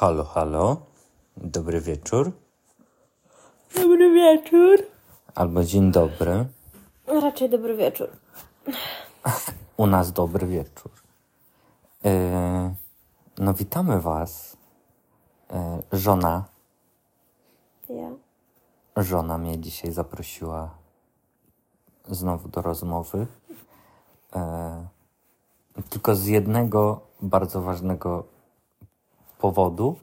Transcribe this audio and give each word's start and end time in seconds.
Halo, 0.00 0.24
halo. 0.24 0.76
Dobry 1.36 1.80
wieczór. 1.80 2.32
Dobry 3.74 4.14
wieczór. 4.14 4.78
Albo 5.34 5.64
dzień 5.64 5.92
dobry. 5.92 6.46
Raczej 7.06 7.50
dobry 7.50 7.76
wieczór. 7.76 8.08
U 9.76 9.86
nas 9.86 10.12
dobry 10.12 10.46
wieczór. 10.46 10.90
E, 12.04 12.74
no, 13.38 13.54
witamy 13.54 14.00
Was. 14.00 14.56
E, 15.50 15.82
żona, 15.92 16.44
Ja. 17.88 18.10
żona 18.96 19.38
mnie 19.38 19.58
dzisiaj 19.58 19.92
zaprosiła 19.92 20.70
znowu 22.08 22.48
do 22.48 22.62
rozmowy. 22.62 23.26
E, 24.36 24.86
tylko 25.90 26.14
z 26.14 26.26
jednego 26.26 27.00
bardzo 27.20 27.62
ważnego 27.62 28.37
powodu. 29.38 29.96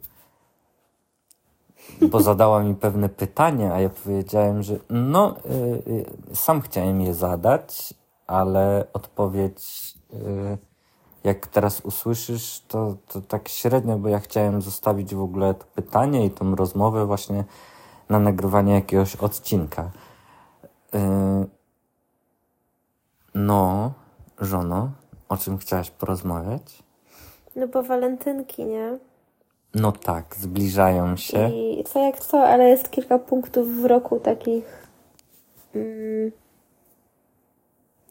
Bo 2.02 2.20
zadała 2.20 2.64
mi 2.64 2.76
pewne 2.76 3.10
pytanie, 3.10 3.74
a 3.74 3.80
ja 3.80 3.90
powiedziałem, 3.90 4.64
że 4.64 4.76
no, 4.90 5.36
y, 5.46 5.92
y, 6.32 6.36
sam 6.36 6.62
chciałem 6.62 7.02
je 7.02 7.14
zadać, 7.14 7.94
ale 8.28 8.88
odpowiedź, 8.94 9.94
y, 10.14 10.58
jak 11.24 11.48
teraz 11.48 11.82
usłyszysz, 11.82 12.64
to, 12.68 12.96
to 13.08 13.22
tak 13.22 13.50
średnio, 13.50 13.98
bo 13.98 14.10
ja 14.10 14.20
chciałem 14.20 14.62
zostawić 14.62 15.16
w 15.16 15.22
ogóle 15.22 15.54
to 15.54 15.66
pytanie 15.76 16.26
i 16.26 16.32
tą 16.32 16.56
rozmowę 16.56 17.06
właśnie 17.06 17.44
na 18.10 18.20
nagrywanie 18.20 18.74
jakiegoś 18.74 19.16
odcinka. 19.16 19.92
No, 23.36 23.92
żono, 24.40 24.92
o 25.30 25.38
czym 25.38 25.58
chciałaś 25.58 25.92
porozmawiać? 25.92 26.84
No 27.56 27.68
bo 27.68 27.84
walentynki, 27.84 28.66
nie? 28.66 29.00
No 29.74 29.92
tak, 29.92 30.36
zbliżają 30.36 31.18
się. 31.18 31.50
I 31.50 31.84
co 31.84 32.00
jak 32.00 32.20
co, 32.20 32.44
ale 32.44 32.70
jest 32.70 32.92
kilka 32.92 33.20
punktów 33.20 33.82
w 33.82 33.86
roku 33.86 34.20
takich, 34.20 34.88
mm, 35.76 36.32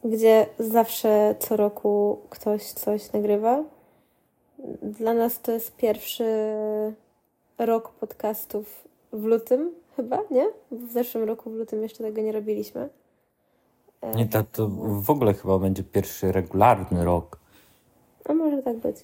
gdzie 0.05 0.47
zawsze 0.59 1.35
co 1.39 1.57
roku 1.57 2.21
ktoś 2.31 2.63
coś 2.73 3.13
nagrywa. 3.13 3.63
Dla 4.83 5.15
nas 5.15 5.41
to 5.41 5.53
jest 5.53 5.77
pierwszy 5.77 6.55
rok 7.59 7.93
podcastów 7.93 8.85
w 9.13 9.25
lutym, 9.25 9.71
chyba, 9.97 10.19
nie? 10.31 10.47
W 10.71 10.93
zeszłym 10.93 11.25
roku 11.25 11.51
w 11.51 11.55
lutym 11.55 11.83
jeszcze 11.83 12.05
tego 12.05 12.23
nie 12.23 12.33
robiliśmy. 12.33 12.89
Nie, 14.15 14.27
to, 14.27 14.45
to 14.53 14.69
w 15.01 15.11
ogóle 15.11 15.35
chyba 15.35 15.59
będzie 15.59 15.83
pierwszy 15.83 16.33
regularny 16.33 17.05
rok. 17.05 17.39
A 18.25 18.35
może 18.35 18.63
tak 18.63 18.77
być. 18.77 18.97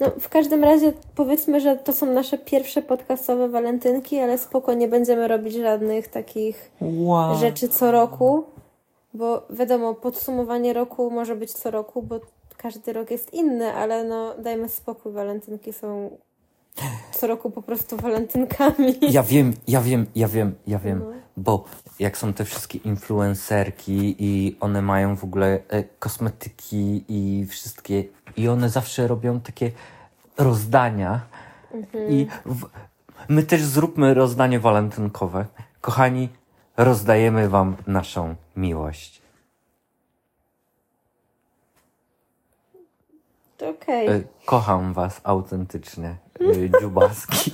No, 0.00 0.10
w 0.20 0.28
każdym 0.28 0.64
razie 0.64 0.92
powiedzmy, 1.14 1.60
że 1.60 1.76
to 1.76 1.92
są 1.92 2.06
nasze 2.06 2.38
pierwsze 2.38 2.82
podcastowe 2.82 3.48
walentynki, 3.48 4.18
ale 4.18 4.38
spoko, 4.38 4.74
nie 4.74 4.88
będziemy 4.88 5.28
robić 5.28 5.54
żadnych 5.54 6.08
takich 6.08 6.70
Wow. 6.80 7.36
rzeczy 7.36 7.68
co 7.68 7.90
roku, 7.90 8.44
bo 9.14 9.42
wiadomo, 9.50 9.94
podsumowanie 9.94 10.72
roku 10.72 11.10
może 11.10 11.36
być 11.36 11.52
co 11.52 11.70
roku, 11.70 12.02
bo 12.02 12.20
każdy 12.56 12.92
rok 12.92 13.10
jest 13.10 13.34
inny, 13.34 13.72
ale 13.72 14.04
no 14.04 14.34
dajmy 14.38 14.68
spokój, 14.68 15.12
walentynki 15.12 15.72
są 15.72 16.10
co 17.12 17.26
roku 17.26 17.50
po 17.50 17.62
prostu 17.62 17.96
walentynkami. 17.96 18.98
Ja 19.10 19.22
wiem, 19.22 19.54
ja 19.68 19.80
wiem, 19.80 20.06
ja 20.14 20.28
wiem, 20.28 20.54
ja 20.66 20.78
wiem, 20.78 20.98
No. 20.98 21.12
bo 21.36 21.64
jak 21.98 22.18
są 22.18 22.32
te 22.32 22.44
wszystkie 22.44 22.78
influencerki 22.78 24.16
i 24.18 24.56
one 24.60 24.82
mają 24.82 25.16
w 25.16 25.24
ogóle 25.24 25.58
e, 25.68 25.84
kosmetyki 25.98 27.04
i 27.08 27.46
wszystkie, 27.46 28.04
i 28.36 28.48
one 28.48 28.68
zawsze 28.70 29.06
robią 29.06 29.40
takie 29.40 29.70
rozdania 30.38 31.20
i 32.08 32.26
w, 32.46 32.66
my 33.28 33.42
też 33.42 33.62
zróbmy 33.64 34.14
rozdanie 34.14 34.60
walentynkowe. 34.60 35.46
Kochani, 35.80 36.28
rozdajemy 36.76 37.48
wam 37.48 37.76
naszą 37.86 38.34
miłość. 38.56 39.22
Okej, 43.76 44.08
E, 44.08 44.20
kocham 44.46 44.92
was 44.92 45.20
autentycznie, 45.24 46.16
dziubaski. 46.80 47.52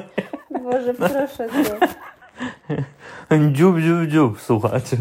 Boże, 0.64 0.94
proszę 0.94 1.48
cię. 1.48 1.78
dziub, 3.52 3.78
dziub, 3.80 4.06
dziub, 4.08 4.40
słuchajcie. 4.40 4.96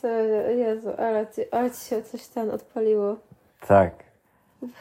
Co, 0.00 0.08
Jezu, 0.56 0.90
ale 0.98 1.26
ci, 1.26 1.50
ale 1.50 1.70
ci 1.70 1.80
się 1.80 2.02
coś 2.02 2.26
tam 2.26 2.50
odpaliło. 2.50 3.16
Tak. 3.68 3.94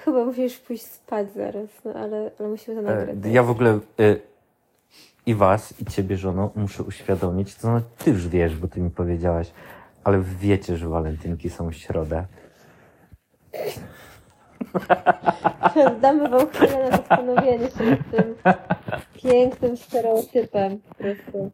Chyba 0.05 0.25
musisz 0.25 0.57
pójść 0.57 0.83
spać 0.85 1.33
zaraz, 1.33 1.69
no 1.85 1.93
ale, 1.93 2.31
ale 2.39 2.49
musimy 2.49 2.75
to 2.77 2.81
nagrać. 2.81 3.17
E, 3.25 3.29
Ja 3.29 3.43
w 3.43 3.49
ogóle 3.49 3.69
e, 3.99 4.15
i 5.25 5.35
was, 5.35 5.81
i 5.81 5.85
ciebie, 5.85 6.17
żono, 6.17 6.51
muszę 6.55 6.83
uświadomić, 6.83 7.55
to 7.55 7.61
znaczy 7.61 7.85
ty 7.97 8.09
już 8.11 8.27
wiesz, 8.27 8.55
bo 8.57 8.67
ty 8.67 8.79
mi 8.81 8.89
powiedziałaś, 8.89 9.51
ale 10.03 10.21
wiecie, 10.39 10.77
że 10.77 10.89
walentynki 10.89 11.49
są 11.49 11.69
w 11.69 11.73
środę. 11.73 12.25
Damy 16.01 16.29
wam 16.29 16.49
chwilę 16.49 16.89
na 16.89 16.97
zastanowienie 16.97 17.71
się 17.71 17.83
nad 17.85 17.99
tym 18.11 18.35
pięknym 19.23 19.77
stereotypem 19.77 20.79
po 20.79 20.95
prostu. 20.95 21.51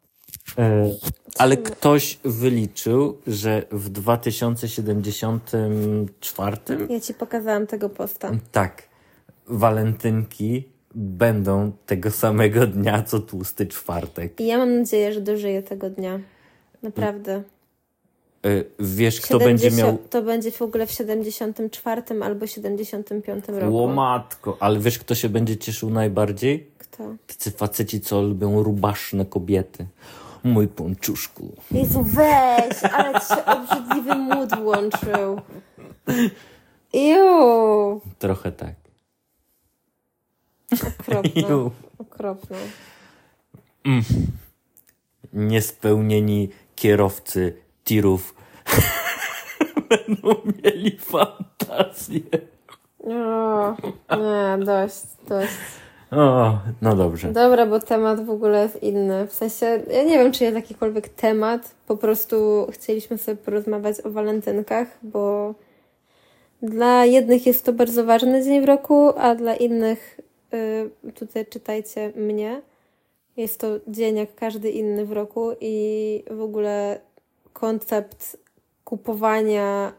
E, 0.57 0.89
ale 1.37 1.57
ktoś 1.57 2.19
wyliczył, 2.23 3.17
że 3.27 3.63
w 3.71 3.89
2074 3.89 6.57
Ja 6.89 6.99
ci 6.99 7.13
pokazałam 7.13 7.67
tego 7.67 7.89
posta. 7.89 8.31
tak, 8.51 8.83
walentynki 9.47 10.67
będą 10.95 11.71
tego 11.85 12.11
samego 12.11 12.67
dnia, 12.67 13.03
co 13.03 13.19
tłusty 13.19 13.67
czwartek. 13.67 14.39
I 14.39 14.47
ja 14.47 14.57
mam 14.57 14.79
nadzieję, 14.79 15.13
że 15.13 15.21
dożyję 15.21 15.63
tego 15.63 15.89
dnia. 15.89 16.19
Naprawdę. 16.83 17.43
E, 18.47 18.63
wiesz, 18.79 19.21
kto 19.21 19.39
będzie 19.39 19.63
70 19.63 19.99
miał... 19.99 20.09
To 20.09 20.21
będzie 20.21 20.51
w 20.51 20.61
ogóle 20.61 20.87
w 20.87 20.91
74 20.91 22.01
albo 22.23 22.47
75 22.47 23.45
roku. 23.47 23.75
Łomatko, 23.75 24.57
ale 24.59 24.79
wiesz, 24.79 24.99
kto 24.99 25.15
się 25.15 25.29
będzie 25.29 25.57
cieszył 25.57 25.89
najbardziej? 25.89 26.67
Kto? 26.77 27.03
Tacy 27.27 27.51
faceci, 27.51 28.01
co 28.01 28.21
lubią 28.21 28.63
rubaszne 28.63 29.25
kobiety. 29.25 29.85
Mój 30.43 30.67
ponczuszku. 30.67 31.55
Jezu, 31.71 32.03
weź! 32.03 32.83
Ale 32.93 33.19
ci 33.21 33.27
się 33.27 33.45
obrzydliwy 33.45 34.15
mód 34.15 34.55
włączył. 34.55 35.41
Iu! 36.93 38.01
Trochę 38.19 38.51
tak. 38.51 38.75
Okropne. 40.99 41.41
Iu. 41.41 41.71
Okropne. 41.97 42.57
Niespełnieni 45.33 46.49
kierowcy 46.75 47.53
tirów 47.83 48.36
będą 49.89 50.35
mieli 50.63 50.97
fantazję. 50.99 52.21
O, 52.99 53.75
nie, 54.17 54.65
dość, 54.65 55.03
dość. 55.29 55.51
O, 56.11 56.57
no 56.81 56.95
dobrze. 56.95 57.31
Dobra, 57.31 57.65
bo 57.65 57.79
temat 57.79 58.25
w 58.25 58.29
ogóle 58.29 58.63
jest 58.63 58.83
inny. 58.83 59.27
W 59.27 59.33
sensie, 59.33 59.65
ja 59.91 60.03
nie 60.03 60.17
wiem, 60.17 60.31
czy 60.31 60.43
jest 60.43 60.55
jakikolwiek 60.55 61.09
temat. 61.09 61.75
Po 61.87 61.97
prostu 61.97 62.67
chcieliśmy 62.71 63.17
sobie 63.17 63.37
porozmawiać 63.37 64.01
o 64.05 64.09
walentynkach, 64.09 64.87
bo 65.03 65.53
dla 66.61 67.05
jednych 67.05 67.45
jest 67.45 67.65
to 67.65 67.73
bardzo 67.73 68.05
ważny 68.05 68.43
dzień 68.43 68.61
w 68.61 68.65
roku, 68.65 69.13
a 69.17 69.35
dla 69.35 69.55
innych, 69.55 70.19
y, 71.07 71.11
tutaj 71.11 71.45
czytajcie 71.45 72.11
mnie, 72.15 72.61
jest 73.37 73.59
to 73.59 73.67
dzień 73.87 74.17
jak 74.17 74.35
każdy 74.35 74.71
inny 74.71 75.05
w 75.05 75.11
roku 75.11 75.51
i 75.61 76.23
w 76.31 76.41
ogóle 76.41 76.99
koncept 77.53 78.37
kupowania 78.87 79.93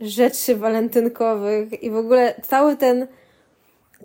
rzeczy 0.00 0.56
walentynkowych 0.56 1.82
i 1.82 1.90
w 1.90 1.96
ogóle 1.96 2.34
cały 2.42 2.76
ten 2.76 3.06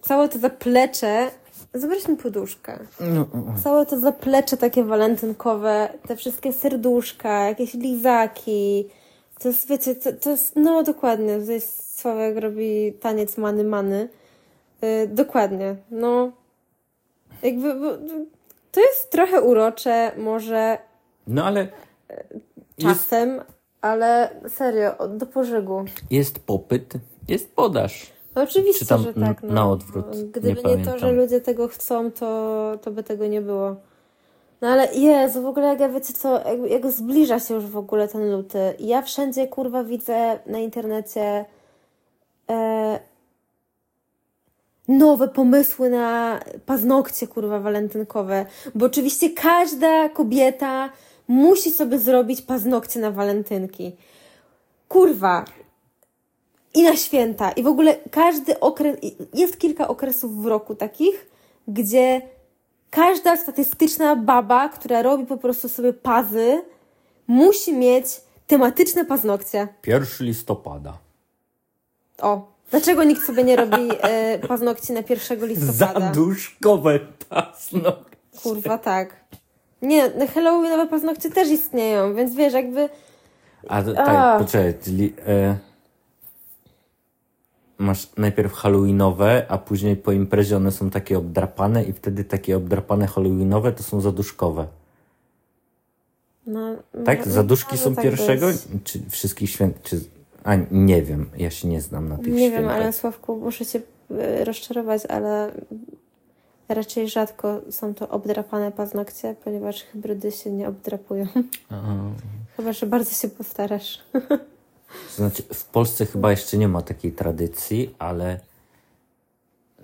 całe 0.01 0.29
to 0.29 0.39
zaplecze. 0.39 1.31
Zobacz 1.73 2.07
mi 2.07 2.17
poduszkę. 2.17 2.79
No, 2.99 3.27
Całe 3.63 3.85
to 3.85 3.99
zaplecze 3.99 4.57
takie 4.57 4.83
walentynkowe, 4.83 5.89
te 6.07 6.15
wszystkie 6.15 6.53
serduszka, 6.53 7.47
jakieś 7.47 7.73
lizaki. 7.73 8.89
To 9.39 9.47
jest, 9.47 9.67
wiecie, 9.67 9.95
to, 9.95 10.13
to 10.13 10.29
jest, 10.29 10.55
no 10.55 10.83
dokładnie, 10.83 11.39
to 11.45 11.51
jest 11.51 11.99
Sławek 11.99 12.37
robi 12.37 12.93
taniec 12.93 13.37
many 13.37 13.63
many. 13.63 14.09
Yy, 14.81 15.07
dokładnie, 15.07 15.75
no. 15.91 16.31
Jakby, 17.43 17.75
bo, 17.75 17.97
to 18.71 18.81
jest 18.81 19.11
trochę 19.11 19.41
urocze, 19.41 20.11
może 20.17 20.77
no 21.27 21.45
ale 21.45 21.59
jest, 22.77 22.99
czasem, 22.99 23.41
ale 23.81 24.29
serio, 24.47 25.07
do 25.07 25.25
pożygu. 25.25 25.85
jest 26.09 26.39
popyt, 26.39 26.93
jest 27.27 27.55
podaż. 27.55 28.11
No 28.35 28.43
oczywiście, 28.43 28.79
Czy 28.79 28.85
tam 28.85 29.03
że 29.03 29.13
tak. 29.13 29.43
No. 29.43 29.53
na 29.53 29.69
odwrót? 29.71 30.05
Gdyby 30.31 30.63
Nie 30.63 30.75
nie, 30.75 30.85
to, 30.85 30.97
że 30.97 31.11
ludzie 31.11 31.41
tego 31.41 31.67
chcą, 31.67 32.11
to, 32.11 32.71
to 32.81 32.91
by 32.91 33.03
tego 33.03 33.27
nie 33.27 33.41
było. 33.41 33.75
No 34.61 34.67
ale 34.67 34.93
Jezu, 34.93 35.41
w 35.41 35.45
ogóle 35.45 35.67
jak 35.67 35.79
ja 35.79 35.89
wiecie 35.89 36.13
co, 36.13 36.33
jak, 36.33 36.69
jak 36.69 36.91
zbliża 36.91 37.39
się 37.39 37.53
już 37.53 37.65
w 37.65 37.77
ogóle 37.77 38.07
ten 38.07 38.31
luty. 38.31 38.59
Ja 38.79 39.01
wszędzie 39.01 39.47
kurwa 39.47 39.83
widzę 39.83 40.39
na 40.45 40.59
internecie 40.59 41.45
e, 42.49 42.99
nowe 44.87 45.27
pomysły 45.27 45.89
na 45.89 46.39
paznokcie, 46.65 47.27
kurwa, 47.27 47.59
walentynkowe. 47.59 48.45
Bo 48.75 48.85
oczywiście 48.85 49.29
każda 49.29 50.09
kobieta 50.09 50.89
musi 51.27 51.71
sobie 51.71 51.99
zrobić 51.99 52.41
paznokcie 52.41 52.99
na 52.99 53.11
walentynki. 53.11 53.95
Kurwa. 54.87 55.45
I 56.73 56.83
na 56.83 56.95
święta. 56.95 57.51
I 57.51 57.63
w 57.63 57.67
ogóle 57.67 57.95
każdy 58.11 58.59
okres, 58.59 58.97
jest 59.33 59.59
kilka 59.59 59.87
okresów 59.87 60.43
w 60.43 60.45
roku 60.45 60.75
takich, 60.75 61.29
gdzie 61.67 62.21
każda 62.89 63.37
statystyczna 63.37 64.15
baba, 64.15 64.69
która 64.69 65.01
robi 65.01 65.25
po 65.25 65.37
prostu 65.37 65.69
sobie 65.69 65.93
pazy, 65.93 66.61
musi 67.27 67.73
mieć 67.73 68.05
tematyczne 68.47 69.05
paznokcie. 69.05 69.67
1 69.87 70.05
listopada. 70.19 70.97
O, 72.21 72.47
dlaczego 72.71 73.03
nikt 73.03 73.25
sobie 73.25 73.43
nie 73.43 73.55
robi 73.55 73.89
e, 74.01 74.39
paznokci 74.39 74.93
na 74.93 74.99
1 75.09 75.45
listopada? 75.47 75.99
Zaduszkowe 75.99 76.99
paznokcie. 77.29 78.17
Kurwa, 78.43 78.77
tak. 78.77 79.25
Nie, 79.81 80.09
no 80.19 80.27
Halloweenowe 80.27 80.87
paznokcie 80.87 81.29
też 81.31 81.49
istnieją, 81.49 82.15
więc 82.15 82.35
wiesz, 82.35 82.53
jakby... 82.53 82.89
A 83.67 83.83
to- 83.83 83.93
tak, 83.93 84.39
poczekaj, 84.39 84.73
czyli 84.83 85.13
e, 85.27 85.57
masz 87.77 88.07
najpierw 88.17 88.53
halloweenowe, 88.53 89.45
a 89.49 89.57
później 89.57 89.95
po 89.95 90.11
imprezie 90.11 90.57
one 90.57 90.71
są 90.71 90.89
takie 90.89 91.17
obdrapane 91.17 91.83
i 91.83 91.93
wtedy 91.93 92.23
takie 92.23 92.57
obdrapane 92.57 93.07
halloweenowe 93.07 93.71
to 93.71 93.83
są 93.83 94.01
zaduszkowe. 94.01 94.67
No, 96.47 96.75
Tak? 97.05 97.25
no, 97.25 97.31
Zaduszki 97.31 97.71
może 97.71 97.83
są 97.83 97.95
tak 97.95 98.03
pierwszego? 98.03 98.47
być. 98.47 98.57
Czy 98.83 98.99
wszystkich 99.09 99.49
święt? 99.49 99.83
Czy... 99.83 99.99
A 100.43 100.55
nie 100.71 101.01
wiem, 101.01 101.29
ja 101.37 101.49
się 101.49 101.67
nie 101.67 101.81
znam 101.81 102.09
na 102.09 102.17
tych 102.17 102.33
Nie 102.33 102.47
świętach. 102.49 102.61
wiem, 102.61 102.69
ale 102.69 102.93
Sławku, 102.93 103.35
muszę 103.35 103.65
Cię 103.65 103.81
y, 104.11 104.45
rozczarować, 104.45 105.05
ale 105.05 105.51
raczej 106.69 107.09
rzadko 107.09 107.61
są 107.69 107.93
to 107.93 108.09
obdrapane 108.09 108.71
paznokcie, 108.71 109.35
ponieważ 109.43 109.83
hybrydy 109.83 110.31
się 110.31 110.51
nie 110.51 110.67
obdrapują. 110.67 111.27
Aha. 111.69 111.95
Chyba, 112.57 112.73
że 112.73 112.85
bardzo 112.85 113.11
się 113.11 113.27
postarasz. 113.27 114.03
To 114.87 115.15
znaczy, 115.15 115.43
w 115.53 115.65
Polsce 115.65 116.05
chyba 116.05 116.31
jeszcze 116.31 116.57
nie 116.57 116.67
ma 116.67 116.81
takiej 116.81 117.11
tradycji, 117.11 117.95
ale 117.99 118.39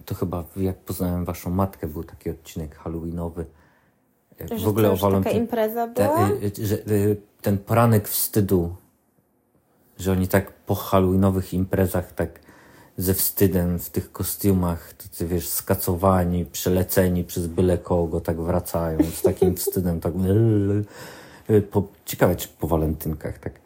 to 0.06 0.16
chyba 0.16 0.44
jak 0.56 0.78
poznałem 0.78 1.26
waszą 1.26 1.50
matkę, 1.50 1.88
był 1.88 2.04
taki 2.04 2.30
odcinek 2.30 2.76
halloweenowy. 2.76 3.46
Że 4.40 4.66
w 4.66 4.68
ogóle 4.68 4.84
to 4.84 4.90
o 4.90 4.92
już 4.92 5.02
taka 5.02 5.12
Walentyn... 5.12 5.38
impreza 5.38 5.88
te, 5.88 6.04
była? 6.04 6.30
y, 6.30 6.52
y, 6.60 6.66
że, 6.66 6.76
y, 6.76 7.18
ten 7.42 7.58
poranek 7.58 8.08
wstydu, 8.08 8.76
że 9.98 10.12
oni 10.12 10.28
tak 10.28 10.54
po 10.54 10.76
halloweenowych 10.76 11.54
imprezach 11.54 12.12
tak 12.12 12.40
ze 12.98 13.14
wstydem 13.14 13.80
w 13.80 13.90
tych 13.90 14.12
kostiumach, 14.12 14.94
tacy 14.94 15.28
wiesz, 15.28 15.48
skacowani, 15.48 16.46
przeleceni 16.46 17.24
przez 17.24 17.48
byle 17.48 17.78
kogo, 17.78 18.22
tak 18.22 18.42
wracają 18.42 18.98
z 19.16 19.22
takim 19.22 19.56
wstydem, 19.58 20.00
tak 20.00 20.14
y, 21.50 21.62
po, 21.62 21.84
ciekawe 22.06 22.36
czy 22.36 22.48
po 22.48 22.68
walentynkach, 22.68 23.40
tak 23.40 23.60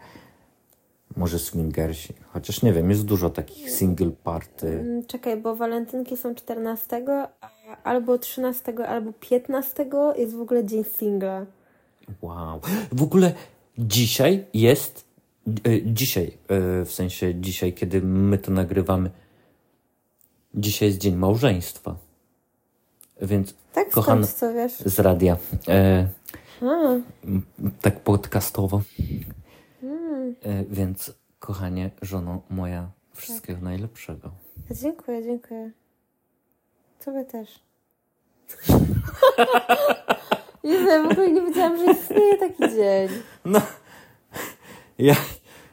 może 1.18 1.40
swingersi, 1.40 2.14
chociaż 2.34 2.62
nie 2.62 2.74
wiem, 2.74 2.90
jest 2.90 3.06
dużo 3.06 3.30
takich 3.30 3.72
single 3.72 4.12
party. 4.24 4.68
Mm, 4.68 5.06
Czekaj, 5.06 5.38
bo 5.38 5.56
walentynki 5.56 6.18
są 6.18 6.36
14, 6.36 7.06
a 7.42 7.48
albo 7.84 8.18
13, 8.18 8.88
albo 8.88 9.14
15 9.20 9.86
jest 10.16 10.36
w 10.36 10.42
ogóle 10.42 10.66
dzień 10.66 10.84
singla. 10.84 11.46
Wow. 12.22 12.62
W 12.92 13.04
ogóle 13.04 13.34
dzisiaj 13.78 14.46
jest, 14.54 15.06
dzisiaj, 15.86 16.38
y, 16.82 16.86
w 16.86 16.92
sensie 16.92 17.36
dzisiaj, 17.36 17.74
kiedy 17.74 18.02
my 18.02 18.38
to 18.38 18.52
nagrywamy, 18.52 19.12
dzisiaj 20.56 20.88
jest 20.88 21.00
dzień 21.00 21.16
małżeństwa. 21.16 21.96
Więc 23.22 23.54
Tak, 23.74 23.90
co 24.34 24.54
wiesz? 24.54 24.74
z 24.80 25.00
radia, 25.00 25.38
e, 25.68 26.08
tak 27.82 28.00
podcastowo. 28.00 28.82
mm, 29.84 30.36
E, 30.44 30.64
więc 30.70 31.14
kochanie, 31.40 31.90
żono 32.02 32.42
moja, 32.50 32.92
wszystkiego 33.14 33.62
najlepszego. 33.62 34.32
dziękuję, 34.72 35.24
dziękuję. 35.24 35.72
Tobie 37.06 37.26
też. 37.26 37.60
Jezu, 40.64 40.88
ja 40.88 41.04
w 41.04 41.12
ogóle 41.12 41.32
nie 41.32 41.42
wiedziałam, 41.42 41.78
że 41.78 41.92
istnieje 41.92 42.38
taki 42.38 42.60
dzień. 42.70 43.10
No, 43.46 43.62
ja, 45.00 45.16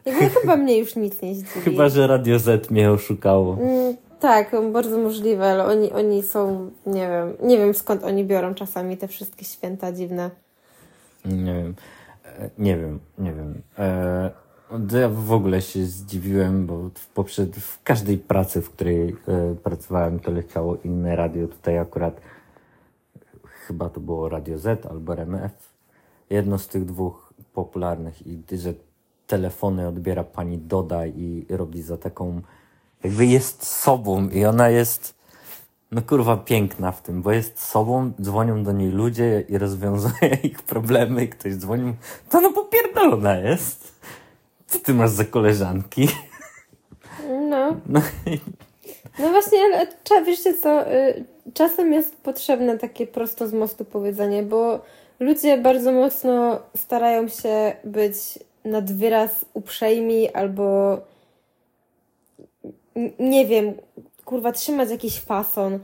Jakby 0.04 0.28
chyba 0.40 0.56
mnie 0.56 0.78
już 0.78 0.96
nic 0.96 1.22
nie 1.22 1.34
zdziwi. 1.34 1.60
chyba, 1.60 1.88
że 1.88 2.06
Radio 2.06 2.38
Z 2.38 2.70
mnie 2.70 2.90
oszukało. 2.92 3.54
Mm, 3.60 3.96
tak, 4.20 4.56
bardzo 4.72 4.98
możliwe, 4.98 5.50
ale 5.50 5.64
oni, 5.64 5.92
oni 5.92 6.22
są, 6.22 6.70
nie 6.86 7.08
wiem, 7.08 7.36
nie 7.42 7.58
wiem 7.58 7.74
skąd 7.74 8.04
oni 8.04 8.24
biorą 8.24 8.54
czasami 8.54 8.96
te 8.96 9.08
wszystkie 9.08 9.44
święta 9.44 9.92
dziwne. 9.92 10.30
Nie 11.24 11.54
wiem. 11.54 11.74
E, 12.24 12.50
Nie 12.58 12.76
wiem, 12.76 12.98
nie 13.18 13.32
wiem. 13.32 13.62
E, 13.78 14.30
to 14.90 14.98
ja 14.98 15.08
w 15.08 15.32
ogóle 15.32 15.62
się 15.62 15.84
zdziwiłem, 15.84 16.66
bo 16.66 16.78
w, 16.94 17.06
poprzed, 17.06 17.56
w 17.56 17.82
każdej 17.82 18.18
pracy, 18.18 18.60
w 18.62 18.70
której 18.70 19.16
e, 19.28 19.54
pracowałem, 19.62 20.20
to 20.20 20.30
leciało 20.30 20.76
inne 20.84 21.16
radio. 21.16 21.46
Tutaj 21.48 21.78
akurat 21.78 22.20
chyba 23.66 23.88
to 23.88 24.00
było 24.00 24.28
Radio 24.28 24.58
Z 24.58 24.86
albo 24.86 25.12
RMF. 25.12 25.52
Jedno 26.30 26.58
z 26.58 26.68
tych 26.68 26.84
dwóch 26.84 27.32
popularnych 27.54 28.26
i 28.26 28.42
że 28.52 28.72
telefony 29.26 29.88
odbiera 29.88 30.24
pani 30.24 30.58
Doda 30.58 31.06
i 31.06 31.46
robi 31.50 31.82
za 31.82 31.96
taką, 31.96 32.40
jakby 33.04 33.26
jest 33.26 33.66
sobą 33.66 34.28
i 34.28 34.44
ona 34.44 34.68
jest 34.68 35.14
no 35.94 36.02
kurwa 36.02 36.36
piękna 36.36 36.92
w 36.92 37.02
tym, 37.02 37.22
bo 37.22 37.32
jest 37.32 37.60
sobą, 37.60 38.12
dzwonią 38.20 38.64
do 38.64 38.72
niej 38.72 38.90
ludzie 38.90 39.44
i 39.48 39.58
rozwiązuje 39.58 40.38
ich 40.42 40.62
problemy. 40.62 41.28
Ktoś 41.28 41.54
dzwoni, 41.54 41.94
to 42.30 42.40
no 42.40 42.52
popierdolona 42.52 43.36
jest. 43.36 43.94
Co 44.66 44.78
ty 44.78 44.94
masz 44.94 45.10
za 45.10 45.24
koleżanki? 45.24 46.08
No, 47.48 47.76
No, 47.86 48.00
no 49.18 49.30
właśnie, 49.30 49.58
ale 50.10 50.24
wiecie 50.24 50.54
co, 50.54 50.92
y, 50.92 51.24
czasem 51.54 51.92
jest 51.92 52.16
potrzebne 52.16 52.78
takie 52.78 53.06
prosto 53.06 53.48
z 53.48 53.52
mostu 53.52 53.84
powiedzenie, 53.84 54.42
bo 54.42 54.80
ludzie 55.20 55.58
bardzo 55.58 55.92
mocno 55.92 56.60
starają 56.76 57.28
się 57.28 57.76
być 57.84 58.38
nad 58.64 58.92
wyraz 58.92 59.44
uprzejmi 59.54 60.30
albo 60.32 60.98
nie 63.18 63.46
wiem, 63.46 63.74
kurwa, 64.24 64.52
trzymać 64.52 64.90
jakiś 64.90 65.20
fason. 65.20 65.78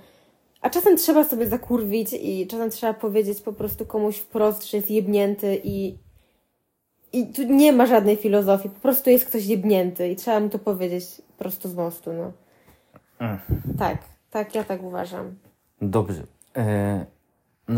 A 0.60 0.70
czasem 0.70 0.96
trzeba 0.96 1.24
sobie 1.24 1.46
zakurwić 1.46 2.12
i 2.12 2.46
czasem 2.46 2.70
trzeba 2.70 2.94
powiedzieć 2.94 3.40
po 3.40 3.52
prostu 3.52 3.86
komuś 3.86 4.16
wprost, 4.16 4.70
że 4.70 4.76
jest 4.76 4.90
jebnięty 4.90 5.60
i, 5.64 5.98
i 7.12 7.26
tu 7.26 7.42
nie 7.42 7.72
ma 7.72 7.86
żadnej 7.86 8.16
filozofii, 8.16 8.68
po 8.70 8.80
prostu 8.80 9.10
jest 9.10 9.24
ktoś 9.24 9.46
jebnięty 9.46 10.08
i 10.08 10.16
trzeba 10.16 10.40
mu 10.40 10.48
to 10.48 10.58
powiedzieć 10.58 11.04
prosto 11.38 11.68
z 11.68 11.74
mostu, 11.74 12.12
no. 12.12 12.32
Tak, 13.78 13.98
tak, 14.30 14.54
ja 14.54 14.64
tak 14.64 14.82
uważam. 14.82 15.34
dobrze. 15.82 16.22
E, 16.56 17.06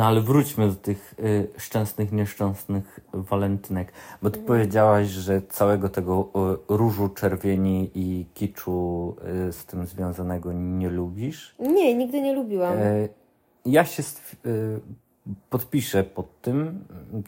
no 0.02 0.08
ale 0.08 0.20
wróćmy 0.20 0.68
do 0.68 0.74
tych 0.74 1.14
e, 1.56 1.60
szczęsnych, 1.60 2.12
nieszczęsnych 2.12 3.00
walentynek. 3.12 3.92
Bo 4.22 4.30
ty 4.30 4.38
powiedziałaś, 4.38 5.08
że 5.08 5.42
całego 5.42 5.88
tego 5.88 6.28
e, 6.34 6.76
różu, 6.76 7.08
czerwieni 7.08 7.90
i 7.94 8.26
kiczu 8.34 9.16
e, 9.48 9.52
z 9.52 9.64
tym 9.66 9.86
związanego 9.86 10.52
nie 10.52 10.88
lubisz. 10.90 11.54
Nie, 11.58 11.94
nigdy 11.94 12.20
nie 12.20 12.32
lubiłam. 12.32 12.72
E, 12.78 13.08
Ja 13.66 13.84
się 13.84 14.02
e, 14.02 14.48
podpiszę 15.50 16.04
pod 16.04 16.40
tym. 16.40 16.84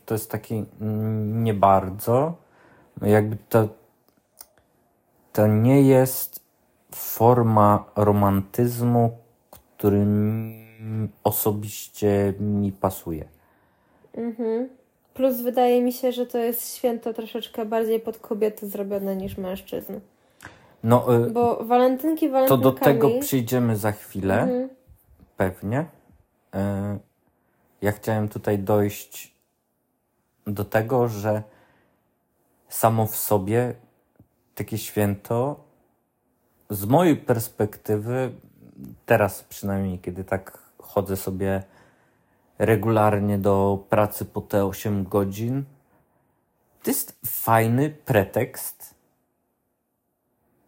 To 0.06 0.14
jest 0.14 0.30
taki 0.30 0.64
mm, 0.80 1.44
nie 1.44 1.54
bardzo. 1.54 2.34
No 3.00 3.08
Jakby 3.08 3.36
to, 3.48 3.68
to 5.32 5.46
nie 5.46 5.82
jest 5.82 6.40
forma 6.90 7.84
romantyzmu, 7.96 9.18
który 9.50 10.06
osobiście 11.24 12.34
mi 12.40 12.72
pasuje. 12.72 13.24
Mhm. 14.14 14.68
Plus 15.14 15.40
wydaje 15.40 15.82
mi 15.82 15.92
się, 15.92 16.12
że 16.12 16.26
to 16.26 16.38
jest 16.38 16.74
święto 16.76 17.14
troszeczkę 17.14 17.64
bardziej 17.64 18.00
pod 18.00 18.18
kobiety 18.18 18.68
zrobione 18.68 19.16
niż 19.16 19.36
mężczyzn. 19.38 20.00
No, 20.84 21.16
e, 21.16 21.30
Bo 21.30 21.64
walentynki 21.64 22.26
to 22.26 22.32
walentynkami... 22.32 22.62
do 22.62 22.72
tego 22.72 23.10
przyjdziemy 23.20 23.76
za 23.76 23.92
chwilę. 23.92 24.42
Mhm. 24.42 24.68
Pewnie. 25.36 25.84
E, 26.54 26.98
Ja 27.82 27.92
chciałem 27.92 28.28
tutaj 28.28 28.58
dojść 28.58 29.34
do 30.46 30.64
tego, 30.64 31.08
że 31.08 31.42
samo 32.68 33.06
w 33.06 33.16
sobie 33.16 33.74
takie 34.54 34.78
święto, 34.78 35.64
z 36.70 36.84
mojej 36.84 37.16
perspektywy, 37.16 38.32
teraz 39.06 39.42
przynajmniej, 39.42 39.98
kiedy 39.98 40.24
tak 40.24 40.63
chodzę 40.86 41.16
sobie 41.16 41.62
regularnie 42.58 43.38
do 43.38 43.84
pracy 43.88 44.24
po 44.24 44.40
te 44.40 44.64
8 44.64 45.04
godzin, 45.04 45.64
to 46.82 46.90
jest 46.90 47.18
fajny 47.26 47.90
pretekst, 47.90 48.94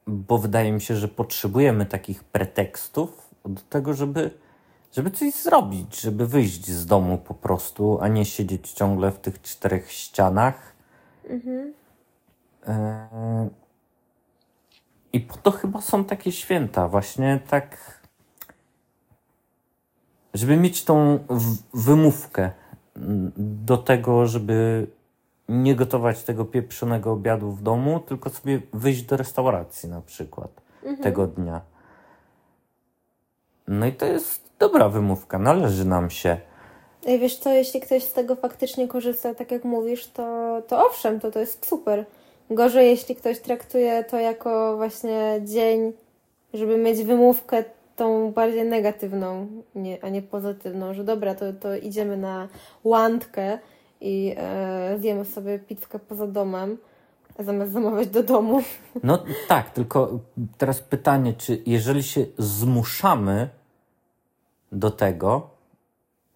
bo 0.06 0.38
wydaje 0.38 0.72
mi 0.72 0.80
się, 0.80 0.96
że 0.96 1.08
potrzebujemy 1.08 1.86
takich 1.86 2.24
pretekstów 2.24 3.34
do 3.44 3.60
tego, 3.60 3.94
żeby, 3.94 4.30
żeby 4.92 5.10
coś 5.10 5.34
zrobić, 5.34 6.00
żeby 6.00 6.26
wyjść 6.26 6.66
z 6.66 6.86
domu 6.86 7.18
po 7.18 7.34
prostu, 7.34 7.98
a 8.00 8.08
nie 8.08 8.24
siedzieć 8.24 8.72
ciągle 8.72 9.10
w 9.12 9.18
tych 9.18 9.42
czterech 9.42 9.92
ścianach. 9.92 10.72
Mhm. 11.28 11.74
E, 12.66 13.48
I 15.12 15.20
po 15.20 15.36
to 15.36 15.50
chyba 15.50 15.80
są 15.80 16.04
takie 16.04 16.32
święta, 16.32 16.88
właśnie 16.88 17.40
tak, 17.48 17.95
żeby 20.36 20.56
mieć 20.56 20.84
tą 20.84 21.18
wymówkę 21.74 22.50
do 23.36 23.76
tego, 23.76 24.26
żeby 24.26 24.86
nie 25.48 25.74
gotować 25.74 26.22
tego 26.22 26.44
pieprzonego 26.44 27.12
obiadu 27.12 27.52
w 27.52 27.62
domu, 27.62 28.00
tylko 28.00 28.30
sobie 28.30 28.60
wyjść 28.72 29.02
do 29.02 29.16
restauracji 29.16 29.88
na 29.88 30.00
przykład 30.00 30.50
mhm. 30.82 31.02
tego 31.02 31.26
dnia. 31.26 31.60
No 33.68 33.86
i 33.86 33.92
to 33.92 34.06
jest 34.06 34.50
dobra 34.58 34.88
wymówka, 34.88 35.38
należy 35.38 35.84
nam 35.84 36.10
się. 36.10 36.36
I 37.06 37.18
wiesz 37.18 37.38
co, 37.38 37.52
jeśli 37.52 37.80
ktoś 37.80 38.02
z 38.02 38.12
tego 38.12 38.36
faktycznie 38.36 38.88
korzysta, 38.88 39.34
tak 39.34 39.50
jak 39.50 39.64
mówisz, 39.64 40.06
to, 40.06 40.62
to 40.68 40.86
owszem, 40.86 41.20
to 41.20 41.30
to 41.30 41.38
jest 41.38 41.66
super. 41.66 42.04
Gorzej, 42.50 42.90
jeśli 42.90 43.16
ktoś 43.16 43.40
traktuje 43.40 44.04
to 44.04 44.18
jako 44.18 44.76
właśnie 44.76 45.40
dzień, 45.44 45.92
żeby 46.54 46.78
mieć 46.78 47.02
wymówkę 47.02 47.64
tą 47.96 48.32
bardziej 48.32 48.64
negatywną, 48.64 49.48
nie, 49.74 50.04
a 50.04 50.08
nie 50.08 50.22
pozytywną, 50.22 50.94
że 50.94 51.04
dobra, 51.04 51.34
to, 51.34 51.52
to 51.52 51.76
idziemy 51.76 52.16
na 52.16 52.48
łantkę 52.84 53.58
i 54.00 54.34
e, 54.36 54.96
zjemy 55.00 55.24
sobie 55.24 55.58
pizzkę 55.58 55.98
poza 55.98 56.26
domem, 56.26 56.78
zamiast 57.38 57.72
zamawiać 57.72 58.08
do 58.08 58.22
domu. 58.22 58.62
No 59.02 59.24
tak, 59.48 59.70
tylko 59.70 60.18
teraz 60.58 60.80
pytanie, 60.80 61.34
czy 61.34 61.62
jeżeli 61.66 62.02
się 62.02 62.26
zmuszamy 62.38 63.48
do 64.72 64.90
tego, 64.90 65.50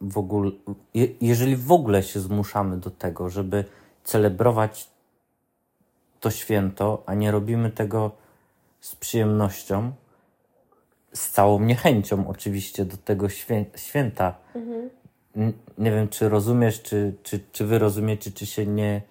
w 0.00 0.19
ogóle, 0.19 0.50
jeżeli 1.21 1.57
w 1.57 1.73
ogóle 1.73 2.02
się 2.02 2.21
zmuszamy 2.21 2.76
do 2.76 2.90
tego, 2.90 3.29
żeby 3.29 3.64
celebrować 4.05 4.88
to 6.21 6.31
święto, 6.31 7.02
a 7.07 7.14
nie 7.14 7.31
robimy 7.31 7.71
tego 7.71 8.11
z 8.81 8.97
przyjemnością, 8.97 9.93
z 11.12 11.31
całą 11.31 11.61
niechęcią 11.61 12.29
oczywiście 12.29 12.85
do 12.85 12.97
tego 12.97 13.29
świę 13.29 13.64
święta. 13.76 14.35
Mhm. 14.55 14.90
Nie 15.79 15.90
wiem, 15.90 16.09
czy 16.09 16.29
rozumiesz, 16.29 16.83
czy, 16.83 17.14
czy, 17.23 17.40
czy 17.52 17.67
wy 17.67 17.79
rozumiecie, 17.79 18.31
czy 18.31 18.47
się 18.47 18.67
nie, 18.67 19.02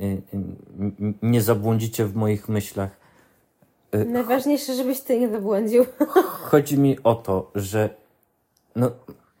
y, 0.00 0.04
y, 0.04 0.22
nie 1.22 1.42
zabłądzicie 1.42 2.04
w 2.04 2.14
moich 2.14 2.48
myślach. 2.48 2.90
Y, 3.94 4.04
Najważniejsze, 4.04 4.74
żebyś 4.74 5.00
ty 5.00 5.20
nie 5.20 5.28
zabłądził. 5.28 5.86
Chodzi 6.50 6.78
mi 6.78 7.02
o 7.02 7.14
to, 7.14 7.50
że 7.54 7.90
no, 8.76 8.90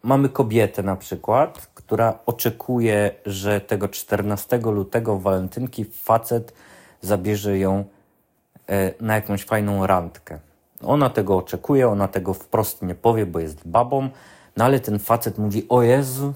mamy 0.02 0.28
kobietę 0.28 0.82
na 0.82 0.96
przykład, 0.96 1.70
która 1.74 2.18
oczekuje, 2.26 3.10
że 3.26 3.60
tego 3.60 3.88
14 3.88 4.58
lutego 4.58 5.18
walentynki 5.18 5.84
facet 5.84 6.54
zabierze 7.00 7.58
ją 7.58 7.84
e, 8.68 8.94
na 9.00 9.14
jakąś 9.14 9.44
fajną 9.44 9.86
randkę. 9.86 10.38
Ona 10.86 11.10
tego 11.10 11.36
oczekuje, 11.36 11.88
ona 11.88 12.08
tego 12.08 12.34
wprost 12.34 12.82
nie 12.82 12.94
powie, 12.94 13.26
bo 13.26 13.40
jest 13.40 13.68
babą, 13.68 14.08
no 14.56 14.64
ale 14.64 14.80
ten 14.80 14.98
facet 14.98 15.38
mówi, 15.38 15.66
o 15.68 15.82
Jezu, 15.82 16.34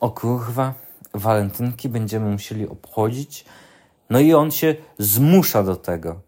o 0.00 0.10
kurwa, 0.10 0.74
walentynki 1.14 1.88
będziemy 1.88 2.30
musieli 2.30 2.68
obchodzić. 2.68 3.44
No 4.10 4.20
i 4.20 4.34
on 4.34 4.50
się 4.50 4.76
zmusza 4.98 5.62
do 5.62 5.76
tego. 5.76 6.20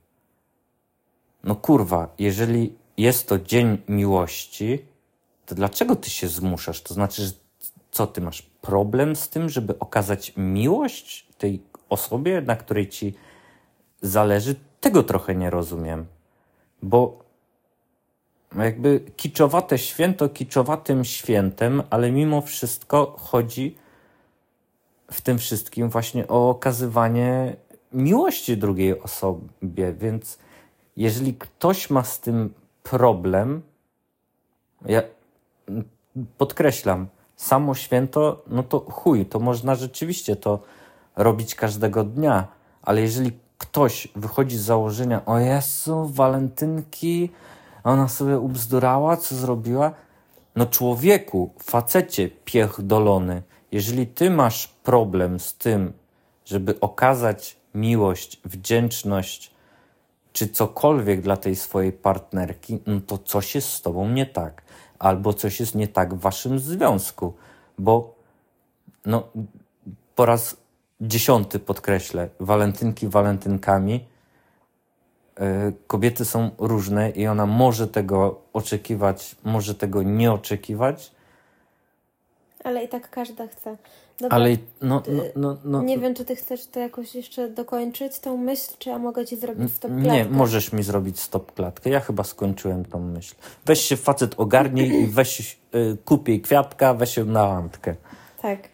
No 1.45 1.55
kurwa, 1.55 2.15
jeżeli 2.19 2.75
jest 2.97 3.29
to 3.29 3.39
dzień 3.39 3.79
miłości, 3.89 4.85
to 5.47 5.55
dlaczego 5.55 5.97
ty 5.97 6.11
się 6.11 6.29
zmuszasz? 6.29 6.83
To 6.83 6.95
znaczy, 6.95 7.23
że 7.23 7.33
co, 7.91 8.07
ty 8.07 8.21
masz 8.21 8.43
problem 8.43 9.17
z 9.17 9.29
tym, 9.29 9.49
żeby 9.49 9.79
okazać 9.79 10.33
miłość 10.37 11.27
tej 11.39 11.63
osobie, 11.89 12.41
na 12.41 12.57
której 12.57 12.89
ci 12.89 13.15
zależy? 14.03 14.55
Tego 14.81 15.03
trochę 15.03 15.35
nie 15.35 15.51
rozumiem. 15.51 16.07
Bo 16.83 17.19
jakby 18.59 19.01
kiczowate 19.17 19.79
święto 19.79 20.29
kiczowatym 20.29 21.05
świętem, 21.05 21.83
ale 21.91 22.13
mimo 22.13 22.41
wszystko 22.41 23.17
chodzi 23.19 23.77
w 25.11 25.21
tym 25.21 25.39
wszystkim 25.39 25.89
właśnie 25.89 26.29
o 26.29 26.51
okazywanie 26.51 27.57
miłości 27.93 28.57
drugiej 28.57 29.01
osobie. 29.01 29.93
Więc 29.93 30.39
jeżeli 30.97 31.35
ktoś 31.35 31.91
ma 31.91 32.05
z 32.05 32.21
tym 32.21 32.55
problem, 32.83 33.63
ja 34.87 35.03
podkreślam, 36.39 37.07
samo 37.37 37.75
święto, 37.75 38.43
no 38.47 38.63
to 38.63 38.81
chuj, 38.81 39.27
to 39.27 39.39
można 39.39 39.75
rzeczywiście 39.75 40.37
to 40.37 40.63
robić 41.17 41.55
każdego 41.55 42.05
dnia, 42.05 42.49
ale 42.83 43.01
jeżeli 43.01 43.33
ktoś 43.61 44.09
wychodzi 44.17 44.57
z 44.57 44.61
założenia, 44.61 45.27
o 45.27 45.39
Jezu, 45.39 46.11
walentynki, 46.13 47.31
ona 47.85 48.09
sobie 48.09 48.39
ubzdurała, 48.39 49.17
co 49.17 49.35
zrobiła? 49.35 49.93
No 50.57 50.67
człowieku, 50.67 51.51
facecie 51.63 52.29
piech 52.29 52.83
dolony, 52.83 53.43
jeżeli 53.73 54.07
ty 54.07 54.31
masz 54.31 54.69
problem 54.69 55.41
z 55.41 55.55
tym, 55.55 55.93
żeby 56.45 56.81
okazać 56.81 57.57
miłość, 57.75 58.41
wdzięczność, 58.45 59.51
czy 60.33 60.49
cokolwiek 60.49 61.21
dla 61.21 61.37
tej 61.37 61.57
swojej 61.57 61.93
partnerki, 61.93 62.79
no 62.87 63.01
to 63.07 63.19
coś 63.19 63.55
jest 63.55 63.69
z 63.69 63.83
tobą 63.83 64.09
nie 64.09 64.27
tak. 64.27 64.63
Albo 64.99 65.35
coś 65.35 65.61
jest 65.61 65.75
nie 65.75 65.89
tak 65.89 66.15
w 66.15 66.21
waszym 66.21 66.59
związku. 66.59 67.35
Bo 67.79 68.15
no, 69.07 69.29
po 70.17 70.27
raz 70.27 70.57
dziesiąty 71.01 71.59
podkreślę, 71.59 72.29
walentynki 72.41 73.09
walentynkami, 73.09 74.05
E, 75.41 75.73
kobiety 75.87 76.25
są 76.25 76.51
różne 76.59 77.11
i 77.11 77.27
ona 77.27 77.47
może 77.47 77.89
tego 77.89 78.41
oczekiwać, 78.53 79.37
może 79.45 79.75
tego 79.75 80.03
nie 80.03 80.33
oczekiwać. 80.33 81.11
Ale 82.65 82.85
i 82.85 82.89
tak 82.89 83.11
każda 83.11 83.47
chce. 83.47 83.77
Dobra, 84.21 84.37
Ale 84.37 84.51
no, 84.83 85.03
no, 85.09 85.23
no, 85.37 85.57
no, 85.65 85.83
Nie 85.83 85.99
wiem, 85.99 86.15
czy 86.15 86.25
ty 86.25 86.37
chcesz 86.37 86.67
to 86.67 86.81
jakoś 86.81 87.15
jeszcze 87.15 87.49
dokończyć, 87.49 88.19
tą 88.19 88.37
myśl, 88.37 88.73
czy 88.79 88.89
ja 88.89 88.99
mogę 88.99 89.27
ci 89.27 89.37
zrobić 89.37 89.75
stop 89.75 89.91
klatkę? 89.91 90.13
Nie, 90.13 90.25
możesz 90.25 90.73
mi 90.73 90.83
zrobić 90.83 91.21
stop 91.21 91.53
klatkę. 91.53 91.91
Ja 91.91 92.01
chyba 92.01 92.25
skończyłem 92.25 92.85
tą 92.85 93.01
myśl. 93.01 93.35
Weź 93.67 93.81
się 93.81 93.97
facet 93.97 94.35
ogarnij 94.37 95.03
i 95.03 95.07
weź 95.07 95.59
y, 95.75 95.97
kup 96.05 96.29
jej 96.29 96.41
kwiatka, 96.41 96.95
weź 96.95 97.17
ją 97.17 97.25
na 97.25 97.47
lampkę. 97.47 97.95
Tak. 98.43 98.69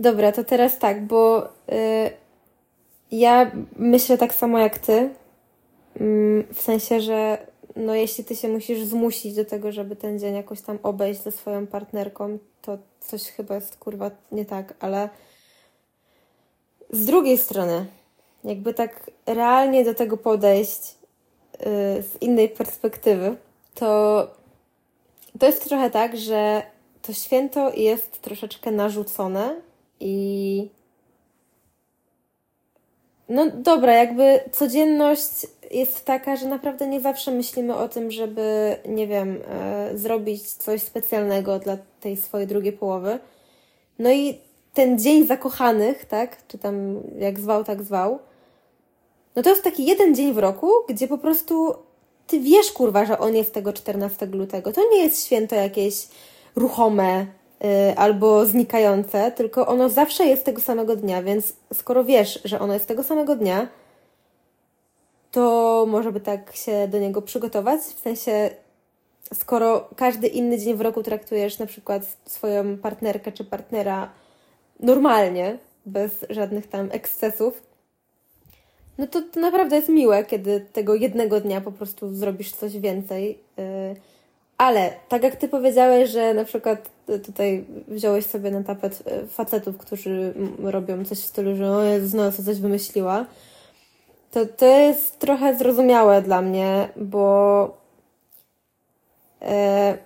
Dobra, 0.00 0.32
to 0.32 0.44
teraz 0.44 0.78
tak, 0.78 1.06
bo 1.06 1.44
y, 1.46 2.10
ja 3.10 3.50
myślę 3.76 4.18
tak 4.18 4.34
samo 4.34 4.58
jak 4.58 4.78
ty, 4.78 5.10
Mm, 6.00 6.44
w 6.52 6.62
sensie, 6.62 7.00
że 7.00 7.46
no 7.76 7.94
jeśli 7.94 8.24
ty 8.24 8.36
się 8.36 8.48
musisz 8.48 8.82
zmusić 8.82 9.34
do 9.34 9.44
tego, 9.44 9.72
żeby 9.72 9.96
ten 9.96 10.18
dzień 10.18 10.34
jakoś 10.34 10.60
tam 10.60 10.78
obejść 10.82 11.22
ze 11.22 11.32
swoją 11.32 11.66
partnerką, 11.66 12.38
to 12.62 12.78
coś 13.00 13.22
chyba 13.22 13.54
jest 13.54 13.76
kurwa 13.76 14.10
nie 14.32 14.44
tak, 14.44 14.74
ale 14.80 15.08
z 16.90 17.06
drugiej 17.06 17.38
strony, 17.38 17.86
jakby 18.44 18.74
tak 18.74 19.10
realnie 19.26 19.84
do 19.84 19.94
tego 19.94 20.16
podejść 20.16 20.94
yy, 21.60 21.66
z 22.02 22.22
innej 22.22 22.48
perspektywy, 22.48 23.36
to 23.74 24.26
to 25.38 25.46
jest 25.46 25.64
trochę 25.64 25.90
tak, 25.90 26.16
że 26.16 26.62
to 27.02 27.12
święto 27.12 27.72
jest 27.74 28.22
troszeczkę 28.22 28.70
narzucone 28.70 29.60
i 30.00 30.70
no 33.28 33.50
dobra, 33.54 33.94
jakby 33.94 34.40
codzienność 34.52 35.46
jest 35.70 36.04
taka, 36.04 36.36
że 36.36 36.46
naprawdę 36.46 36.86
nie 36.86 37.00
zawsze 37.00 37.30
myślimy 37.30 37.76
o 37.76 37.88
tym, 37.88 38.10
żeby, 38.10 38.76
nie 38.88 39.06
wiem, 39.06 39.38
e, 39.48 39.90
zrobić 39.98 40.52
coś 40.52 40.82
specjalnego 40.82 41.58
dla 41.58 41.76
tej 42.00 42.16
swojej 42.16 42.46
drugiej 42.46 42.72
połowy. 42.72 43.18
No 43.98 44.12
i 44.12 44.38
ten 44.74 44.98
dzień 44.98 45.26
zakochanych, 45.26 46.04
tak, 46.04 46.46
czy 46.48 46.58
tam 46.58 47.00
jak 47.18 47.40
zwał, 47.40 47.64
tak 47.64 47.82
zwał, 47.82 48.18
no 49.36 49.42
to 49.42 49.50
jest 49.50 49.64
taki 49.64 49.86
jeden 49.86 50.14
dzień 50.14 50.32
w 50.32 50.38
roku, 50.38 50.70
gdzie 50.88 51.08
po 51.08 51.18
prostu 51.18 51.74
ty 52.26 52.40
wiesz, 52.40 52.72
kurwa, 52.72 53.04
że 53.04 53.18
on 53.18 53.36
jest 53.36 53.54
tego 53.54 53.72
14 53.72 54.26
lutego. 54.26 54.72
To 54.72 54.80
nie 54.90 55.02
jest 55.02 55.26
święto 55.26 55.54
jakieś 55.54 56.08
ruchome, 56.56 57.26
albo 57.96 58.46
znikające, 58.46 59.32
tylko 59.32 59.66
ono 59.66 59.88
zawsze 59.88 60.24
jest 60.24 60.44
tego 60.44 60.60
samego 60.60 60.96
dnia, 60.96 61.22
więc 61.22 61.52
skoro 61.74 62.04
wiesz, 62.04 62.40
że 62.44 62.60
ono 62.60 62.74
jest 62.74 62.88
tego 62.88 63.02
samego 63.02 63.36
dnia, 63.36 63.68
to 65.30 65.86
może 65.88 66.12
by 66.12 66.20
tak 66.20 66.56
się 66.56 66.88
do 66.88 66.98
niego 66.98 67.22
przygotować. 67.22 67.80
W 67.80 68.00
sensie, 68.00 68.50
skoro 69.34 69.88
każdy 69.96 70.26
inny 70.26 70.58
dzień 70.58 70.74
w 70.74 70.80
roku 70.80 71.02
traktujesz 71.02 71.58
na 71.58 71.66
przykład 71.66 72.02
swoją 72.26 72.78
partnerkę 72.78 73.32
czy 73.32 73.44
partnera 73.44 74.10
normalnie, 74.80 75.58
bez 75.86 76.12
żadnych 76.30 76.66
tam 76.66 76.88
ekscesów, 76.92 77.62
no 78.98 79.06
to, 79.06 79.22
to 79.22 79.40
naprawdę 79.40 79.76
jest 79.76 79.88
miłe, 79.88 80.24
kiedy 80.24 80.66
tego 80.72 80.94
jednego 80.94 81.40
dnia 81.40 81.60
po 81.60 81.72
prostu 81.72 82.14
zrobisz 82.14 82.52
coś 82.52 82.78
więcej. 82.78 83.38
Yy, 83.56 83.64
Ale 84.58 84.92
tak 85.08 85.22
jak 85.22 85.36
ty 85.36 85.48
powiedziałeś, 85.48 86.10
że 86.10 86.34
na 86.34 86.44
przykład 86.44 86.90
tutaj 87.24 87.64
wziąłeś 87.88 88.26
sobie 88.26 88.50
na 88.50 88.62
tapet 88.62 89.02
e, 89.06 89.26
facetów, 89.26 89.78
którzy 89.78 90.34
robią 90.62 91.04
coś 91.04 91.18
w 91.18 91.26
stylu, 91.26 91.56
że 91.56 91.70
o 91.70 91.80
no, 92.14 92.32
co 92.32 92.42
coś 92.42 92.60
wymyśliła, 92.60 93.26
to 94.30 94.46
to 94.46 94.66
jest 94.66 95.18
trochę 95.18 95.58
zrozumiałe 95.58 96.22
dla 96.22 96.42
mnie, 96.42 96.88
bo 96.96 97.76
e, 99.42 99.98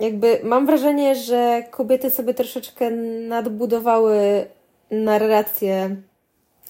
jakby 0.00 0.40
mam 0.44 0.66
wrażenie, 0.66 1.14
że 1.14 1.64
kobiety 1.70 2.10
sobie 2.10 2.34
troszeczkę 2.34 2.90
nadbudowały 3.28 4.46
narrację 4.90 5.96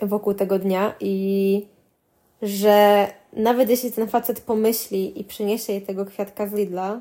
wokół 0.02 0.34
tego 0.34 0.58
dnia 0.58 0.94
i 1.00 1.66
że 2.42 3.06
nawet 3.32 3.70
jeśli 3.70 3.92
ten 3.92 4.08
facet 4.08 4.40
pomyśli 4.40 5.20
i 5.20 5.24
przyniesie 5.24 5.72
jej 5.72 5.82
tego 5.82 6.04
kwiatka 6.04 6.46
z 6.46 6.52
Lidla, 6.52 7.00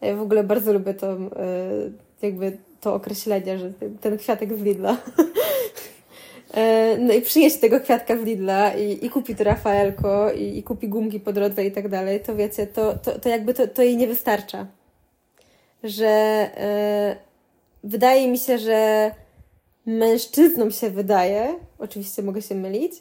ja 0.00 0.16
w 0.16 0.22
ogóle 0.22 0.44
bardzo 0.44 0.72
lubię 0.72 0.94
to, 0.94 1.12
e, 1.12 1.18
jakby 2.22 2.58
to 2.80 2.94
określenie, 2.94 3.58
że 3.58 3.72
ten 4.00 4.18
kwiatek 4.18 4.58
z 4.58 4.62
Lidla. 4.62 4.96
E, 6.54 6.96
no 6.98 7.14
i 7.14 7.22
przyniesie 7.22 7.58
tego 7.58 7.80
kwiatka 7.80 8.16
z 8.16 8.20
Lidla 8.20 8.74
i, 8.74 9.06
i 9.06 9.10
kupi 9.10 9.34
to 9.34 9.44
Rafaelko 9.44 10.32
i, 10.32 10.58
i 10.58 10.62
kupi 10.62 10.88
gumki 10.88 11.20
po 11.20 11.32
drodze 11.32 11.64
i 11.64 11.72
tak 11.72 11.88
dalej, 11.88 12.20
to 12.20 12.36
wiecie, 12.36 12.66
to, 12.66 12.98
to, 12.98 13.18
to 13.18 13.28
jakby 13.28 13.54
to, 13.54 13.68
to 13.68 13.82
jej 13.82 13.96
nie 13.96 14.06
wystarcza. 14.06 14.66
Że 15.84 16.06
e, 16.06 17.16
wydaje 17.84 18.28
mi 18.28 18.38
się, 18.38 18.58
że 18.58 19.10
mężczyznom 19.86 20.70
się 20.70 20.90
wydaje, 20.90 21.54
oczywiście 21.78 22.22
mogę 22.22 22.42
się 22.42 22.54
mylić, 22.54 22.92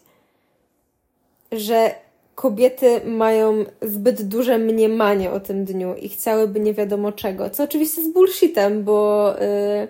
że 1.51 1.95
kobiety 2.39 3.01
mają 3.05 3.65
zbyt 3.81 4.21
duże 4.21 4.57
mniemanie 4.57 5.31
o 5.31 5.39
tym 5.39 5.65
dniu 5.65 5.95
i 5.95 6.09
chciałyby 6.09 6.59
nie 6.59 6.73
wiadomo 6.73 7.11
czego, 7.11 7.49
co 7.49 7.63
oczywiście 7.63 8.01
jest 8.01 8.13
bullshitem, 8.13 8.83
bo 8.83 9.29
yy, 9.39 9.87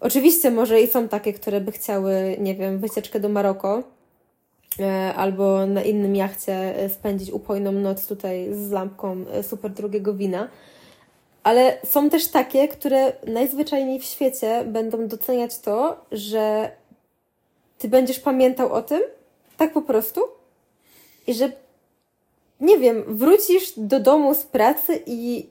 oczywiście 0.00 0.50
może 0.50 0.80
i 0.80 0.86
są 0.88 1.08
takie, 1.08 1.32
które 1.32 1.60
by 1.60 1.72
chciały, 1.72 2.36
nie 2.40 2.54
wiem, 2.54 2.78
wycieczkę 2.78 3.20
do 3.20 3.28
Maroko 3.28 3.82
yy, 4.78 4.86
albo 5.16 5.66
na 5.66 5.82
innym 5.82 6.16
jachcie 6.16 6.74
spędzić 6.88 7.30
upojną 7.30 7.72
noc 7.72 8.06
tutaj 8.06 8.48
z 8.52 8.70
lampką 8.70 9.24
y, 9.38 9.42
super 9.42 9.70
drugiego 9.70 10.14
wina, 10.14 10.48
ale 11.42 11.78
są 11.84 12.10
też 12.10 12.28
takie, 12.28 12.68
które 12.68 13.12
najzwyczajniej 13.26 14.00
w 14.00 14.04
świecie 14.04 14.64
będą 14.66 15.08
doceniać 15.08 15.58
to, 15.58 16.04
że 16.12 16.70
ty 17.78 17.88
będziesz 17.88 18.20
pamiętał 18.20 18.72
o 18.72 18.82
tym, 18.82 19.00
tak 19.56 19.72
po 19.72 19.82
prostu, 19.82 20.41
i 21.26 21.34
że 21.34 21.52
nie 22.60 22.78
wiem, 22.78 23.04
wrócisz 23.06 23.72
do 23.76 24.00
domu 24.00 24.34
z 24.34 24.42
pracy 24.42 25.02
i 25.06 25.46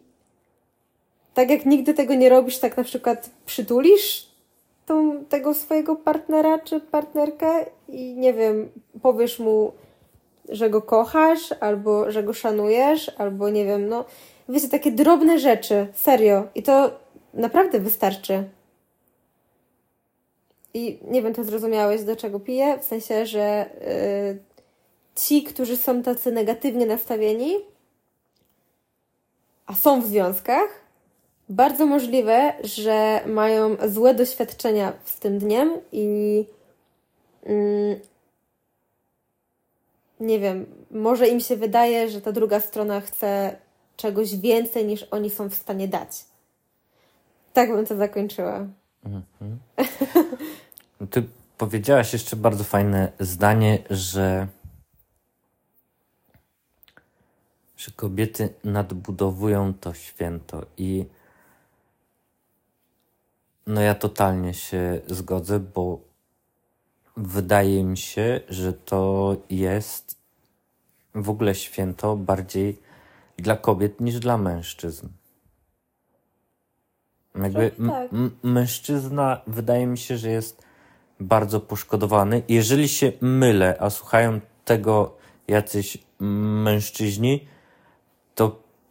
tak 1.33 1.49
jak 1.49 1.65
nigdy 1.65 1.93
tego 1.93 2.13
nie 2.15 2.29
robisz, 2.29 2.59
tak 2.59 2.77
na 2.77 2.83
przykład 2.83 3.29
przytulisz 3.45 4.27
tą, 4.85 5.25
tego 5.25 5.53
swojego 5.53 5.95
partnera 5.95 6.59
czy 6.59 6.79
partnerkę 6.79 7.65
i 7.89 8.13
nie 8.13 8.33
wiem, 8.33 8.69
powiesz 9.01 9.39
mu, 9.39 9.71
że 10.49 10.69
go 10.69 10.81
kochasz, 10.81 11.53
albo 11.59 12.11
że 12.11 12.23
go 12.23 12.33
szanujesz, 12.33 13.11
albo 13.17 13.49
nie 13.49 13.65
wiem, 13.65 13.87
no 13.87 14.05
wiecie, 14.49 14.69
takie 14.69 14.91
drobne 14.91 15.39
rzeczy, 15.39 15.87
serio. 15.93 16.47
I 16.55 16.63
to 16.63 16.91
naprawdę 17.33 17.79
wystarczy. 17.79 18.43
I 20.73 20.99
nie 21.07 21.21
wiem, 21.21 21.33
to 21.33 21.43
zrozumiałeś, 21.43 22.03
do 22.03 22.15
czego 22.15 22.39
piję, 22.39 22.77
w 22.79 22.85
sensie, 22.85 23.25
że 23.25 23.69
yy, 24.27 24.50
ci, 25.15 25.43
którzy 25.43 25.77
są 25.77 26.03
tacy 26.03 26.31
negatywnie 26.31 26.85
nastawieni, 26.85 27.55
a 29.65 29.75
są 29.75 30.01
w 30.01 30.07
związkach, 30.07 30.81
bardzo 31.49 31.85
możliwe, 31.85 32.53
że 32.63 33.21
mają 33.25 33.77
złe 33.87 34.13
doświadczenia 34.13 34.93
z 35.05 35.19
tym 35.19 35.39
dniem 35.39 35.77
i 35.91 36.45
mm, 37.43 37.99
nie 40.19 40.39
wiem, 40.39 40.65
może 40.91 41.27
im 41.27 41.39
się 41.39 41.55
wydaje, 41.55 42.09
że 42.09 42.21
ta 42.21 42.31
druga 42.31 42.59
strona 42.59 43.01
chce 43.01 43.55
czegoś 43.97 44.35
więcej 44.35 44.85
niż 44.85 45.03
oni 45.11 45.29
są 45.29 45.49
w 45.49 45.55
stanie 45.55 45.87
dać. 45.87 46.25
Tak 47.53 47.71
bym 47.71 47.85
to 47.85 47.95
zakończyła. 47.95 48.65
Mhm. 49.05 49.59
Ty 51.11 51.23
powiedziałaś 51.57 52.13
jeszcze 52.13 52.35
bardzo 52.35 52.63
fajne 52.63 53.11
zdanie, 53.19 53.79
że 53.89 54.47
że 57.81 57.91
kobiety 57.91 58.53
nadbudowują 58.63 59.73
to 59.73 59.93
święto 59.93 60.65
i 60.77 61.05
no 63.67 63.81
ja 63.81 63.95
totalnie 63.95 64.53
się 64.53 65.01
zgodzę, 65.07 65.59
bo 65.59 65.99
wydaje 67.17 67.83
mi 67.83 67.97
się, 67.97 68.41
że 68.49 68.73
to 68.73 69.35
jest 69.49 70.15
w 71.15 71.29
ogóle 71.29 71.55
święto 71.55 72.15
bardziej 72.15 72.79
dla 73.37 73.57
kobiet 73.57 74.01
niż 74.01 74.19
dla 74.19 74.37
mężczyzn. 74.37 75.07
Jakby 77.35 77.71
tak. 77.87 78.11
mężczyzna 78.43 79.41
wydaje 79.47 79.87
mi 79.87 79.97
się, 79.97 80.17
że 80.17 80.29
jest 80.29 80.63
bardzo 81.19 81.59
poszkodowany. 81.59 82.43
Jeżeli 82.49 82.89
się 82.89 83.11
mylę, 83.21 83.77
a 83.79 83.89
słuchają 83.89 84.39
tego 84.65 85.17
jacyś 85.47 85.97
mężczyźni, 86.19 87.47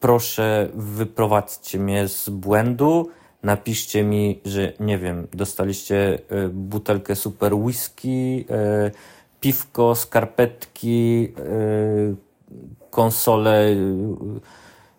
proszę 0.01 0.69
wyprowadźcie 0.75 1.79
mnie 1.79 2.09
z 2.09 2.29
błędu. 2.29 3.11
Napiszcie 3.43 4.05
mi, 4.05 4.41
że 4.45 4.73
nie 4.81 4.99
wiem, 4.99 5.29
dostaliście 5.33 6.19
e, 6.29 6.49
butelkę 6.49 7.17
super 7.17 7.55
whisky, 7.55 8.47
e, 8.51 8.91
piwko, 9.41 9.95
skarpetki, 9.95 11.33
e, 11.39 11.43
konsolę 12.91 13.77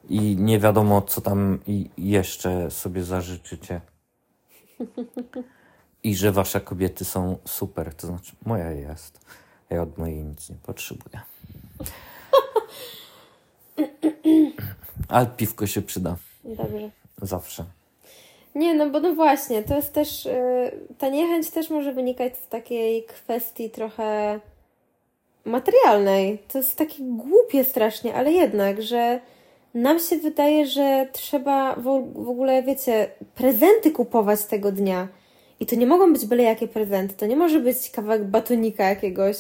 i 0.10 0.36
nie 0.40 0.60
wiadomo, 0.60 1.02
co 1.02 1.22
tam 1.22 1.60
jeszcze 1.98 2.72
sobie 2.72 3.04
zażyczycie. 3.04 3.82
I 6.04 6.16
że 6.16 6.32
wasze 6.32 6.62
kobiety 6.62 7.06
są 7.06 7.38
super, 7.46 7.96
to 7.96 8.08
znaczy 8.08 8.36
moja 8.46 8.72
jest. 8.72 9.26
Ja 9.70 9.82
od 9.82 9.98
mojej 9.98 10.24
nic 10.24 10.50
nie 10.50 10.56
potrzebuję. 10.56 11.22
Ale 15.12 15.26
piwko 15.26 15.68
się 15.68 15.82
przyda. 15.82 16.16
Dobrze. 16.44 16.90
Zawsze. 17.22 17.64
Nie, 18.56 18.74
no 18.74 18.90
bo 18.90 19.00
no 19.00 19.14
właśnie, 19.14 19.64
to 19.64 19.76
jest 19.76 19.94
też, 19.94 20.26
yy, 20.26 20.32
ta 20.98 21.10
niechęć 21.10 21.50
też 21.50 21.70
może 21.70 21.94
wynikać 21.94 22.38
z 22.38 22.48
takiej 22.48 23.04
kwestii 23.04 23.70
trochę 23.70 24.40
materialnej. 25.46 26.40
To 26.48 26.58
jest 26.58 26.78
takie 26.78 26.96
głupie 27.00 27.64
strasznie, 27.64 28.16
ale 28.16 28.32
jednak, 28.32 28.82
że 28.82 29.20
nam 29.74 30.00
się 30.00 30.18
wydaje, 30.18 30.68
że 30.68 31.08
trzeba 31.12 31.76
w, 31.76 31.84
w 32.14 32.30
ogóle, 32.30 32.64
wiecie, 32.64 33.12
prezenty 33.36 33.92
kupować 33.92 34.46
tego 34.46 34.72
dnia. 34.72 35.08
I 35.60 35.66
to 35.66 35.76
nie 35.76 35.88
mogą 35.88 36.14
być 36.14 36.26
byle 36.26 36.44
jakie 36.44 36.68
prezenty. 36.68 37.14
To 37.14 37.26
nie 37.26 37.36
może 37.36 37.60
być 37.60 37.90
kawałek 37.90 38.24
batonika 38.24 38.90
jakiegoś, 38.90 39.38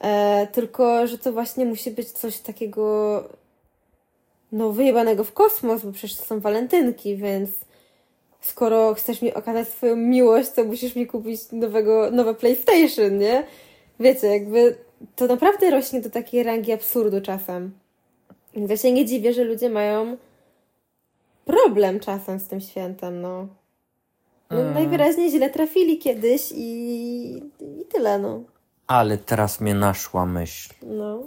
e, 0.00 0.46
tylko 0.52 1.06
że 1.06 1.18
to 1.18 1.32
właśnie 1.32 1.64
musi 1.64 1.90
być 1.90 2.08
coś 2.08 2.38
takiego 2.38 3.24
no, 4.52 4.72
wyjebanego 4.72 5.24
w 5.24 5.32
kosmos, 5.32 5.84
bo 5.84 5.92
przecież 5.92 6.16
to 6.16 6.24
są 6.24 6.40
walentynki, 6.40 7.16
więc 7.16 7.50
skoro 8.40 8.94
chcesz 8.94 9.22
mi 9.22 9.34
okazać 9.34 9.68
swoją 9.68 9.96
miłość, 9.96 10.50
to 10.50 10.64
musisz 10.64 10.96
mi 10.96 11.06
kupić 11.06 11.40
nowego, 11.52 12.10
nowe 12.10 12.34
PlayStation, 12.34 13.18
nie? 13.18 13.44
Wiecie, 14.00 14.26
jakby 14.26 14.76
to 15.16 15.26
naprawdę 15.26 15.70
rośnie 15.70 16.00
do 16.00 16.10
takiej 16.10 16.42
rangi 16.42 16.72
absurdu 16.72 17.20
czasem. 17.20 17.72
Więc 18.54 18.70
ja 18.70 18.76
się 18.76 18.92
nie 18.92 19.04
dziwię, 19.04 19.32
że 19.32 19.44
ludzie 19.44 19.70
mają 19.70 20.16
problem 21.44 22.00
czasem 22.00 22.40
z 22.40 22.48
tym 22.48 22.60
świętem, 22.60 23.20
no. 23.20 23.46
no 24.50 24.60
mm. 24.60 24.74
Najwyraźniej 24.74 25.30
źle 25.30 25.50
trafili 25.50 25.98
kiedyś 25.98 26.52
i, 26.54 27.36
i 27.60 27.84
tyle, 27.92 28.18
no. 28.18 28.42
Ale 28.86 29.18
teraz 29.18 29.60
mnie 29.60 29.74
naszła 29.74 30.26
myśl. 30.26 30.74
No. 30.82 31.22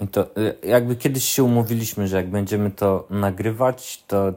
I 0.00 0.08
to 0.08 0.36
y, 0.38 0.56
jakby 0.62 0.96
kiedyś 0.96 1.24
się 1.24 1.44
umówiliśmy, 1.44 2.08
że 2.08 2.16
jak 2.16 2.30
będziemy 2.30 2.70
to 2.70 3.06
nagrywać, 3.10 4.04
to 4.06 4.28
y, 4.28 4.34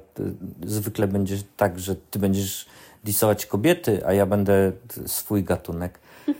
zwykle 0.65 1.07
będzie 1.07 1.37
tak, 1.57 1.79
że 1.79 1.95
ty 1.95 2.19
będziesz 2.19 2.65
disować 3.03 3.45
kobiety, 3.45 4.05
a 4.05 4.13
ja 4.13 4.25
będę 4.25 4.71
swój 5.05 5.43
gatunek. 5.43 5.99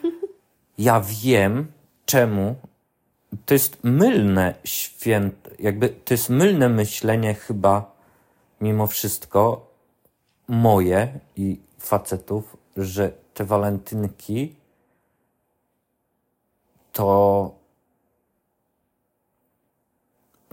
Ja 0.80 1.02
wiem, 1.02 1.68
czemu. 2.06 2.56
To 3.46 3.54
jest 3.54 3.84
mylne 3.84 4.54
święte, 4.64 5.50
jakby 5.60 5.90
to 5.90 6.14
jest 6.14 6.30
mylne 6.30 6.70
myślenie 6.70 7.34
chyba 7.34 7.96
mimo 8.62 8.88
wszystko 8.88 9.72
moje 10.48 11.20
i 11.36 11.60
facetów, 11.80 12.58
że 12.78 13.12
te 13.34 13.46
walentynki 13.46 14.56
to 16.92 17.52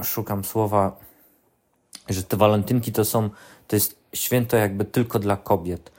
szukam 0.02 0.44
słowa 0.44 0.96
że 2.09 2.22
te 2.22 2.37
walentynki 2.37 2.92
to 2.92 3.04
są, 3.04 3.30
to 3.68 3.76
jest 3.76 3.98
święto 4.12 4.57
jakby 4.57 4.85
tylko 4.85 5.18
dla 5.18 5.37
kobiet. 5.37 5.92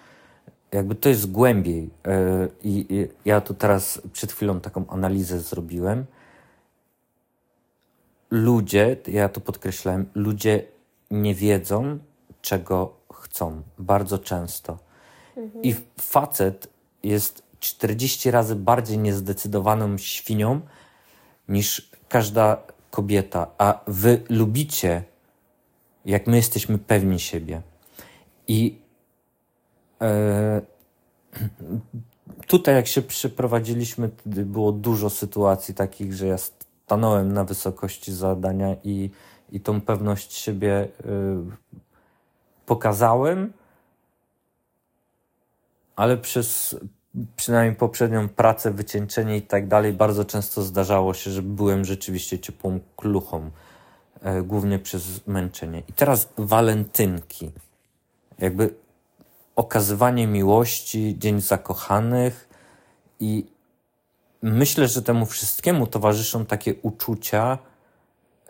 Jakby 0.72 0.96
to 0.96 1.10
jest 1.10 1.32
głębiej. 1.32 1.90
E, 2.08 2.48
I, 2.64 2.86
i 2.90 3.08
ja 3.26 3.42
tu 3.42 3.54
teraz 3.54 4.02
przed 4.14 4.32
chwilą 4.32 4.60
taką 4.60 4.88
analizę 4.88 5.40
zrobiłem. 5.40 6.06
Ludzie, 8.32 8.98
ja 9.08 9.30
to 9.30 9.42
podkreślałem, 9.42 10.06
ludzie 10.16 10.64
nie 11.12 11.36
wiedzą, 11.36 12.00
czego 12.42 12.96
chcą. 13.14 13.62
Bardzo 13.80 14.20
często. 14.20 14.78
I 15.64 15.76
facet 16.02 16.68
jest 17.04 17.44
40 17.60 18.32
razy 18.32 18.56
bardziej 18.56 18.98
niezdecydowaną 18.98 19.98
świnią 19.98 20.62
niż 21.50 21.92
każda 22.10 22.58
kobieta. 22.96 23.48
A 23.58 23.80
wy 23.88 24.22
lubicie, 24.30 25.04
jak 26.06 26.28
my 26.28 26.36
jesteśmy 26.36 26.78
pewni 26.78 27.20
siebie. 27.20 27.62
I 28.48 28.80
e, 30.02 30.62
tutaj, 32.48 32.76
jak 32.76 32.88
się 32.88 33.02
przeprowadziliśmy, 33.02 34.10
było 34.26 34.72
dużo 34.72 35.10
sytuacji 35.10 35.74
takich, 35.74 36.14
że 36.14 36.28
ja 36.28 36.38
stanąłem 36.38 37.34
na 37.34 37.44
wysokości 37.44 38.14
zadania 38.14 38.76
i, 38.84 39.10
i 39.52 39.60
tą 39.60 39.82
pewność 39.82 40.34
siebie 40.34 40.74
e, 40.80 40.88
pokazałem 42.66 43.54
ale 45.96 46.18
przez 46.18 46.76
przynajmniej 47.36 47.76
poprzednią 47.76 48.30
pracę, 48.30 48.72
wycieńczenie 48.72 49.38
i 49.38 49.42
tak 49.42 49.68
dalej, 49.68 49.94
bardzo 49.94 50.26
często 50.26 50.62
zdarzało 50.62 51.14
się, 51.14 51.32
że 51.32 51.42
byłem 51.42 51.86
rzeczywiście 51.86 52.40
ciepłą 52.40 52.80
kluchą, 52.96 53.50
e, 54.22 54.42
głównie 54.42 54.80
przez 54.80 55.28
męczenie. 55.28 55.84
I 55.88 55.94
teraz 55.94 56.30
walentynki. 56.38 57.52
Jakby 58.40 58.74
okazywanie 59.56 60.28
miłości, 60.28 61.16
Dzień 61.20 61.42
Zakochanych 61.42 62.50
i 63.20 63.46
myślę, 64.42 64.88
że 64.88 65.02
temu 65.02 65.26
wszystkiemu 65.26 65.88
towarzyszą 65.88 66.46
takie 66.46 66.76
uczucia, 66.76 67.58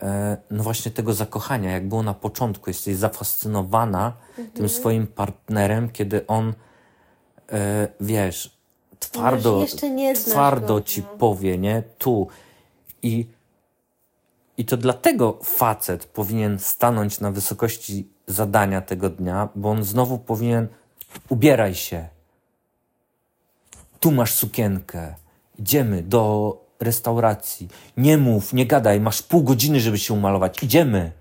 e, 0.01 0.37
no 0.51 0.63
właśnie 0.63 0.91
tego 0.91 1.13
zakochania, 1.13 1.71
jak 1.71 1.87
było 1.87 2.03
na 2.03 2.13
początku. 2.13 2.69
Jesteś 2.69 2.95
zafascynowana 2.95 4.13
mhm. 4.29 4.51
tym 4.51 4.69
swoim 4.69 5.07
partnerem, 5.07 5.89
kiedy 5.89 6.27
on 6.27 6.53
e, 7.51 7.87
wiesz, 7.99 8.54
twardo, 8.99 9.65
twardo 10.15 10.81
ci 10.81 11.01
no. 11.01 11.07
powie, 11.07 11.57
nie? 11.57 11.83
Tu. 11.97 12.27
I, 13.03 13.27
I 14.57 14.65
to 14.65 14.77
dlatego 14.77 15.39
facet 15.43 16.05
powinien 16.05 16.59
stanąć 16.59 17.19
na 17.19 17.31
wysokości 17.31 18.07
zadania 18.27 18.81
tego 18.81 19.09
dnia, 19.09 19.49
bo 19.55 19.69
on 19.69 19.83
znowu 19.83 20.17
powinien 20.17 20.67
ubieraj 21.29 21.75
się. 21.75 22.07
Tu 23.99 24.11
masz 24.11 24.33
sukienkę. 24.33 25.15
Idziemy 25.59 26.03
do 26.03 26.57
restauracji. 26.79 27.67
Nie 27.97 28.17
mów, 28.17 28.53
nie 28.53 28.65
gadaj, 28.65 28.99
masz 28.99 29.21
pół 29.21 29.43
godziny, 29.43 29.79
żeby 29.79 29.97
się 29.97 30.13
umalować. 30.13 30.63
Idziemy. 30.63 31.11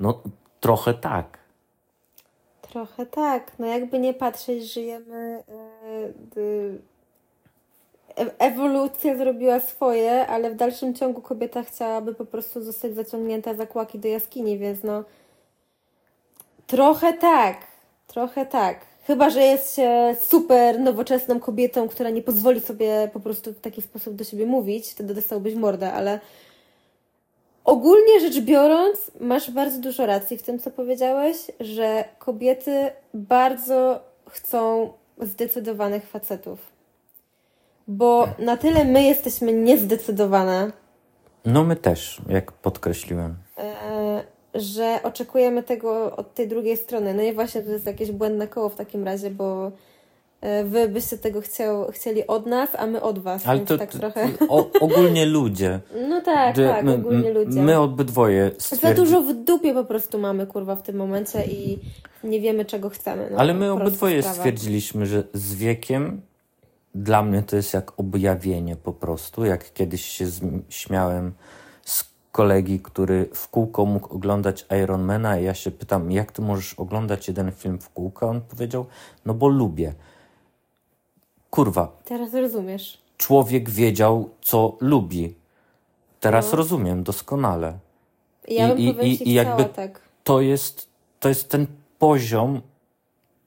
No, 0.00 0.22
trochę 0.60 0.94
tak. 0.94 1.38
Trochę 2.76 3.06
tak. 3.06 3.52
No 3.58 3.66
jakby 3.66 3.98
nie 3.98 4.14
patrzeć, 4.14 4.72
żyjemy. 4.72 5.42
Yy, 6.36 6.78
ewolucja 8.38 9.16
zrobiła 9.16 9.60
swoje, 9.60 10.26
ale 10.26 10.50
w 10.50 10.54
dalszym 10.54 10.94
ciągu 10.94 11.22
kobieta 11.22 11.62
chciałaby 11.62 12.14
po 12.14 12.24
prostu 12.24 12.62
zostać 12.62 12.94
zaciągnięta 12.94 13.54
za 13.54 13.66
kłaki 13.66 13.98
do 13.98 14.08
jaskini, 14.08 14.58
więc 14.58 14.82
no. 14.82 15.04
Trochę 16.66 17.12
tak. 17.12 17.56
Trochę 18.06 18.46
tak. 18.46 18.80
Chyba, 19.06 19.30
że 19.30 19.42
jest 19.42 19.76
się 19.76 20.16
super 20.20 20.80
nowoczesną 20.80 21.40
kobietą, 21.40 21.88
która 21.88 22.10
nie 22.10 22.22
pozwoli 22.22 22.60
sobie 22.60 23.10
po 23.12 23.20
prostu 23.20 23.52
w 23.52 23.60
taki 23.60 23.82
sposób 23.82 24.14
do 24.14 24.24
siebie 24.24 24.46
mówić, 24.46 24.90
wtedy 24.90 25.14
dostałbyś 25.14 25.54
mordę, 25.54 25.92
ale 25.92 26.20
Ogólnie 27.66 28.20
rzecz 28.20 28.40
biorąc, 28.40 29.10
masz 29.20 29.50
bardzo 29.50 29.80
dużo 29.80 30.06
racji 30.06 30.38
w 30.38 30.42
tym, 30.42 30.58
co 30.58 30.70
powiedziałeś, 30.70 31.36
że 31.60 32.04
kobiety 32.18 32.90
bardzo 33.14 34.00
chcą 34.28 34.92
zdecydowanych 35.20 36.06
facetów. 36.06 36.58
Bo 37.88 38.28
na 38.38 38.56
tyle 38.56 38.84
my 38.84 39.02
jesteśmy 39.02 39.52
niezdecydowane. 39.52 40.72
No, 41.44 41.64
my 41.64 41.76
też, 41.76 42.20
jak 42.28 42.52
podkreśliłem. 42.52 43.34
E, 43.58 44.24
że 44.54 45.00
oczekujemy 45.02 45.62
tego 45.62 46.16
od 46.16 46.34
tej 46.34 46.48
drugiej 46.48 46.76
strony. 46.76 47.14
No 47.14 47.22
i 47.22 47.32
właśnie 47.32 47.62
to 47.62 47.70
jest 47.70 47.86
jakieś 47.86 48.12
błędne 48.12 48.48
koło 48.48 48.68
w 48.68 48.76
takim 48.76 49.04
razie, 49.04 49.30
bo 49.30 49.72
wy 50.64 50.88
byście 50.88 51.18
tego 51.18 51.40
chciał, 51.40 51.90
chcieli 51.90 52.26
od 52.26 52.46
nas, 52.46 52.70
a 52.78 52.86
my 52.86 53.02
od 53.02 53.18
was. 53.18 53.46
Ale 53.46 53.60
to 53.60 53.78
tak 53.78 53.90
trochę... 53.90 54.28
O, 54.48 54.70
ogólnie 54.80 55.26
ludzie. 55.26 55.80
No 56.08 56.20
tak, 56.20 56.56
tak, 56.56 56.84
my, 56.84 56.94
ogólnie 56.94 57.32
ludzie. 57.32 57.62
My 57.62 57.78
obydwoje 57.78 58.50
stwierdzi... 58.58 58.82
Za 58.86 58.94
dużo 58.94 59.20
w 59.22 59.34
dupie 59.34 59.74
po 59.74 59.84
prostu 59.84 60.18
mamy, 60.18 60.46
kurwa, 60.46 60.76
w 60.76 60.82
tym 60.82 60.96
momencie 60.96 61.44
i 61.46 61.78
nie 62.24 62.40
wiemy, 62.40 62.64
czego 62.64 62.90
chcemy. 62.90 63.28
No, 63.30 63.38
Ale 63.38 63.54
my 63.54 63.72
obydwoje 63.72 64.22
sprawa. 64.22 64.38
stwierdziliśmy, 64.38 65.06
że 65.06 65.22
z 65.32 65.54
wiekiem 65.54 66.22
dla 66.94 67.22
mnie 67.22 67.42
to 67.42 67.56
jest 67.56 67.74
jak 67.74 68.00
objawienie 68.00 68.76
po 68.76 68.92
prostu. 68.92 69.44
Jak 69.44 69.72
kiedyś 69.72 70.04
się 70.04 70.26
śmiałem 70.68 71.32
z 71.84 72.04
kolegi, 72.32 72.80
który 72.80 73.28
w 73.34 73.48
kółko 73.48 73.84
mógł 73.84 74.14
oglądać 74.14 74.66
Ironmana 74.82 75.38
i 75.38 75.44
ja 75.44 75.54
się 75.54 75.70
pytam, 75.70 76.12
jak 76.12 76.32
ty 76.32 76.42
możesz 76.42 76.74
oglądać 76.74 77.28
jeden 77.28 77.52
film 77.52 77.78
w 77.78 77.90
kółko? 77.90 78.28
On 78.28 78.40
powiedział, 78.40 78.86
no 79.26 79.34
bo 79.34 79.48
lubię. 79.48 79.94
Kurwa. 81.56 81.96
Teraz 82.04 82.34
rozumiesz. 82.34 82.98
Człowiek 83.16 83.70
wiedział, 83.70 84.30
co 84.40 84.76
lubi. 84.80 85.34
Teraz 86.20 86.52
no. 86.52 86.56
rozumiem 86.56 87.02
doskonale. 87.02 87.78
Ja 88.48 88.74
I, 88.74 88.94
bym 88.94 89.02
i, 89.06 89.08
i, 89.08 89.28
i 89.28 89.32
jakby 89.32 89.64
tak. 89.64 90.00
to 90.24 90.40
jest 90.40 90.88
to 91.20 91.28
jest 91.28 91.48
ten 91.48 91.66
poziom 91.98 92.60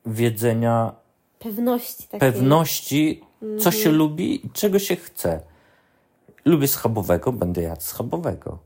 wiedzenia 0.05 0.95
pewności 1.39 2.03
takiej. 2.03 2.19
pewności, 2.19 3.21
mm. 3.41 3.59
co 3.59 3.71
się 3.71 3.91
lubi 3.91 4.45
i 4.45 4.49
czego 4.49 4.79
się 4.79 4.95
chce. 4.95 5.41
Lubię 6.45 6.67
schabowego, 6.67 7.31
będę 7.31 7.61
jadł 7.61 7.81
schabowego. 7.81 8.57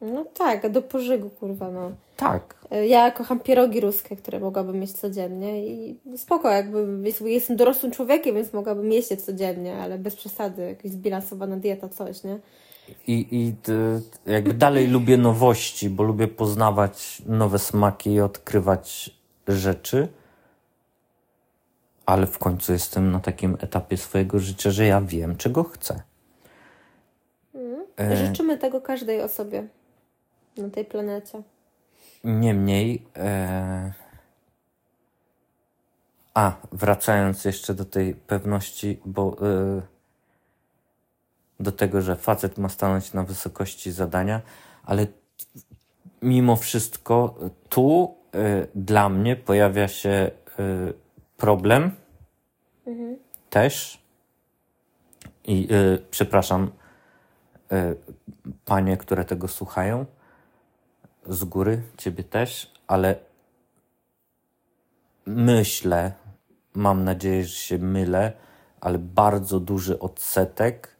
No 0.00 0.24
tak, 0.24 0.72
do 0.72 0.82
pożygu, 0.82 1.30
kurwa, 1.30 1.70
no. 1.70 1.92
Tak. 2.16 2.54
Ja 2.88 3.10
kocham 3.10 3.40
pierogi 3.40 3.80
ruskie, 3.80 4.16
które 4.16 4.40
mogłabym 4.40 4.80
mieć 4.80 4.92
codziennie 4.92 5.66
i 5.66 6.00
spoko, 6.16 6.50
jakby 6.50 7.02
jestem 7.24 7.56
dorosłym 7.56 7.92
człowiekiem, 7.92 8.34
więc 8.34 8.52
mogłabym 8.52 8.92
jeść 8.92 9.10
je 9.10 9.16
codziennie, 9.16 9.76
ale 9.76 9.98
bez 9.98 10.16
przesady, 10.16 10.62
jakaś 10.62 10.90
zbilansowana 10.90 11.56
dieta, 11.56 11.88
coś, 11.88 12.24
nie? 12.24 12.38
I, 13.06 13.26
i 13.30 13.54
jakby 14.26 14.54
dalej 14.54 14.88
lubię 14.88 15.16
nowości, 15.16 15.90
bo 15.90 16.02
lubię 16.02 16.28
poznawać 16.28 17.22
nowe 17.26 17.58
smaki 17.58 18.12
i 18.12 18.20
odkrywać 18.20 19.10
rzeczy, 19.48 20.08
ale 22.06 22.26
w 22.26 22.38
końcu 22.38 22.72
jestem 22.72 23.10
na 23.10 23.20
takim 23.20 23.56
etapie 23.60 23.96
swojego 23.96 24.38
życia, 24.38 24.70
że 24.70 24.86
ja 24.86 25.00
wiem, 25.00 25.36
czego 25.36 25.64
chcę. 25.64 26.02
Mm. 27.54 28.16
Życzymy 28.16 28.58
tego 28.58 28.80
każdej 28.80 29.22
osobie 29.22 29.68
na 30.56 30.70
tej 30.70 30.84
planecie. 30.84 31.42
Niemniej, 32.24 33.06
e... 33.16 33.92
a 36.34 36.52
wracając 36.72 37.44
jeszcze 37.44 37.74
do 37.74 37.84
tej 37.84 38.14
pewności, 38.14 39.00
bo 39.04 39.36
e... 39.42 39.82
do 41.60 41.72
tego, 41.72 42.02
że 42.02 42.16
facet 42.16 42.58
ma 42.58 42.68
stanąć 42.68 43.12
na 43.12 43.22
wysokości 43.22 43.92
zadania, 43.92 44.40
ale 44.84 45.06
mimo 46.22 46.56
wszystko 46.56 47.34
tu 47.68 48.14
e... 48.34 48.66
dla 48.74 49.08
mnie 49.08 49.36
pojawia 49.36 49.88
się 49.88 50.10
e, 50.10 50.30
problem 51.36 51.90
mhm. 52.86 53.16
też. 53.50 54.00
I 55.44 55.68
e, 55.70 55.98
przepraszam, 56.10 56.70
e, 57.72 57.94
panie, 58.64 58.96
które 58.96 59.24
tego 59.24 59.48
słuchają 59.48 60.06
z 61.26 61.44
góry, 61.44 61.82
ciebie 61.96 62.24
też, 62.24 62.72
ale 62.86 63.14
myślę, 65.26 66.12
mam 66.74 67.04
nadzieję, 67.04 67.44
że 67.44 67.56
się 67.56 67.78
mylę, 67.78 68.32
ale 68.80 68.98
bardzo 68.98 69.60
duży 69.60 69.98
odsetek 69.98 70.96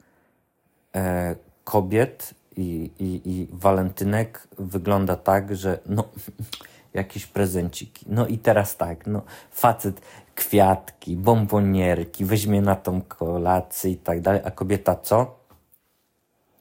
e, 0.94 1.36
kobiet 1.64 2.34
i, 2.56 2.90
i, 2.98 3.30
i 3.30 3.48
walentynek 3.52 4.48
wygląda 4.58 5.16
tak, 5.16 5.56
że 5.56 5.78
no, 5.86 6.04
jakieś 6.94 7.26
prezenciki. 7.26 8.06
No 8.08 8.26
i 8.26 8.38
teraz 8.38 8.76
tak, 8.76 9.06
no, 9.06 9.22
facet 9.50 10.00
kwiatki, 10.34 11.16
bombonierki, 11.16 12.24
weźmie 12.24 12.62
na 12.62 12.76
tą 12.76 13.02
kolację 13.02 13.90
i 13.90 13.96
tak 13.96 14.20
dalej, 14.20 14.40
a 14.44 14.50
kobieta 14.50 14.96
co? 14.96 15.40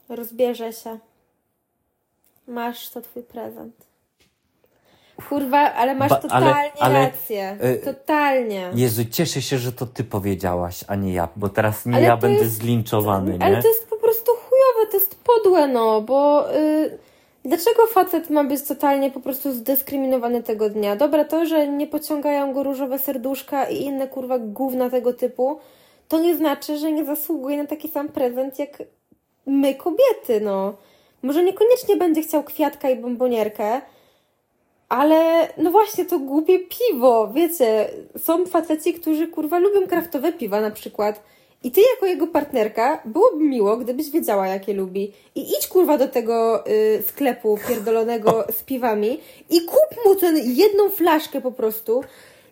Rozbierze 0.08 0.72
się. 0.72 0.98
Masz, 2.50 2.90
to 2.90 3.00
twój 3.00 3.22
prezent. 3.22 3.74
Kurwa, 5.28 5.58
ale 5.58 5.94
masz 5.94 6.10
Ba- 6.10 6.16
totalnie 6.16 6.48
ale- 6.50 6.70
ale, 6.80 7.00
rację. 7.04 7.56
y, 7.64 7.84
totalnie. 7.84 8.70
Jezu, 8.74 9.02
cieszę 9.10 9.42
się, 9.42 9.58
że 9.58 9.72
to 9.72 9.86
ty 9.86 10.04
powiedziałaś, 10.04 10.84
a 10.88 10.94
nie 10.94 11.12
ja, 11.12 11.28
bo 11.36 11.48
teraz 11.48 11.86
nie 11.86 11.94
Ale 11.96 12.04
ja 12.06 12.16
będę 12.16 12.38
jest- 12.44 12.54
zlinczowany, 12.54 13.38
nie? 13.38 13.44
Ale 13.44 13.62
to 13.62 13.68
jest 13.68 13.88
po 13.90 13.96
prostu 13.96 14.32
chujowe, 14.32 14.90
to 14.90 14.96
jest 14.96 15.18
podłe, 15.24 15.68
no, 15.68 16.00
bo 16.00 16.46
y, 16.56 16.98
dlaczego 17.44 17.86
facet 17.86 18.30
ma 18.30 18.44
być 18.44 18.62
totalnie 18.62 19.10
po 19.10 19.20
prostu 19.20 19.52
zdyskryminowany 19.52 20.42
tego 20.42 20.70
dnia? 20.70 20.96
Dobra, 20.96 21.24
to, 21.24 21.46
że 21.46 21.68
nie 21.68 21.86
pociągają 21.86 22.52
go 22.52 22.62
różowe 22.62 22.98
serduszka 22.98 23.64
i 23.68 23.82
inne 23.82 24.08
kurwa 24.08 24.38
gówna 24.38 24.90
tego 24.90 25.12
typu, 25.12 25.58
to 26.08 26.18
nie 26.18 26.36
znaczy, 26.36 26.78
że 26.78 26.92
nie 26.92 27.04
zasługuje 27.04 27.56
na 27.56 27.66
taki 27.66 27.88
sam 27.88 28.08
prezent 28.08 28.58
jak 28.58 28.78
my 29.46 29.74
kobiety, 29.74 30.40
no. 30.42 30.74
Może 31.22 31.44
niekoniecznie 31.44 31.96
będzie 31.96 32.22
chciał 32.22 32.42
kwiatka 32.42 32.90
i 32.90 32.96
bombonierkę, 32.96 33.80
ale 34.88 35.48
no 35.56 35.70
właśnie, 35.70 36.04
to 36.04 36.18
głupie 36.18 36.58
piwo, 36.58 37.32
wiecie, 37.34 37.90
są 38.18 38.46
faceci, 38.46 38.94
którzy 38.94 39.28
kurwa 39.28 39.58
lubią 39.58 39.86
kraftowe 39.86 40.32
piwa 40.32 40.60
na 40.60 40.70
przykład 40.70 41.22
i 41.62 41.70
ty 41.70 41.80
jako 41.94 42.06
jego 42.06 42.26
partnerka 42.26 43.02
byłoby 43.04 43.44
miło, 43.44 43.76
gdybyś 43.76 44.10
wiedziała 44.10 44.46
jakie 44.46 44.74
lubi 44.74 45.12
i 45.34 45.40
idź 45.40 45.68
kurwa 45.68 45.98
do 45.98 46.08
tego 46.08 46.66
y, 46.66 47.02
sklepu 47.06 47.58
pierdolonego 47.68 48.44
z 48.52 48.62
piwami 48.62 49.20
i 49.50 49.60
kup 49.60 50.06
mu 50.06 50.14
tę 50.14 50.32
jedną 50.44 50.90
flaszkę 50.90 51.40
po 51.40 51.52
prostu, 51.52 52.04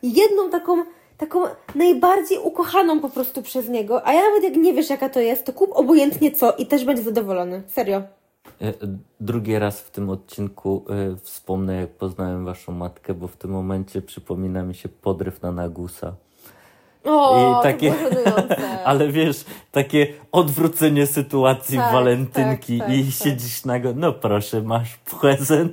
jedną 0.03 0.51
taką 0.51 0.85
taką 1.19 1.43
najbardziej 1.75 2.39
ukochaną 2.39 3.01
po 3.01 3.09
prostu 3.09 3.43
przez 3.43 3.69
niego, 3.69 4.07
a 4.07 4.13
ja 4.13 4.21
nawet 4.21 4.45
jak 4.45 4.57
nie 4.57 4.75
wiesz 4.75 4.91
jaka 4.91 5.09
to 5.09 5.21
jest, 5.21 5.45
to 5.45 5.53
kup 5.53 5.71
obojętnie 5.75 6.31
co 6.31 6.53
i 6.53 6.67
też 6.67 6.85
będzie 6.85 7.03
zadowolony. 7.03 7.63
Serio. 7.69 8.18
E, 8.61 8.73
Drugi 9.21 9.59
raz 9.59 9.81
w 9.81 9.91
tym 9.91 10.11
odcinku 10.11 10.85
e, 10.89 11.17
wspomnę, 11.17 11.77
jak 11.81 11.91
poznałem 11.91 12.45
waszą 12.45 12.73
matkę, 12.73 13.15
bo 13.15 13.29
w 13.29 13.37
tym 13.37 13.51
momencie 13.51 14.03
przypomina 14.03 14.63
mi 14.63 14.75
się 14.75 14.89
podryw 14.89 15.43
na 15.43 15.53
Nagusa. 15.53 16.15
O, 17.05 17.61
I 17.61 17.63
takie-. 17.63 17.95
Ale 18.85 19.09
wiesz, 19.09 19.45
takie 19.73 20.07
odwrócenie 20.33 21.07
sytuacji 21.07 21.79
Tak, 21.79 21.93
walentynki 21.93 22.79
tak, 22.79 22.89
tak, 22.89 22.97
i 22.97 23.05
tak. 23.05 23.15
siedzisz 23.15 23.65
nago, 23.65 23.93
no 23.97 24.13
proszę, 24.13 24.63
masz 24.63 24.97
prezent. 25.21 25.73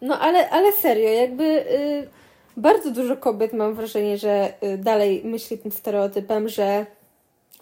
No 0.00 0.18
ale, 0.18 0.50
ale 0.50 0.72
serio, 0.72 1.08
jakby 1.08 1.44
y, 1.44 2.08
bardzo 2.56 2.90
dużo 2.90 3.16
kobiet 3.16 3.52
mam 3.52 3.74
wrażenie, 3.74 4.18
że 4.18 4.52
y, 4.62 4.78
dalej 4.78 5.22
myśli 5.24 5.58
tym 5.58 5.72
stereotypem, 5.72 6.48
że 6.48 6.86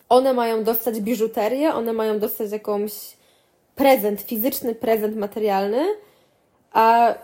one 0.09 0.33
mają 0.33 0.65
dostać 0.65 1.01
biżuterię, 1.01 1.75
one 1.75 1.93
mają 1.93 2.19
dostać 2.19 2.53
jakąś 2.53 2.93
prezent, 3.75 4.21
fizyczny 4.21 4.75
prezent 4.75 5.17
materialny, 5.17 5.85
a 6.73 7.15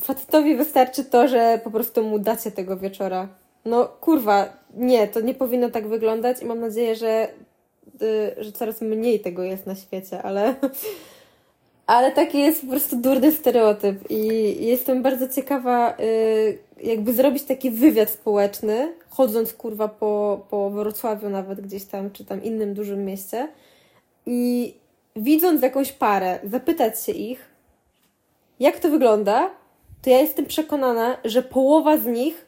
facetowi 0.00 0.56
wystarczy 0.56 1.04
to, 1.04 1.28
że 1.28 1.60
po 1.64 1.70
prostu 1.70 2.02
mu 2.02 2.18
dacie 2.18 2.50
tego 2.50 2.76
wieczora. 2.76 3.28
No 3.64 3.86
kurwa, 3.86 4.56
nie, 4.74 5.08
to 5.08 5.20
nie 5.20 5.34
powinno 5.34 5.70
tak 5.70 5.88
wyglądać 5.88 6.42
i 6.42 6.44
mam 6.44 6.60
nadzieję, 6.60 6.96
że, 6.96 7.28
y, 8.02 8.44
że 8.44 8.52
coraz 8.52 8.80
mniej 8.80 9.20
tego 9.20 9.42
jest 9.42 9.66
na 9.66 9.74
świecie, 9.74 10.22
ale 10.22 10.54
ale 11.90 12.12
taki 12.12 12.38
jest 12.38 12.60
po 12.60 12.66
prostu 12.66 12.96
durny 12.96 13.32
stereotyp 13.32 14.10
i 14.10 14.26
jestem 14.66 15.02
bardzo 15.02 15.28
ciekawa, 15.28 15.96
y, 16.00 16.58
jakby 16.82 17.12
zrobić 17.12 17.42
taki 17.42 17.70
wywiad 17.70 18.10
społeczny, 18.10 18.92
chodząc 19.08 19.52
kurwa 19.52 19.88
po, 19.88 20.46
po 20.50 20.70
Wrocławiu 20.70 21.28
nawet 21.28 21.60
gdzieś 21.60 21.84
tam, 21.84 22.10
czy 22.10 22.24
tam 22.24 22.42
innym 22.42 22.74
dużym 22.74 23.04
mieście 23.04 23.48
i 24.26 24.74
widząc 25.16 25.62
jakąś 25.62 25.92
parę, 25.92 26.38
zapytać 26.44 27.02
się 27.04 27.12
ich, 27.12 27.50
jak 28.60 28.78
to 28.80 28.88
wygląda, 28.90 29.50
to 30.02 30.10
ja 30.10 30.18
jestem 30.18 30.46
przekonana, 30.46 31.16
że 31.24 31.42
połowa 31.42 31.98
z 31.98 32.06
nich 32.06 32.46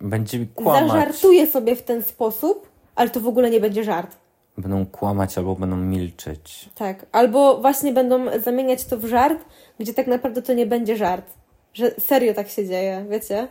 Będzie 0.00 0.46
kłamać. 0.54 0.90
zażartuje 0.90 1.46
sobie 1.46 1.76
w 1.76 1.82
ten 1.82 2.02
sposób, 2.02 2.68
ale 2.94 3.10
to 3.10 3.20
w 3.20 3.28
ogóle 3.28 3.50
nie 3.50 3.60
będzie 3.60 3.84
żart. 3.84 4.16
Będą 4.58 4.86
kłamać 4.86 5.38
albo 5.38 5.54
będą 5.54 5.76
milczeć. 5.76 6.68
Tak, 6.74 7.06
albo 7.12 7.60
właśnie 7.60 7.92
będą 7.92 8.40
zamieniać 8.40 8.84
to 8.84 8.98
w 8.98 9.04
żart, 9.04 9.44
gdzie 9.80 9.94
tak 9.94 10.06
naprawdę 10.06 10.42
to 10.42 10.52
nie 10.54 10.66
będzie 10.66 10.96
żart. 10.96 11.34
Że 11.74 11.90
serio 11.90 12.34
tak 12.34 12.48
się 12.48 12.66
dzieje, 12.66 13.06
wiecie? 13.10 13.48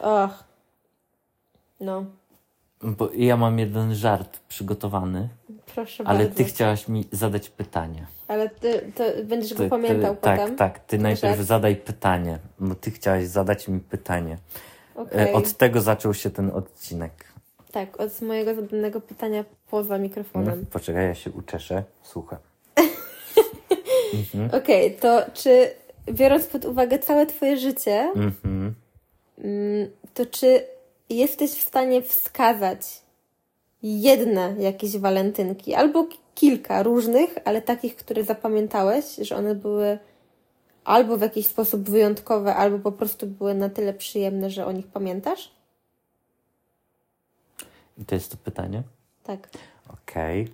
Och. 0.00 0.44
No, 1.80 2.04
Bo 2.82 3.10
ja 3.16 3.36
mam 3.36 3.58
jeden 3.58 3.94
żart 3.94 4.40
przygotowany, 4.48 5.28
proszę 5.74 6.04
ale 6.06 6.18
bardzo. 6.18 6.34
ty 6.34 6.44
chciałaś 6.44 6.88
mi 6.88 7.04
zadać 7.12 7.48
pytanie. 7.50 8.06
Ale 8.28 8.48
ty 8.48 8.92
to 8.94 9.04
będziesz 9.24 9.50
Ty, 9.52 9.56
go 9.56 9.68
pamiętał 9.68 10.14
ty, 10.14 10.20
potem. 10.20 10.38
Tak, 10.56 10.74
tak. 10.74 10.78
Ty 10.86 10.98
najpierw 10.98 11.40
zadaj 11.40 11.76
pytanie, 11.76 12.38
bo 12.58 12.74
ty 12.74 12.90
chciałaś 12.90 13.24
zadać 13.24 13.68
mi 13.68 13.80
pytanie. 13.80 14.38
E, 14.96 15.00
Okej. 15.00 15.32
Od 15.32 15.52
tego 15.52 15.80
zaczął 15.80 16.14
się 16.14 16.30
ten 16.30 16.50
odcinek. 16.50 17.24
Tak, 17.72 18.00
od 18.00 18.22
mojego 18.22 18.54
zadanego 18.54 19.00
pytania 19.00 19.44
poza 19.70 19.98
mikrofonem. 19.98 20.60
No, 20.60 20.66
poczekaj, 20.70 21.06
ja 21.06 21.14
się 21.14 21.30
uczeszę. 21.30 21.82
Słucham. 22.02 22.38
Okej, 24.62 24.96
to 24.96 25.22
czy 25.34 25.70
biorąc 26.12 26.46
pod 26.46 26.64
uwagę 26.64 26.98
całe 26.98 27.26
twoje 27.26 27.56
życie, 27.56 28.12
Mhm. 28.16 28.74
mm, 29.38 29.90
to 30.14 30.26
czy 30.26 30.64
jesteś 31.10 31.50
w 31.50 31.60
stanie 31.68 32.02
wskazać 32.02 32.80
jedne 33.84 34.54
jakieś 34.58 34.96
walentynki, 34.96 35.74
albo 35.74 36.06
kilka 36.34 36.82
różnych, 36.82 37.34
ale 37.44 37.62
takich, 37.62 37.96
które 37.96 38.24
zapamiętałeś, 38.24 39.04
że 39.16 39.36
one 39.36 39.54
były 39.54 39.98
albo 40.84 41.16
w 41.16 41.20
jakiś 41.20 41.46
sposób 41.46 41.90
wyjątkowe, 41.90 42.54
albo 42.54 42.78
po 42.78 42.92
prostu 42.92 43.26
były 43.26 43.54
na 43.54 43.68
tyle 43.68 43.94
przyjemne, 43.94 44.50
że 44.50 44.66
o 44.66 44.72
nich 44.72 44.86
pamiętasz? 44.86 45.50
I 47.98 48.04
to 48.04 48.14
jest 48.14 48.30
to 48.30 48.36
pytanie? 48.36 48.82
Tak. 49.22 49.48
Okej. 49.92 50.48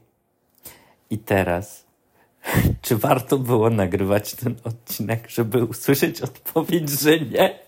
I 1.11 1.19
teraz, 1.19 1.85
czy 2.83 2.97
warto 2.97 3.39
było 3.39 3.71
nagrywać 3.71 4.35
ten 4.35 4.57
odcinek, 4.65 5.31
żeby 5.31 5.65
usłyszeć 5.65 6.23
odpowiedź, 6.23 6.91
że 6.91 7.21
nie? 7.21 7.59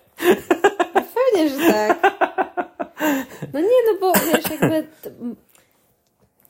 Pewnie, 0.94 1.51
że 1.51 1.72
tak. 1.72 2.12
No 3.53 3.61
nie, 3.61 3.66
no 3.87 4.01
bo 4.01 4.12
wiesz, 4.12 4.51
jakby 4.51 4.87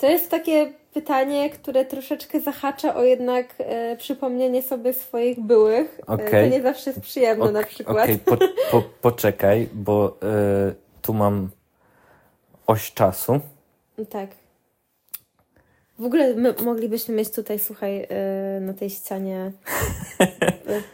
to 0.03 0.09
jest 0.11 0.31
takie 0.31 0.73
pytanie, 0.95 1.51
które 1.51 1.85
troszeczkę 1.85 2.41
zahacza 2.41 2.95
o 2.95 3.03
jednak 3.05 3.55
e, 3.59 3.97
przypomnienie 3.97 4.63
sobie 4.63 4.93
swoich 4.93 5.41
byłych. 5.41 6.01
E, 6.01 6.07
Okej. 6.07 6.51
To 6.51 6.57
nie 6.57 6.63
zawsze 6.63 6.91
jest 6.91 7.03
przyjemne 7.03 7.53
na 7.53 7.61
Ok- 7.61 7.67
przykład. 7.69 8.05
Okej, 8.05 8.19
po, 8.19 8.37
po, 8.71 8.83
poczekaj, 9.01 9.69
bo 9.73 10.17
y, 10.71 10.75
tu 11.03 11.15
mam 11.15 11.51
oś 12.67 12.93
czasu. 12.93 13.41
Tak. 14.11 14.31
W 15.99 16.05
ogóle 16.05 16.35
my 16.35 16.55
moglibyśmy 16.65 17.15
mieć 17.15 17.31
tutaj, 17.31 17.59
słuchaj, 17.59 18.07
e, 18.11 18.61
na 18.61 18.75
tej 18.75 18.91
ścianie 18.91 19.53
e, 20.21 20.25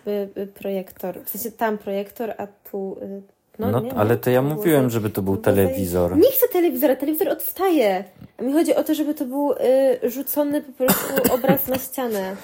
e, 0.07 0.29
e, 0.43 0.47
projektor. 0.47 1.21
W 1.25 1.29
sensie 1.29 1.51
tam 1.53 1.79
projektor, 1.79 2.35
a 2.39 2.47
tu... 2.71 2.97
e, 3.03 3.21
No, 3.59 3.71
No, 3.71 3.81
nie, 3.81 3.95
ale 3.95 4.17
to 4.17 4.31
ja 4.31 4.43
mówiłem, 4.43 4.91
żeby 4.91 5.11
to 5.11 5.23
był 5.23 5.37
telewizor. 5.37 6.17
Nie 6.17 6.31
chcę 6.33 6.49
telewizora, 6.49 6.97
telewizor 6.97 7.29
odstaje. 7.29 8.05
A 8.39 8.43
mi 8.43 8.53
chodzi 8.53 8.75
o 8.75 8.85
to, 8.85 8.95
żeby 8.95 9.15
to 9.15 9.25
był 9.25 9.53
y, 9.53 10.11
rzucony 10.11 10.63
po 10.63 10.73
prostu 10.73 11.15
obraz 11.35 11.67
na 11.67 11.79
ścianę. 11.79 12.37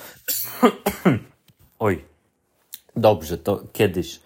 Oj. 1.78 2.04
Dobrze, 2.96 3.38
to 3.38 3.60
kiedyś, 3.72 4.20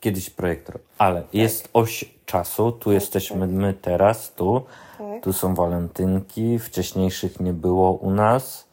kiedyś 0.00 0.30
projektor. 0.30 0.78
Ale 0.98 1.22
jest 1.32 1.68
oś 1.72 2.04
czasu, 2.26 2.72
tu 2.72 2.92
jesteśmy 2.92 3.46
my 3.46 3.74
teraz, 3.74 4.32
tu. 4.34 4.62
Tak. 4.98 5.22
Tu 5.22 5.32
są 5.32 5.54
walentynki, 5.54 6.58
wcześniejszych 6.58 7.40
nie 7.40 7.52
było 7.52 7.92
u 7.92 8.10
nas. 8.10 8.68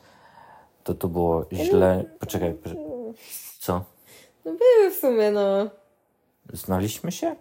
To 0.84 0.94
to 0.94 1.08
było 1.08 1.46
źle. 1.54 2.06
Poczekaj. 2.20 2.56
co? 3.60 3.84
No 4.46 4.52
były 4.52 4.92
w 4.92 4.96
sumie, 4.96 5.32
no. 5.32 5.70
Znaliśmy 6.54 7.12
się? 7.12 7.36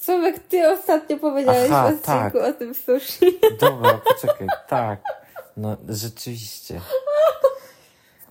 Słowek, 0.00 0.38
ty 0.38 0.70
ostatnio 0.70 1.16
powiedziałeś 1.16 1.70
Aha, 1.72 1.82
w 1.82 1.86
odcinku 1.86 2.04
tak. 2.06 2.34
o 2.34 2.52
tym 2.52 2.74
sushi. 2.74 3.38
Dobra, 3.60 4.00
poczekaj, 4.04 4.48
tak. 4.68 5.00
No, 5.56 5.76
rzeczywiście. 5.88 6.80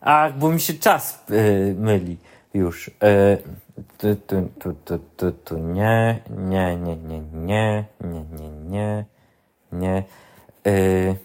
Ach, 0.01 0.37
bo 0.37 0.51
mi 0.51 0.59
się 0.59 0.73
czas 0.73 1.23
y, 1.31 1.75
myli 1.79 2.17
już. 2.53 2.87
Y, 2.87 2.91
tu, 3.97 4.15
tu, 4.15 4.49
tu, 4.59 4.73
tu, 4.85 4.99
tu, 5.17 5.31
tu, 5.31 5.57
nie, 5.57 6.21
nie, 6.29 6.77
nie, 6.77 6.95
nie, 6.95 7.21
nie, 7.33 7.85
nie, 8.01 8.23
nie, 8.39 8.49
nie, 8.49 9.05
nie. 9.71 10.03
Y, 10.67 11.15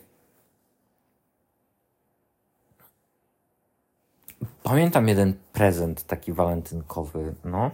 pamiętam 4.63 5.09
jeden 5.09 5.35
prezent 5.53 6.07
taki 6.07 6.33
walentynkowy, 6.33 7.35
no. 7.45 7.71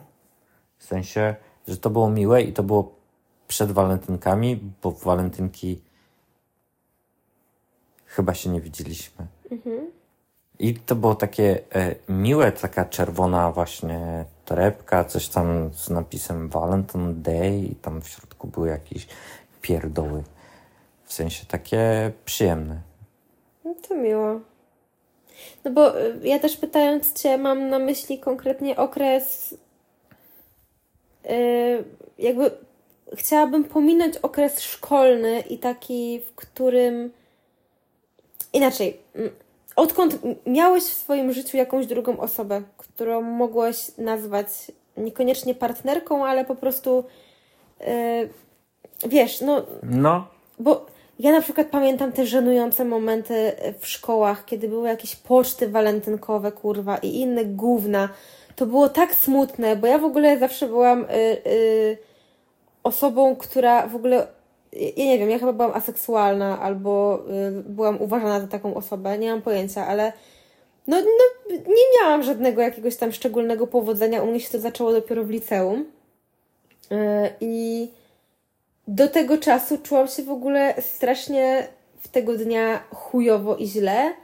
W 0.78 0.84
sensie, 0.84 1.34
że 1.68 1.76
to 1.76 1.90
było 1.90 2.10
miłe 2.10 2.42
i 2.42 2.52
to 2.52 2.62
było 2.62 2.94
przed 3.48 3.72
walentynkami, 3.72 4.60
bo 4.82 4.90
w 4.90 5.04
walentynki 5.04 5.80
chyba 8.06 8.34
się 8.34 8.50
nie 8.50 8.60
widzieliśmy. 8.60 9.26
I 10.58 10.74
to 10.74 10.94
było 10.94 11.14
takie 11.14 11.60
e, 11.74 11.94
miłe, 12.08 12.52
taka 12.52 12.84
czerwona 12.84 13.52
właśnie 13.52 14.24
torebka, 14.44 15.04
coś 15.04 15.28
tam 15.28 15.70
z 15.74 15.90
napisem 15.90 16.48
Valentine 16.48 17.14
Day 17.14 17.58
i 17.58 17.74
tam 17.74 18.02
w 18.02 18.08
środku 18.08 18.48
były 18.48 18.68
jakieś 18.68 19.06
pierdoły. 19.62 20.22
W 21.04 21.12
sensie 21.12 21.46
takie 21.46 22.12
przyjemne. 22.24 22.80
No 23.64 23.74
to 23.88 23.94
miło. 23.94 24.40
No 25.64 25.70
bo 25.70 26.00
y, 26.00 26.20
ja 26.22 26.38
też 26.38 26.56
pytając 26.56 27.12
Cię, 27.12 27.38
mam 27.38 27.68
na 27.68 27.78
myśli 27.78 28.18
konkretnie 28.18 28.76
okres. 28.76 29.54
Yy, 31.28 31.84
jakby 32.18 32.50
chciałabym 33.16 33.64
pominąć 33.64 34.16
okres 34.16 34.60
szkolny 34.60 35.40
i 35.40 35.58
taki, 35.58 36.20
w 36.20 36.34
którym. 36.34 37.10
Inaczej. 38.52 38.96
Odkąd 39.76 40.18
miałeś 40.46 40.84
w 40.84 40.94
swoim 40.94 41.32
życiu 41.32 41.56
jakąś 41.56 41.86
drugą 41.86 42.20
osobę, 42.20 42.62
którą 42.76 43.22
mogłeś 43.22 43.98
nazwać 43.98 44.46
niekoniecznie 44.96 45.54
partnerką, 45.54 46.26
ale 46.26 46.44
po 46.44 46.54
prostu. 46.54 47.04
Yy, 47.80 49.08
wiesz, 49.08 49.40
no. 49.40 49.62
No. 49.82 50.26
Bo 50.58 50.86
ja 51.18 51.32
na 51.32 51.40
przykład 51.40 51.66
pamiętam 51.66 52.12
te 52.12 52.26
żenujące 52.26 52.84
momenty 52.84 53.52
w 53.78 53.86
szkołach, 53.86 54.44
kiedy 54.44 54.68
były 54.68 54.88
jakieś 54.88 55.16
poczty 55.16 55.68
walentynkowe, 55.68 56.52
kurwa, 56.52 56.98
i 56.98 57.16
inne 57.16 57.44
gówna. 57.44 58.08
To 58.56 58.66
było 58.66 58.88
tak 58.88 59.14
smutne, 59.14 59.76
bo 59.76 59.86
ja 59.86 59.98
w 59.98 60.04
ogóle 60.04 60.38
zawsze 60.38 60.66
byłam 60.66 61.04
y, 61.04 61.06
y, 61.46 61.98
osobą, 62.82 63.36
która 63.36 63.86
w 63.86 63.96
ogóle. 63.96 64.26
Ja 64.72 65.04
nie 65.04 65.18
wiem, 65.18 65.30
ja 65.30 65.38
chyba 65.38 65.52
byłam 65.52 65.72
aseksualna 65.72 66.60
albo 66.60 67.24
y, 67.58 67.62
byłam 67.62 68.02
uważana 68.02 68.40
za 68.40 68.46
taką 68.46 68.74
osobę, 68.74 69.18
nie 69.18 69.30
mam 69.30 69.42
pojęcia, 69.42 69.86
ale 69.86 70.12
no, 70.86 70.96
no, 71.00 71.56
nie 71.56 72.00
miałam 72.00 72.22
żadnego 72.22 72.62
jakiegoś 72.62 72.96
tam 72.96 73.12
szczególnego 73.12 73.66
powodzenia. 73.66 74.22
U 74.22 74.26
mnie 74.26 74.40
się 74.40 74.50
to 74.50 74.58
zaczęło 74.58 74.92
dopiero 74.92 75.24
w 75.24 75.30
liceum. 75.30 75.80
Y, 76.92 76.96
I 77.40 77.88
do 78.88 79.08
tego 79.08 79.38
czasu 79.38 79.78
czułam 79.78 80.08
się 80.08 80.22
w 80.22 80.30
ogóle 80.30 80.74
strasznie 80.82 81.68
w 82.00 82.08
tego 82.08 82.36
dnia 82.36 82.78
chujowo 82.94 83.56
i 83.56 83.66
źle. 83.66 84.14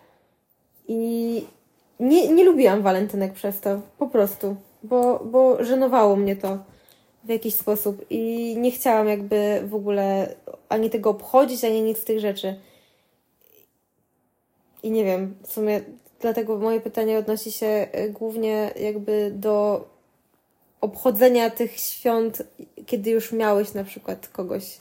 I 0.88 1.44
nie, 2.00 2.28
nie 2.28 2.44
lubiłam 2.44 2.82
walentynek 2.82 3.32
przez 3.32 3.60
to. 3.60 3.80
Po 3.98 4.06
prostu. 4.06 4.56
Bo, 4.82 5.24
bo 5.24 5.64
żenowało 5.64 6.16
mnie 6.16 6.36
to 6.36 6.58
w 7.24 7.28
jakiś 7.28 7.54
sposób. 7.54 8.06
I 8.10 8.54
nie 8.58 8.70
chciałam 8.70 9.08
jakby 9.08 9.62
w 9.66 9.74
ogóle 9.74 10.34
ani 10.68 10.90
tego 10.90 11.10
obchodzić, 11.10 11.64
ani 11.64 11.82
nic 11.82 11.98
z 11.98 12.04
tych 12.04 12.20
rzeczy. 12.20 12.60
I 14.82 14.90
nie 14.90 15.04
wiem, 15.04 15.34
w 15.42 15.52
sumie 15.52 15.80
dlatego 16.20 16.58
moje 16.58 16.80
pytanie 16.80 17.18
odnosi 17.18 17.52
się 17.52 17.86
głównie 18.10 18.70
jakby 18.80 19.32
do 19.34 19.84
obchodzenia 20.84 21.50
tych 21.50 21.76
świąt, 21.80 22.42
kiedy 22.86 23.10
już 23.10 23.32
miałeś 23.32 23.74
na 23.74 23.84
przykład 23.84 24.28
kogoś? 24.28 24.80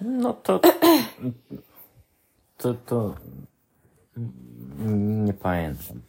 No 0.00 0.32
to. 0.32 0.60
To, 2.56 2.74
to 2.74 3.14
nie 4.86 5.32
pamiętam. 5.32 6.02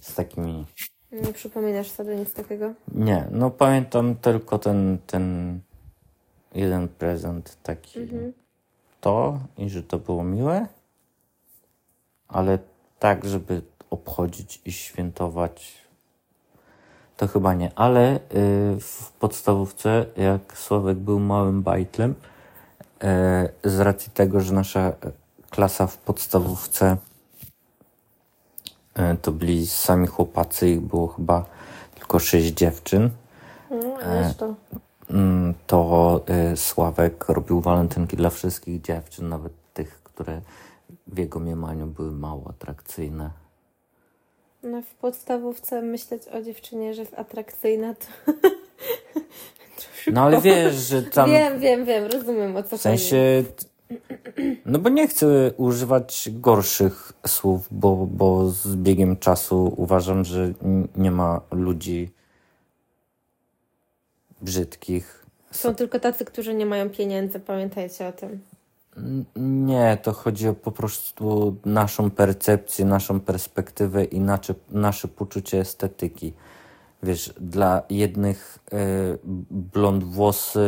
Z 0.00 0.14
takimi. 0.14 0.66
Nie 1.12 1.32
przypominasz 1.32 1.90
sobie 1.90 2.16
nic 2.16 2.34
takiego? 2.34 2.74
Nie, 2.94 3.28
no 3.30 3.50
pamiętam 3.50 4.16
tylko 4.16 4.58
ten, 4.58 4.98
ten 5.06 5.60
jeden 6.54 6.88
prezent 6.88 7.58
taki. 7.62 8.00
Mhm. 8.00 8.32
To 9.00 9.38
i 9.58 9.70
że 9.70 9.82
to 9.82 9.98
było 9.98 10.24
miłe, 10.24 10.66
ale 12.28 12.58
tak, 12.98 13.24
żeby 13.24 13.62
obchodzić 13.90 14.60
i 14.64 14.72
świętować 14.72 15.81
to 17.22 17.28
chyba 17.28 17.54
nie, 17.54 17.70
ale 17.74 18.16
y, 18.16 18.20
w 18.80 19.12
podstawówce, 19.20 20.06
jak 20.16 20.58
Sławek 20.58 20.98
był 20.98 21.20
małym 21.20 21.62
bajtlem, 21.62 22.14
y, 22.14 23.70
z 23.70 23.80
racji 23.80 24.12
tego, 24.12 24.40
że 24.40 24.54
nasza 24.54 24.92
klasa 25.50 25.86
w 25.86 25.96
podstawówce 25.96 26.96
y, 28.98 29.16
to 29.22 29.32
byli 29.32 29.66
sami 29.66 30.06
chłopacy, 30.06 30.68
ich 30.68 30.80
było 30.80 31.08
chyba 31.08 31.44
tylko 31.94 32.18
sześć 32.18 32.46
dziewczyn. 32.46 33.10
No, 33.70 34.34
to. 34.38 34.54
Mm, 35.10 35.54
to 35.66 36.20
Sławek 36.56 37.28
robił 37.28 37.60
walentynki 37.60 38.16
dla 38.16 38.30
wszystkich 38.30 38.80
dziewczyn, 38.80 39.28
nawet 39.28 39.52
tych, 39.74 40.02
które 40.02 40.40
w 41.06 41.18
jego 41.18 41.40
mniemaniu 41.40 41.86
były 41.86 42.12
mało 42.12 42.50
atrakcyjne. 42.50 43.41
No 44.62 44.82
w 44.82 44.94
podstawówce 44.94 45.82
myśleć 45.82 46.28
o 46.28 46.42
dziewczynie, 46.42 46.94
że 46.94 47.02
jest 47.02 47.14
atrakcyjna, 47.14 47.94
to... 47.94 48.32
no 50.12 50.22
ale 50.22 50.40
wiesz, 50.40 50.74
że 50.74 51.02
tam... 51.02 51.30
Wiem, 51.30 51.60
wiem, 51.60 51.84
wiem, 51.84 52.04
rozumiem 52.04 52.56
o 52.56 52.62
co 52.62 52.68
chodzi. 52.68 52.78
W 52.78 52.82
sensie... 52.82 53.44
No 54.66 54.78
bo 54.78 54.88
nie 54.88 55.08
chcę 55.08 55.52
używać 55.56 56.28
gorszych 56.32 57.12
słów, 57.26 57.68
bo, 57.70 57.96
bo 57.96 58.48
z 58.48 58.76
biegiem 58.76 59.16
czasu 59.16 59.74
uważam, 59.76 60.24
że 60.24 60.52
nie 60.96 61.10
ma 61.10 61.40
ludzi 61.50 62.10
brzydkich. 64.42 65.26
Są 65.50 65.74
tylko 65.74 66.00
tacy, 66.00 66.24
którzy 66.24 66.54
nie 66.54 66.66
mają 66.66 66.90
pieniędzy, 66.90 67.40
pamiętajcie 67.40 68.06
o 68.06 68.12
tym. 68.12 68.40
Nie, 69.36 69.98
to 70.02 70.12
chodzi 70.12 70.48
o 70.48 70.54
po 70.54 70.72
prostu 70.72 71.56
naszą 71.64 72.10
percepcję, 72.10 72.84
naszą 72.84 73.20
perspektywę 73.20 74.04
i 74.04 74.20
nasze, 74.20 74.54
nasze 74.70 75.08
poczucie 75.08 75.60
estetyki. 75.60 76.32
Wiesz, 77.02 77.34
dla 77.40 77.82
jednych 77.90 78.58
y, 78.72 78.76
blond 79.50 80.04
włosy 80.04 80.62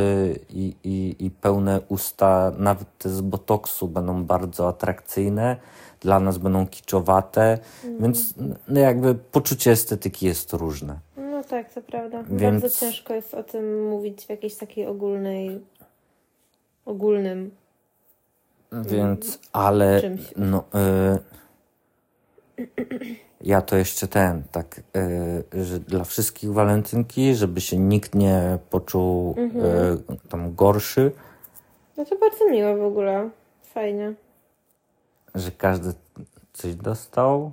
i, 0.51 0.75
i, 0.85 1.27
i 1.27 1.31
pełne 1.31 1.81
usta, 1.89 2.53
nawet 2.59 2.99
te 2.99 3.09
z 3.09 3.21
botoksu, 3.21 3.89
będą 3.89 4.25
bardzo 4.25 4.69
atrakcyjne, 4.69 5.57
dla 6.01 6.21
nas 6.21 6.39
będą 6.39 6.67
kiczowate, 6.67 7.59
mm. 7.85 8.03
więc 8.03 8.35
no 8.69 8.81
jakby 8.81 9.15
poczucie 9.15 9.71
estetyki 9.71 10.27
jest 10.27 10.53
różne. 10.53 10.99
No 11.17 11.45
tak, 11.45 11.73
to 11.73 11.83
prawda. 11.83 12.23
Więc... 12.23 12.63
Bardzo 12.63 12.79
ciężko 12.79 13.15
jest 13.15 13.35
o 13.35 13.43
tym 13.43 13.89
mówić 13.89 14.27
w 14.27 14.31
jakiejś 14.31 14.57
takiej 14.57 14.87
ogólnej, 14.87 15.61
ogólnym 16.85 17.51
więc, 18.83 19.39
ale 19.53 20.03
no, 20.37 20.65
y, 22.59 22.65
ja 23.41 23.63
to 23.63 23.77
jeszcze 23.77 24.09
ten, 24.09 24.43
tak, 24.53 24.81
y, 25.53 25.65
że 25.65 25.81
dla 25.81 26.05
wszystkich 26.05 26.53
walentynki, 26.53 27.35
żeby 27.35 27.61
się 27.61 27.79
nikt 27.79 28.15
nie 28.15 28.59
poczuł 28.71 29.35
mhm. 29.39 29.65
y, 29.65 30.29
tam 30.29 30.55
gorszy. 30.55 31.13
No 31.97 32.05
to 32.05 32.19
bardzo 32.19 32.51
miłe 32.51 32.77
w 32.77 32.83
ogóle. 32.83 33.31
Fajnie. 33.63 34.15
Że 35.35 35.51
każdy 35.51 35.93
coś 36.53 36.75
dostał. 36.75 37.53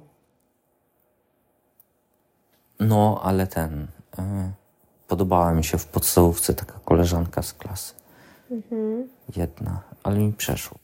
No, 2.79 3.21
ale 3.23 3.47
ten. 3.47 3.87
Podobała 5.07 5.53
mi 5.53 5.63
się 5.63 5.77
w 5.77 5.85
podstawówce 5.85 6.53
taka 6.53 6.79
koleżanka 6.85 7.41
z 7.41 7.53
klasy. 7.53 7.93
Mhm. 8.51 9.09
Jedna, 9.35 9.81
ale 10.03 10.17
mi 10.17 10.33
przeszło. 10.33 10.80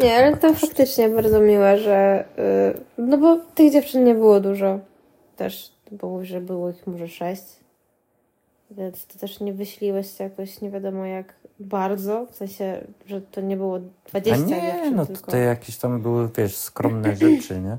Nie, 0.00 0.16
ale 0.16 0.36
to 0.36 0.54
faktycznie 0.54 1.08
bardzo 1.08 1.40
miłe, 1.40 1.78
że. 1.78 2.24
Yy, 2.96 3.04
no 3.06 3.18
bo 3.18 3.36
tych 3.54 3.72
dziewczyn 3.72 4.04
nie 4.04 4.14
było 4.14 4.40
dużo. 4.40 4.78
Też 5.36 5.72
było, 5.90 6.24
że 6.24 6.40
było 6.40 6.70
ich 6.70 6.86
może 6.86 7.08
sześć. 7.08 7.44
Więc 8.70 9.06
to 9.06 9.18
też 9.18 9.40
nie 9.40 9.52
wyśliłeś 9.52 10.18
się 10.18 10.24
jakoś 10.24 10.60
nie 10.60 10.70
wiadomo 10.70 11.06
jak 11.06 11.34
bardzo. 11.60 12.26
W 12.30 12.34
sensie, 12.34 12.80
że 13.06 13.20
to 13.20 13.40
nie 13.40 13.56
było 13.56 13.78
20 14.08 14.44
A 14.44 14.48
nie, 14.48 14.62
dziewczyn. 14.62 14.96
No 14.96 15.06
tylko... 15.06 15.30
to 15.30 15.36
jakieś 15.36 15.76
tam 15.76 16.02
były, 16.02 16.28
wiesz, 16.36 16.56
skromne 16.56 17.16
rzeczy, 17.16 17.60
nie? 17.60 17.76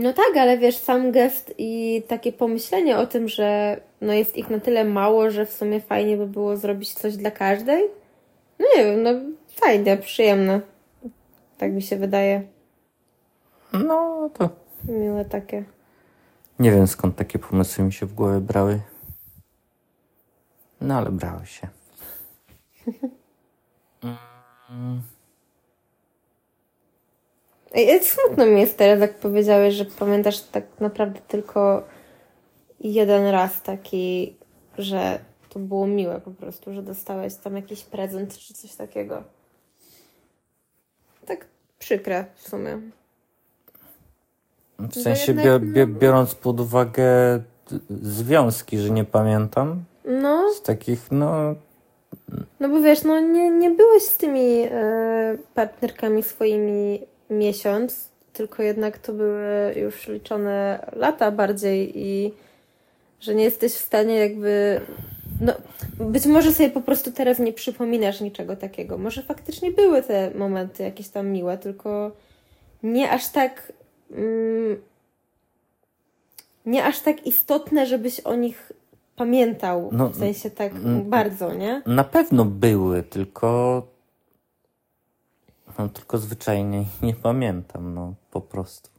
No 0.00 0.12
tak, 0.12 0.36
ale 0.36 0.58
wiesz, 0.58 0.76
sam 0.76 1.12
gest 1.12 1.54
i 1.58 2.02
takie 2.08 2.32
pomyślenie 2.32 2.98
o 2.98 3.06
tym, 3.06 3.28
że 3.28 3.80
no 4.04 4.12
jest 4.12 4.36
ich 4.36 4.50
na 4.50 4.60
tyle 4.60 4.84
mało, 4.84 5.30
że 5.30 5.46
w 5.46 5.52
sumie 5.52 5.80
fajnie 5.80 6.16
by 6.16 6.26
było 6.26 6.56
zrobić 6.56 6.94
coś 6.94 7.16
dla 7.16 7.30
każdej. 7.30 7.84
No 8.58 8.66
nie 8.76 8.84
wiem, 8.84 9.02
no 9.02 9.10
fajne, 9.60 9.96
przyjemne. 9.96 10.60
Tak 11.58 11.72
mi 11.72 11.82
się 11.82 11.96
wydaje. 11.96 12.42
No 13.72 14.30
to. 14.34 14.48
Miłe 14.88 15.24
takie. 15.24 15.64
Nie 16.58 16.70
wiem 16.70 16.86
skąd 16.86 17.16
takie 17.16 17.38
pomysły 17.38 17.84
mi 17.84 17.92
się 17.92 18.06
w 18.06 18.14
głowie 18.14 18.40
brały. 18.40 18.80
No 20.80 20.94
ale 20.98 21.10
brały 21.10 21.46
się. 21.46 21.68
mm. 24.70 25.02
Ej, 27.74 28.04
smutno 28.04 28.46
mi 28.46 28.60
jest 28.60 28.78
teraz, 28.78 29.00
jak 29.00 29.14
powiedziałeś, 29.14 29.74
że 29.74 29.84
pamiętasz 29.84 30.40
tak 30.40 30.64
naprawdę 30.80 31.20
tylko 31.28 31.82
jeden 32.92 33.26
raz 33.26 33.62
taki, 33.62 34.36
że 34.78 35.18
to 35.48 35.58
było 35.58 35.86
miłe 35.86 36.20
po 36.20 36.30
prostu, 36.30 36.74
że 36.74 36.82
dostałeś 36.82 37.34
tam 37.34 37.56
jakiś 37.56 37.82
prezent 37.82 38.38
czy 38.38 38.54
coś 38.54 38.74
takiego. 38.74 39.22
tak 41.26 41.46
przykre 41.78 42.24
w 42.34 42.48
sumie. 42.48 42.80
W 44.78 44.94
sensie 44.94 45.32
jednak, 45.32 45.44
bio, 45.44 45.60
bio, 45.60 45.86
biorąc 45.86 46.34
pod 46.34 46.60
uwagę 46.60 47.42
związki, 48.02 48.78
że 48.78 48.90
nie 48.90 49.04
pamiętam 49.04 49.84
No, 50.04 50.52
z 50.52 50.62
takich, 50.62 51.10
no 51.10 51.54
no 52.60 52.68
bo 52.68 52.80
wiesz, 52.80 53.02
no 53.02 53.20
nie, 53.20 53.50
nie 53.50 53.70
byłeś 53.70 54.02
z 54.02 54.16
tymi 54.16 54.62
e, 54.70 55.38
partnerkami 55.54 56.22
swoimi 56.22 57.00
miesiąc, 57.30 58.08
tylko 58.32 58.62
jednak 58.62 58.98
to 58.98 59.12
były 59.12 59.74
już 59.76 60.08
liczone 60.08 60.86
lata 60.96 61.30
bardziej 61.30 61.92
i 61.98 62.34
że 63.24 63.34
nie 63.34 63.44
jesteś 63.44 63.72
w 63.72 63.84
stanie 63.84 64.14
jakby. 64.14 64.80
No, 65.40 65.52
być 66.00 66.26
może 66.26 66.52
sobie 66.52 66.70
po 66.70 66.80
prostu 66.80 67.12
teraz 67.12 67.38
nie 67.38 67.52
przypominasz 67.52 68.20
niczego 68.20 68.56
takiego. 68.56 68.98
Może 68.98 69.22
faktycznie 69.22 69.70
były 69.70 70.02
te 70.02 70.30
momenty 70.34 70.82
jakieś 70.82 71.08
tam 71.08 71.28
miłe, 71.28 71.58
tylko 71.58 72.10
nie 72.82 73.10
aż 73.10 73.28
tak. 73.28 73.72
Mm, 74.10 74.76
nie 76.66 76.84
aż 76.84 77.00
tak 77.00 77.26
istotne, 77.26 77.86
żebyś 77.86 78.20
o 78.20 78.34
nich 78.34 78.72
pamiętał. 79.16 79.90
No, 79.92 80.08
w 80.08 80.16
sensie 80.16 80.50
tak 80.50 80.72
mm, 80.72 81.10
bardzo, 81.10 81.54
nie? 81.54 81.82
na 81.86 82.04
pewno 82.04 82.44
były, 82.44 83.02
tylko 83.02 83.82
no 85.78 85.88
tylko 85.88 86.18
zwyczajnie 86.18 86.84
nie 87.02 87.14
pamiętam, 87.14 87.94
no 87.94 88.14
po 88.30 88.40
prostu. 88.40 88.93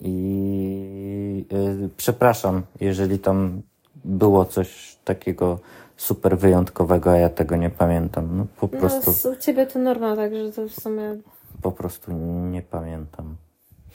I 0.00 1.44
y, 1.52 1.88
przepraszam, 1.96 2.62
jeżeli 2.80 3.18
tam 3.18 3.62
było 4.04 4.44
coś 4.44 4.96
takiego 5.04 5.58
super 5.96 6.38
wyjątkowego, 6.38 7.10
a 7.10 7.16
ja 7.16 7.28
tego 7.28 7.56
nie 7.56 7.70
pamiętam. 7.70 8.36
No 8.36 8.46
po 8.60 8.68
prostu, 8.68 9.10
No, 9.10 9.12
z- 9.16 9.26
u 9.26 9.36
ciebie 9.36 9.66
to 9.66 9.78
norma, 9.78 10.16
także 10.16 10.52
to 10.52 10.68
w 10.68 10.72
sumie. 10.80 11.16
po 11.62 11.72
prostu 11.72 12.12
nie 12.50 12.62
pamiętam. 12.62 13.36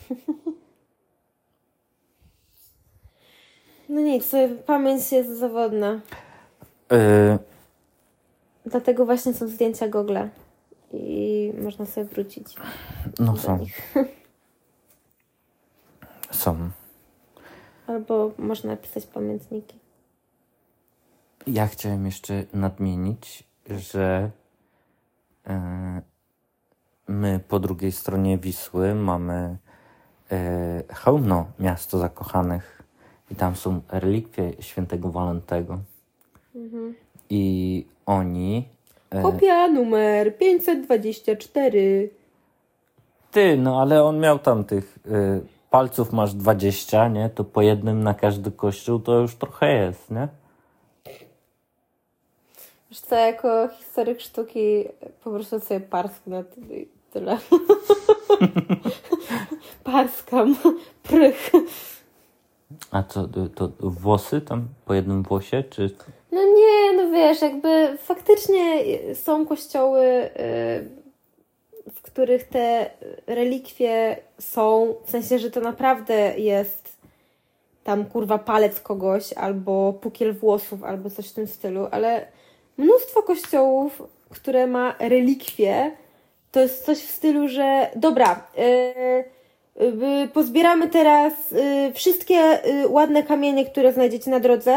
No 3.89 4.01
nic, 4.01 4.25
sobie 4.25 4.49
pamięć 4.49 5.11
jest 5.11 5.29
zawodna. 5.39 5.99
Y, 6.93 7.37
Dlatego 8.65 9.05
właśnie 9.05 9.33
są 9.33 9.47
zdjęcia 9.47 9.87
Google. 9.87 10.17
I 10.93 11.53
można 11.63 11.85
sobie 11.85 12.05
wrócić 12.07 12.55
no 13.19 13.37
są, 13.37 13.57
nich. 13.57 13.93
są. 16.35 16.69
Albo 17.87 18.31
można 18.37 18.71
napisać 18.71 19.05
pamiętniki. 19.05 19.79
Ja 21.47 21.67
chciałem 21.67 22.05
jeszcze 22.05 22.43
nadmienić, 22.53 23.43
że 23.69 24.29
e, 25.47 26.01
my 27.07 27.39
po 27.47 27.59
drugiej 27.59 27.91
stronie 27.91 28.37
Wisły 28.37 28.95
mamy 28.95 29.57
e, 30.31 30.83
Chełmno, 30.93 31.45
miasto 31.59 31.97
zakochanych. 31.97 32.81
I 33.31 33.35
tam 33.35 33.55
są 33.55 33.81
relikwie 33.89 34.53
świętego 34.59 35.11
Walentego. 35.11 35.79
I 37.29 37.85
oni... 38.05 38.67
E, 39.09 39.21
Kopia 39.21 39.67
numer 39.67 40.37
524. 40.37 42.09
ty, 43.31 43.57
no 43.57 43.81
ale 43.81 44.03
on 44.03 44.19
miał 44.19 44.39
tam 44.39 44.63
tych 44.63 44.99
e, 45.11 45.39
palców 45.75 46.13
masz 46.13 46.33
20, 46.33 47.07
nie? 47.07 47.29
To 47.29 47.43
po 47.43 47.61
jednym 47.61 48.03
na 48.03 48.13
każdy 48.13 48.51
kościół 48.51 48.99
to 48.99 49.19
już 49.19 49.35
trochę 49.35 49.73
jest, 49.73 50.11
nie? 50.11 50.27
Wiesz 52.89 52.99
co, 52.99 53.15
jako 53.15 53.67
historyk 53.67 54.21
sztuki 54.21 54.85
po 55.23 55.31
prostu 55.31 55.59
sobie 55.59 55.79
parsknę 55.79 56.43
i 56.71 56.87
tyle. 57.11 57.37
Parskam. 59.83 60.55
Prych. 61.03 61.51
A 62.91 63.03
co, 63.03 63.27
to, 63.55 63.69
włosy 63.79 64.41
tam 64.41 64.67
po 64.85 64.93
jednym 64.93 65.23
włosie, 65.23 65.63
czy... 65.69 65.95
No 66.31 66.41
nie, 66.43 66.93
no 67.03 67.11
wiesz, 67.11 67.41
jakby 67.41 67.97
faktycznie 67.97 68.83
są 69.15 69.45
kościoły, 69.45 70.29
y, 70.39 71.04
w 71.93 72.01
których 72.01 72.43
te 72.43 72.89
relikwie 73.27 74.17
są, 74.39 74.95
w 75.05 75.09
sensie, 75.09 75.39
że 75.39 75.51
to 75.51 75.61
naprawdę 75.61 76.39
jest 76.39 76.95
tam 77.83 78.05
kurwa 78.05 78.37
palec 78.37 78.79
kogoś, 78.79 79.33
albo 79.33 79.93
pukiel 79.93 80.33
włosów, 80.33 80.83
albo 80.83 81.09
coś 81.09 81.29
w 81.29 81.33
tym 81.33 81.47
stylu, 81.47 81.87
ale 81.91 82.27
mnóstwo 82.77 83.23
kościołów, 83.23 84.03
które 84.29 84.67
ma 84.67 84.95
relikwie, 84.99 85.91
to 86.51 86.59
jest 86.59 86.85
coś 86.85 86.97
w 86.97 87.11
stylu, 87.11 87.47
że 87.47 87.89
dobra, 87.95 88.47
y, 88.57 89.83
y, 89.83 90.27
pozbieramy 90.33 90.89
teraz 90.89 91.33
y, 91.51 91.91
wszystkie 91.93 92.67
y, 92.67 92.87
ładne 92.87 93.23
kamienie, 93.23 93.65
które 93.65 93.93
znajdziecie 93.93 94.31
na 94.31 94.39
drodze 94.39 94.75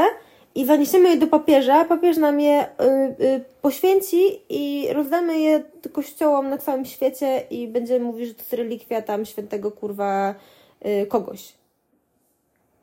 i 0.59 0.65
zaniesiemy 0.65 1.09
je 1.09 1.17
do 1.17 1.27
papieża. 1.27 1.85
Papież 1.85 2.17
nam 2.17 2.41
je 2.41 2.63
y, 2.63 3.25
y, 3.25 3.45
poświęci 3.63 4.43
i 4.49 4.89
rozdamy 4.93 5.41
je 5.41 5.63
kościołom 5.93 6.51
na 6.51 6.59
całym 6.59 6.85
świecie 6.85 7.43
i 7.51 7.69
będziemy 7.69 8.05
mówić, 8.05 8.29
że 8.29 8.35
to 8.35 8.41
jest 8.41 8.53
relikwia 8.53 9.03
tam 9.03 9.27
świętego 9.27 9.71
kurwa 9.71 10.35
y, 10.87 11.07
kogoś. 11.07 11.53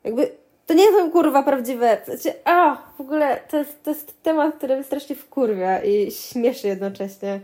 Jakby 0.04 0.30
to 0.66 0.74
nie 0.74 0.86
są 0.86 1.10
kurwa 1.10 1.42
prawdziwe. 1.42 1.98
Sensie, 2.06 2.32
a, 2.44 2.76
w 2.98 3.00
ogóle 3.00 3.40
to 3.50 3.56
jest, 3.56 3.82
to 3.82 3.90
jest 3.90 4.22
temat, 4.22 4.54
który 4.54 4.74
mnie 4.74 4.84
strasznie 4.84 5.16
wkurwia 5.16 5.82
i 5.82 6.10
śmieszy 6.10 6.68
jednocześnie. 6.68 7.40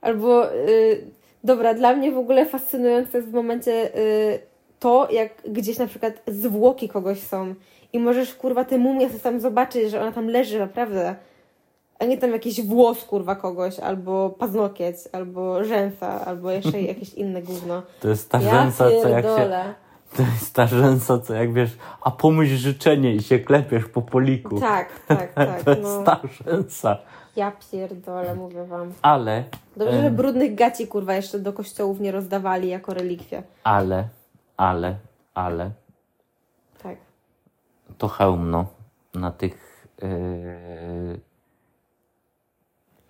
Albo, 0.00 0.54
y, 0.54 1.04
dobra, 1.44 1.74
dla 1.74 1.96
mnie 1.96 2.12
w 2.12 2.18
ogóle 2.18 2.46
fascynujące 2.46 3.18
jest 3.18 3.30
w 3.30 3.34
momencie 3.34 3.96
y, 3.98 4.53
to, 4.84 5.08
jak 5.10 5.30
gdzieś 5.48 5.78
na 5.78 5.86
przykład 5.86 6.12
zwłoki 6.26 6.88
kogoś 6.88 7.18
są 7.20 7.54
i 7.92 7.98
możesz 7.98 8.34
kurwa 8.34 8.64
tę 8.64 8.78
mumię 8.78 9.08
sobie 9.08 9.20
tam 9.20 9.40
zobaczyć, 9.40 9.90
że 9.90 10.00
ona 10.02 10.12
tam 10.12 10.28
leży 10.28 10.58
naprawdę. 10.58 11.14
A 11.98 12.04
nie 12.04 12.18
tam 12.18 12.30
jakiś 12.32 12.62
włos 12.66 13.04
kurwa 13.04 13.34
kogoś, 13.36 13.78
albo 13.78 14.30
paznokieć, 14.30 14.96
albo 15.12 15.64
rzęsa, 15.64 16.24
albo 16.26 16.50
jeszcze 16.50 16.80
jakieś 16.92 17.14
inne 17.14 17.42
gówno. 17.42 17.82
To 18.00 18.08
jest 18.08 18.30
ta 18.30 18.40
Ja 18.40 18.50
rzęsa, 18.50 18.84
co 19.02 19.08
jak 19.08 19.24
się... 19.24 19.64
To 20.16 20.22
jest 20.22 20.54
ta 20.54 20.66
rzęsa, 20.66 21.18
co 21.18 21.34
jak 21.34 21.52
wiesz, 21.52 21.70
a 22.02 22.10
pomyśl 22.10 22.54
życzenie 22.56 23.14
i 23.14 23.22
się 23.22 23.38
klepiesz 23.38 23.84
po 23.84 24.02
poliku. 24.02 24.60
Tak, 24.60 24.88
tak, 25.06 25.32
tak. 25.34 25.62
to 25.62 25.70
jest 25.70 25.82
No. 25.82 26.02
ta 26.04 26.20
rzęsa. 26.44 26.96
Ja 27.36 27.52
pierdolę, 27.72 28.34
mówię 28.34 28.64
wam. 28.64 28.92
Ale, 29.02 29.44
Dobrze, 29.76 30.02
że 30.02 30.10
brudnych 30.10 30.54
gaci 30.54 30.86
kurwa 30.86 31.14
jeszcze 31.14 31.38
do 31.38 31.52
kościołów 31.52 32.00
nie 32.00 32.12
rozdawali 32.12 32.68
jako 32.68 32.94
relikwie. 32.94 33.42
ale, 33.64 34.04
ale, 34.56 34.96
ale, 35.34 35.70
Tak. 36.82 36.96
to 37.98 38.08
hełmno 38.08 38.66
na 39.14 39.30
tych 39.30 39.86
yy, 40.02 41.20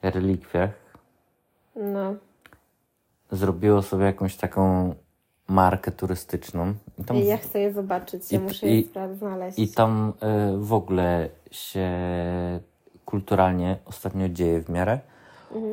relikwiach 0.02 0.70
No. 1.76 2.14
zrobiło 3.30 3.82
sobie 3.82 4.04
jakąś 4.04 4.36
taką 4.36 4.94
markę 5.48 5.92
turystyczną. 5.92 6.74
I 6.98 7.04
tam, 7.04 7.16
Ja 7.16 7.36
chcę 7.36 7.60
je 7.60 7.72
zobaczyć, 7.72 8.32
ja 8.32 8.38
I- 8.38 8.42
muszę 8.42 8.66
je 8.66 8.82
znaleźć. 9.18 9.58
i 9.58 9.68
tam 9.68 10.12
yy, 10.50 10.58
w 10.58 10.72
ogóle 10.72 11.28
się 11.50 11.90
kulturalnie 13.04 13.76
ostatnio 13.84 14.28
dzieje 14.28 14.60
w 14.60 14.68
miarę. 14.68 15.00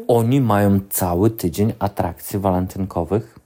Oni 0.08 0.42
mają 0.42 0.80
cały 0.90 1.32
tydzień 1.32 1.74
atrakcji 1.80 2.40
walentynkowych. 2.40 3.40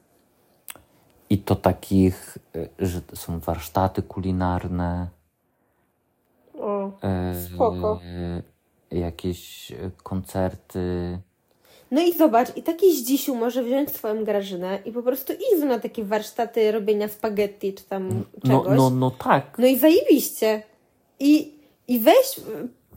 I 1.36 1.38
to 1.38 1.56
takich, 1.56 2.38
y, 2.56 2.70
że 2.80 3.02
to 3.02 3.16
są 3.16 3.40
warsztaty 3.40 4.02
kulinarne, 4.02 5.08
O. 6.60 6.92
e, 7.04 7.36
Spoko. 7.56 8.00
jakieś 8.92 9.72
e, 9.72 9.76
koncerty. 10.04 10.80
No 11.92 12.02
i 12.02 12.14
zobacz, 12.14 12.58
i 12.58 12.64
taki 12.64 12.96
zdzisiu 12.98 13.36
może 13.36 13.64
wziąć 13.64 13.90
swoją 13.92 14.24
grażynę 14.24 14.80
i 14.86 14.92
po 14.92 15.04
prostu 15.04 15.34
iść 15.34 15.64
na 15.66 15.80
takie 15.80 16.04
warsztaty 16.04 16.72
robienia 16.72 17.08
spaghetti 17.08 17.74
czy 17.74 17.84
tam 17.84 18.24
No, 18.44 18.60
czegoś. 18.60 18.78
no, 18.78 18.90
no 18.90 19.12
tak. 19.12 19.58
No 19.58 19.68
i 19.68 19.78
zajebiście. 19.78 20.64
I, 21.20 21.54
i 21.88 22.00
weź, 22.00 22.38
y, 22.38 22.42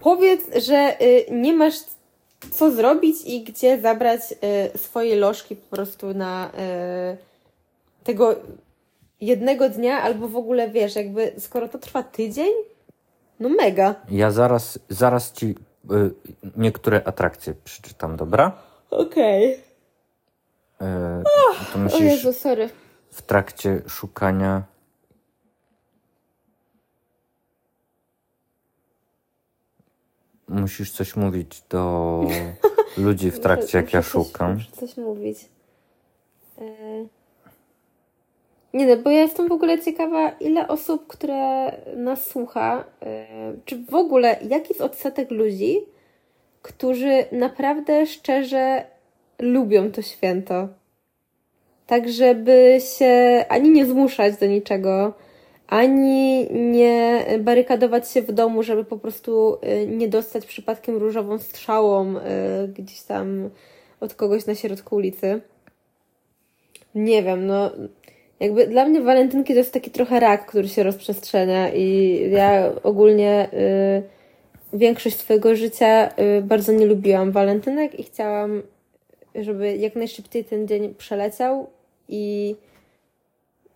powiedz, 0.00 0.40
że 0.66 0.96
y, 1.02 1.26
nie 1.30 1.52
masz 1.52 1.74
co 2.52 2.70
zrobić 2.70 3.16
i 3.26 3.44
gdzie 3.44 3.80
zabrać 3.80 4.20
y, 4.74 4.78
swoje 4.78 5.16
lożki 5.16 5.56
po 5.56 5.76
prostu 5.76 6.14
na 6.14 6.50
y, 7.14 7.27
tego 8.04 8.36
jednego 9.20 9.68
dnia, 9.68 10.02
albo 10.02 10.28
w 10.28 10.36
ogóle 10.36 10.70
wiesz, 10.70 10.96
jakby 10.96 11.32
skoro 11.38 11.68
to 11.68 11.78
trwa 11.78 12.02
tydzień, 12.02 12.52
no 13.40 13.48
mega. 13.48 13.94
Ja 14.10 14.30
zaraz, 14.30 14.78
zaraz 14.88 15.32
ci 15.32 15.46
y, 15.46 15.54
niektóre 16.56 17.04
atrakcje 17.04 17.54
przeczytam, 17.64 18.16
dobra? 18.16 18.52
Okej. 18.90 19.52
Y, 19.52 19.58
to 21.90 21.96
O 21.96 22.00
Jezu, 22.02 22.32
sorry. 22.32 22.70
w 23.10 23.22
trakcie 23.22 23.82
szukania. 23.86 24.62
Musisz 30.48 30.92
coś 30.92 31.16
mówić 31.16 31.62
do 31.70 32.22
ludzi 32.96 33.30
w 33.30 33.40
trakcie, 33.44 33.78
jak 33.78 33.92
ja 33.92 34.00
Muszę 34.00 34.10
coś- 34.12 34.26
szukam. 34.26 34.54
Muszę 34.54 34.70
coś 34.72 34.96
mówić. 34.96 35.48
Yy. 36.60 37.08
Nie 38.74 38.86
no, 38.86 38.96
bo 38.96 39.10
ja 39.10 39.20
jestem 39.20 39.48
w 39.48 39.52
ogóle 39.52 39.82
ciekawa, 39.82 40.30
ile 40.30 40.68
osób, 40.68 41.06
które 41.06 41.72
nas 41.96 42.26
słucha, 42.26 42.84
yy, 43.00 43.08
czy 43.64 43.84
w 43.84 43.94
ogóle 43.94 44.38
jaki 44.48 44.68
jest 44.68 44.80
odsetek 44.80 45.30
ludzi, 45.30 45.80
którzy 46.62 47.24
naprawdę 47.32 48.06
szczerze 48.06 48.84
lubią 49.38 49.92
to 49.92 50.02
święto. 50.02 50.68
Tak, 51.86 52.08
żeby 52.08 52.78
się 52.98 53.44
ani 53.48 53.70
nie 53.70 53.86
zmuszać 53.86 54.36
do 54.36 54.46
niczego, 54.46 55.14
ani 55.66 56.48
nie 56.50 57.26
barykadować 57.40 58.10
się 58.10 58.22
w 58.22 58.32
domu, 58.32 58.62
żeby 58.62 58.84
po 58.84 58.98
prostu 58.98 59.58
y, 59.82 59.86
nie 59.86 60.08
dostać 60.08 60.46
przypadkiem 60.46 60.96
różową 60.96 61.38
strzałą 61.38 62.16
y, 62.16 62.20
gdzieś 62.68 63.02
tam 63.02 63.50
od 64.00 64.14
kogoś 64.14 64.46
na 64.46 64.54
środku 64.54 64.96
ulicy. 64.96 65.40
Nie 66.94 67.22
wiem, 67.22 67.46
no 67.46 67.70
jakby 68.40 68.66
dla 68.66 68.84
mnie 68.84 69.00
walentynki 69.00 69.52
to 69.52 69.58
jest 69.58 69.72
taki 69.72 69.90
trochę 69.90 70.20
rak, 70.20 70.46
który 70.46 70.68
się 70.68 70.82
rozprzestrzenia 70.82 71.72
i 71.72 72.18
ja 72.30 72.70
ogólnie 72.82 73.48
y, 74.72 74.78
większość 74.78 75.16
swojego 75.16 75.56
życia 75.56 76.08
y, 76.38 76.42
bardzo 76.42 76.72
nie 76.72 76.86
lubiłam 76.86 77.32
walentynek 77.32 78.00
i 78.00 78.02
chciałam, 78.02 78.62
żeby 79.34 79.76
jak 79.76 79.96
najszybciej 79.96 80.44
ten 80.44 80.68
dzień 80.68 80.94
przeleciał 80.94 81.66
i 82.08 82.56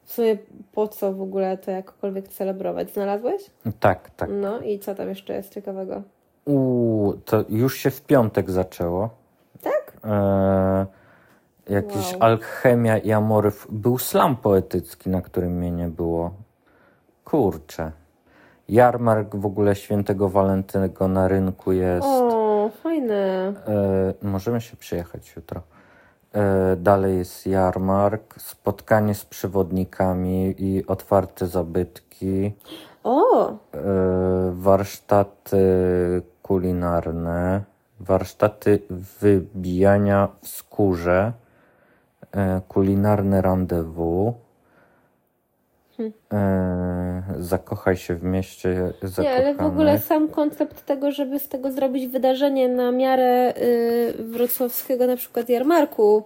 w 0.04 0.12
sumie 0.12 0.36
po 0.72 0.88
co 0.88 1.12
w 1.12 1.22
ogóle 1.22 1.58
to 1.58 1.70
jakkolwiek 1.70 2.28
celebrować? 2.28 2.92
Znalazłeś? 2.92 3.42
Tak, 3.80 4.10
tak. 4.10 4.30
No 4.32 4.60
i 4.60 4.78
co 4.78 4.94
tam 4.94 5.08
jeszcze 5.08 5.34
jest 5.34 5.54
ciekawego? 5.54 6.02
Uuu, 6.44 7.12
to 7.12 7.44
już 7.48 7.76
się 7.76 7.90
w 7.90 8.02
piątek 8.02 8.50
zaczęło. 8.50 9.10
Tak? 9.62 9.92
E, 10.04 10.86
jakiś 11.68 12.12
Wow. 12.12 12.22
alchemia 12.22 12.98
i 12.98 13.12
amoryf. 13.12 13.66
Był 13.70 13.98
slam 13.98 14.36
poetycki, 14.36 15.10
na 15.10 15.22
którym 15.22 15.52
mnie 15.52 15.70
nie 15.70 15.88
było. 15.88 16.30
Kurczę. 17.24 17.92
Jarmark 18.68 19.36
w 19.36 19.46
ogóle 19.46 19.74
świętego 19.74 20.28
Walentynego 20.28 21.08
na 21.08 21.28
rynku 21.28 21.72
jest. 21.72 22.06
O, 22.06 22.70
fajne. 22.82 23.14
E, 23.68 24.14
możemy 24.22 24.60
się 24.60 24.76
przyjechać 24.76 25.32
jutro. 25.36 25.60
E, 26.32 26.76
dalej 26.76 27.18
jest 27.18 27.46
jarmark, 27.46 28.34
spotkanie 28.38 29.14
z 29.14 29.24
przewodnikami 29.24 30.54
i 30.58 30.86
otwarte 30.86 31.46
zabytki, 31.46 32.52
O, 33.04 33.50
e, 33.50 33.54
warsztaty 34.52 35.58
kulinarne, 36.42 37.62
warsztaty 38.00 38.82
wybijania 38.90 40.28
w 40.42 40.48
skórze, 40.48 41.32
kulinarne 42.68 43.42
rendezvous. 43.42 44.34
E, 46.32 47.22
zakochaj 47.38 47.96
się 47.96 48.14
w 48.14 48.22
mieście 48.22 48.92
zakochany. 49.02 49.28
nie, 49.28 49.36
ale 49.36 49.54
w 49.54 49.60
ogóle 49.60 49.98
sam 49.98 50.28
koncept 50.28 50.86
tego, 50.86 51.12
żeby 51.12 51.38
z 51.38 51.48
tego 51.48 51.72
zrobić 51.72 52.06
wydarzenie 52.06 52.68
na 52.68 52.92
miarę 52.92 53.54
y, 53.56 54.14
wrocławskiego 54.18 55.06
na 55.06 55.16
przykład 55.16 55.48
jarmarku 55.48 56.24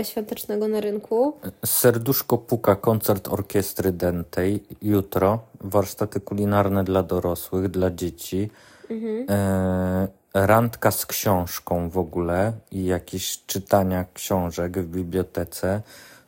y, 0.00 0.04
świątecznego 0.04 0.68
na 0.68 0.80
rynku. 0.80 1.32
Serduszko 1.64 2.38
puka, 2.38 2.76
koncert 2.76 3.28
orkiestry 3.28 3.92
dętej 3.92 4.64
jutro. 4.82 5.38
Warsztaty 5.60 6.20
kulinarne 6.20 6.84
dla 6.84 7.02
dorosłych, 7.02 7.68
dla 7.68 7.90
dzieci. 7.90 8.50
E, 9.28 10.08
randka 10.34 10.90
z 10.90 11.06
książką 11.06 11.90
w 11.90 11.98
ogóle 11.98 12.52
i 12.70 12.84
jakieś 12.84 13.44
czytania 13.46 14.04
książek 14.14 14.78
w 14.78 14.86
bibliotece. 14.86 15.80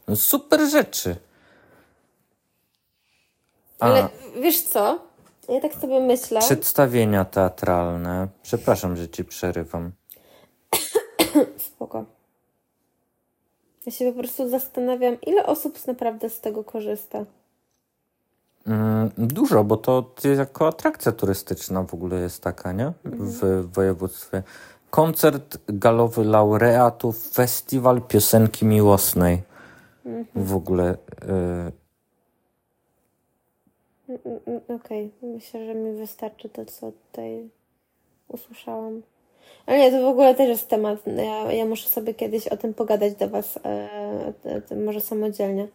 No, 0.09 0.17
super 0.17 0.71
rzeczy. 0.71 1.17
A, 3.81 3.85
Ale 3.85 4.09
wiesz 4.43 4.63
co? 4.63 4.99
Ja 5.49 5.61
tak 5.61 5.75
sobie 5.75 6.01
myślę. 6.01 6.41
przedstawienia 6.41 7.25
teatralne. 7.25 8.29
Przepraszam, 8.43 8.97
że 8.97 9.09
ci 9.09 9.25
przerywam. 9.25 9.93
Spoko. 11.67 12.05
Ja 13.87 13.93
się 13.93 14.13
po 14.13 14.19
prostu 14.19 14.49
zastanawiam, 14.49 15.21
ile 15.21 15.47
osób 15.47 15.87
naprawdę 15.87 16.31
z 16.31 16.41
tego 16.41 16.65
korzysta. 16.65 17.25
Mm, 18.67 19.11
Dużo, 19.19 19.65
bo 19.65 19.77
to 19.77 20.13
jako 20.37 20.69
atrakcja 20.69 21.13
turystyczna 21.13 21.83
w 21.83 21.95
ogóle 21.95 22.21
jest 22.21 22.43
taka, 22.43 22.73
nie? 22.73 22.93
W 23.05 23.69
województwie. 23.73 24.43
Koncert 24.91 25.59
galowy 25.69 26.25
laureatów, 26.25 27.29
festiwal 27.31 28.03
piosenki 28.03 28.67
miłosnej. 28.67 29.43
W 30.35 30.57
ogóle. 30.57 30.95
y, 30.95 31.73
Mm, 34.09 34.21
mm, 34.47 34.61
Okej, 34.81 35.11
myślę, 35.23 35.67
że 35.67 35.75
mi 35.75 35.99
wystarczy 35.99 36.49
to, 36.49 36.65
co 36.65 36.93
tutaj 36.93 37.49
usłyszałam. 38.29 39.03
Ale 39.67 39.79
nie, 39.79 39.91
to 39.91 40.03
w 40.03 40.09
ogóle 40.09 40.35
też 40.35 40.49
jest 40.49 40.69
temat. 40.69 40.99
Ja, 41.07 41.53
ja 41.53 41.65
muszę 41.65 41.89
sobie 41.89 42.15
kiedyś 42.15 42.49
o 42.49 42.57
tym 42.57 42.75
pogadać 42.75 43.15
do 43.15 43.29
Was, 43.29 43.59
e, 43.65 44.33
te- 44.43 44.63
te- 44.63 44.77
może 44.77 45.01
samodzielnie. 45.01 45.69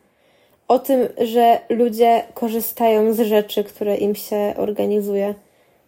O 0.71 0.79
tym, 0.79 1.07
że 1.17 1.59
ludzie 1.69 2.23
korzystają 2.33 3.13
z 3.13 3.19
rzeczy, 3.19 3.63
które 3.63 3.97
im 3.97 4.15
się 4.15 4.53
organizuje. 4.57 5.35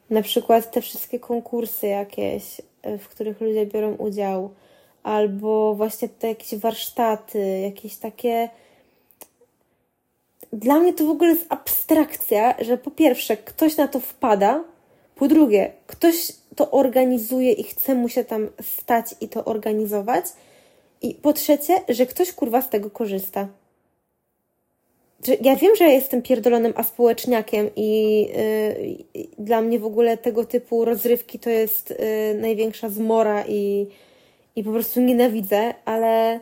Na 0.09 0.21
przykład 0.21 0.71
te 0.71 0.81
wszystkie 0.81 1.19
konkursy 1.19 1.87
jakieś, 1.87 2.61
e, 2.81 2.97
w 2.97 3.07
których 3.07 3.41
ludzie 3.41 3.65
biorą 3.65 3.95
udział, 3.95 4.49
albo 5.03 5.75
właśnie 5.75 6.09
te 6.09 6.27
jakieś 6.27 6.59
warsztaty, 6.59 7.59
jakieś 7.59 7.95
takie 7.95 8.49
dla 10.53 10.79
mnie 10.79 10.93
to 10.93 11.05
w 11.05 11.09
ogóle 11.09 11.29
jest 11.29 11.45
abstrakcja, 11.49 12.55
że 12.61 12.77
po 12.77 12.91
pierwsze 12.91 13.37
ktoś 13.37 13.77
na 13.77 13.87
to 13.87 13.99
wpada, 13.99 14.63
po 15.15 15.27
drugie 15.27 15.71
ktoś 15.87 16.31
to 16.55 16.71
organizuje 16.71 17.51
i 17.51 17.63
chce 17.63 17.95
mu 17.95 18.09
się 18.09 18.23
tam 18.23 18.49
stać 18.61 19.05
i 19.21 19.29
to 19.29 19.45
organizować, 19.45 20.25
i 21.01 21.13
po 21.15 21.33
trzecie, 21.33 21.73
że 21.89 22.05
ktoś 22.05 22.33
kurwa 22.33 22.61
z 22.61 22.69
tego 22.69 22.89
korzysta. 22.89 23.47
Ja 25.41 25.55
wiem, 25.55 25.75
że 25.75 25.83
ja 25.83 25.89
jestem 25.89 26.21
pierdolonym 26.21 26.73
aspołeczniakiem 26.75 27.65
yy, 27.65 27.73
i 27.75 29.29
dla 29.39 29.61
mnie 29.61 29.79
w 29.79 29.85
ogóle 29.85 30.17
tego 30.17 30.45
typu 30.45 30.85
rozrywki 30.85 31.39
to 31.39 31.49
jest 31.49 31.89
yy, 31.89 32.41
największa 32.41 32.89
zmora 32.89 33.43
i, 33.47 33.87
i 34.55 34.63
po 34.63 34.71
prostu 34.71 35.01
nienawidzę, 35.01 35.73
ale 35.85 36.39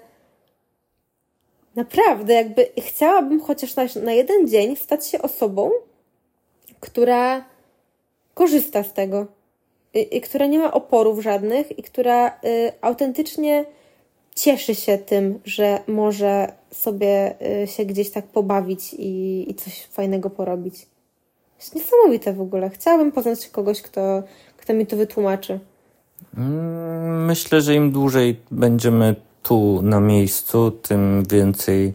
Naprawdę, 1.76 2.34
jakby 2.34 2.70
chciałabym 2.78 3.42
chociaż 3.42 3.76
na, 3.76 3.84
na 4.04 4.12
jeden 4.12 4.48
dzień 4.48 4.76
stać 4.76 5.08
się 5.08 5.22
osobą, 5.22 5.72
która 6.80 7.46
korzysta 8.34 8.84
z 8.84 8.94
tego 8.94 9.28
i, 9.94 10.18
i 10.18 10.22
która 10.22 10.46
nie 10.46 10.60
ma 10.60 10.74
oporów 10.74 11.20
żadnych 11.20 11.80
i 11.80 11.84
która 11.84 12.28
y, 12.28 12.72
autentycznie 12.82 13.66
cieszy 14.36 14.76
się 14.76 14.98
tym, 14.98 15.40
że 15.46 15.80
może 15.88 16.54
sobie 16.74 17.36
y, 17.64 17.68
się 17.68 17.86
gdzieś 17.86 18.12
tak 18.12 18.28
pobawić 18.28 18.94
i, 18.94 19.46
i 19.52 19.56
coś 19.56 19.86
fajnego 19.86 20.30
porobić. 20.30 20.88
Jest 21.60 21.76
niesamowite 21.76 22.34
w 22.34 22.42
ogóle. 22.42 22.70
Chciałabym 22.70 23.12
poznać 23.12 23.48
kogoś, 23.48 23.82
kto, 23.82 24.24
kto 24.58 24.74
mi 24.74 24.88
to 24.88 24.98
wytłumaczy. 24.98 25.60
mm, 26.38 27.26
Myślę, 27.26 27.62
że 27.62 27.76
im 27.76 27.92
dłużej 27.92 28.40
będziemy 28.52 29.16
tu 29.44 29.82
na 29.82 30.00
miejscu, 30.00 30.72
tym 30.72 31.24
więcej 31.30 31.94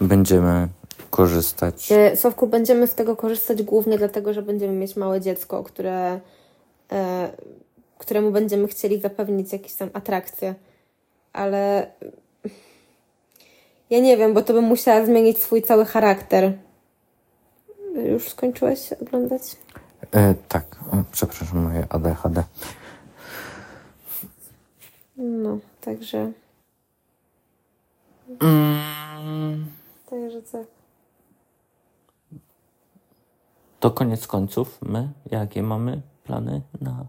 będziemy 0.00 0.68
korzystać. 1.10 1.92
E, 1.92 2.16
Sławku, 2.16 2.46
będziemy 2.46 2.86
z 2.86 2.94
tego 2.94 3.16
korzystać 3.16 3.62
głównie 3.62 3.98
dlatego, 3.98 4.32
że 4.32 4.42
będziemy 4.42 4.72
mieć 4.74 4.96
małe 4.96 5.20
dziecko, 5.20 5.62
które, 5.64 6.20
e, 6.92 7.28
któremu 7.98 8.30
będziemy 8.30 8.68
chcieli 8.68 9.00
zapewnić 9.00 9.52
jakieś 9.52 9.74
tam 9.74 9.90
atrakcje. 9.92 10.54
Ale 11.32 11.86
ja 13.90 14.00
nie 14.00 14.16
wiem, 14.16 14.34
bo 14.34 14.42
to 14.42 14.52
bym 14.52 14.64
musiała 14.64 15.06
zmienić 15.06 15.38
swój 15.42 15.62
cały 15.62 15.84
charakter. 15.84 16.52
Już 17.94 18.28
skończyłeś 18.28 18.92
oglądać? 18.92 19.42
E, 20.14 20.34
tak, 20.48 20.64
przepraszam, 21.12 21.58
moje 21.64 21.86
ADHD. 21.88 22.42
No, 25.16 25.58
także, 25.80 26.32
Mm, 28.42 29.66
także 30.10 30.42
co? 30.42 30.64
to 33.80 33.90
koniec 33.90 34.26
końców, 34.26 34.78
my 34.82 35.08
jakie 35.30 35.62
mamy 35.62 36.02
plany 36.24 36.60
na 36.80 37.06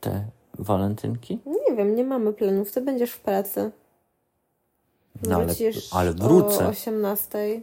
te 0.00 0.24
walentynki? 0.58 1.38
Nie 1.68 1.76
wiem, 1.76 1.94
nie 1.94 2.04
mamy 2.04 2.32
planów. 2.32 2.72
Ty 2.72 2.80
będziesz 2.80 3.12
w 3.12 3.20
pracy. 3.20 3.70
No, 5.22 5.36
ale, 5.36 5.46
Wrócisz 5.46 5.94
ale 5.94 6.12
wrócę 6.12 6.66
o 6.66 6.68
18, 6.68 7.62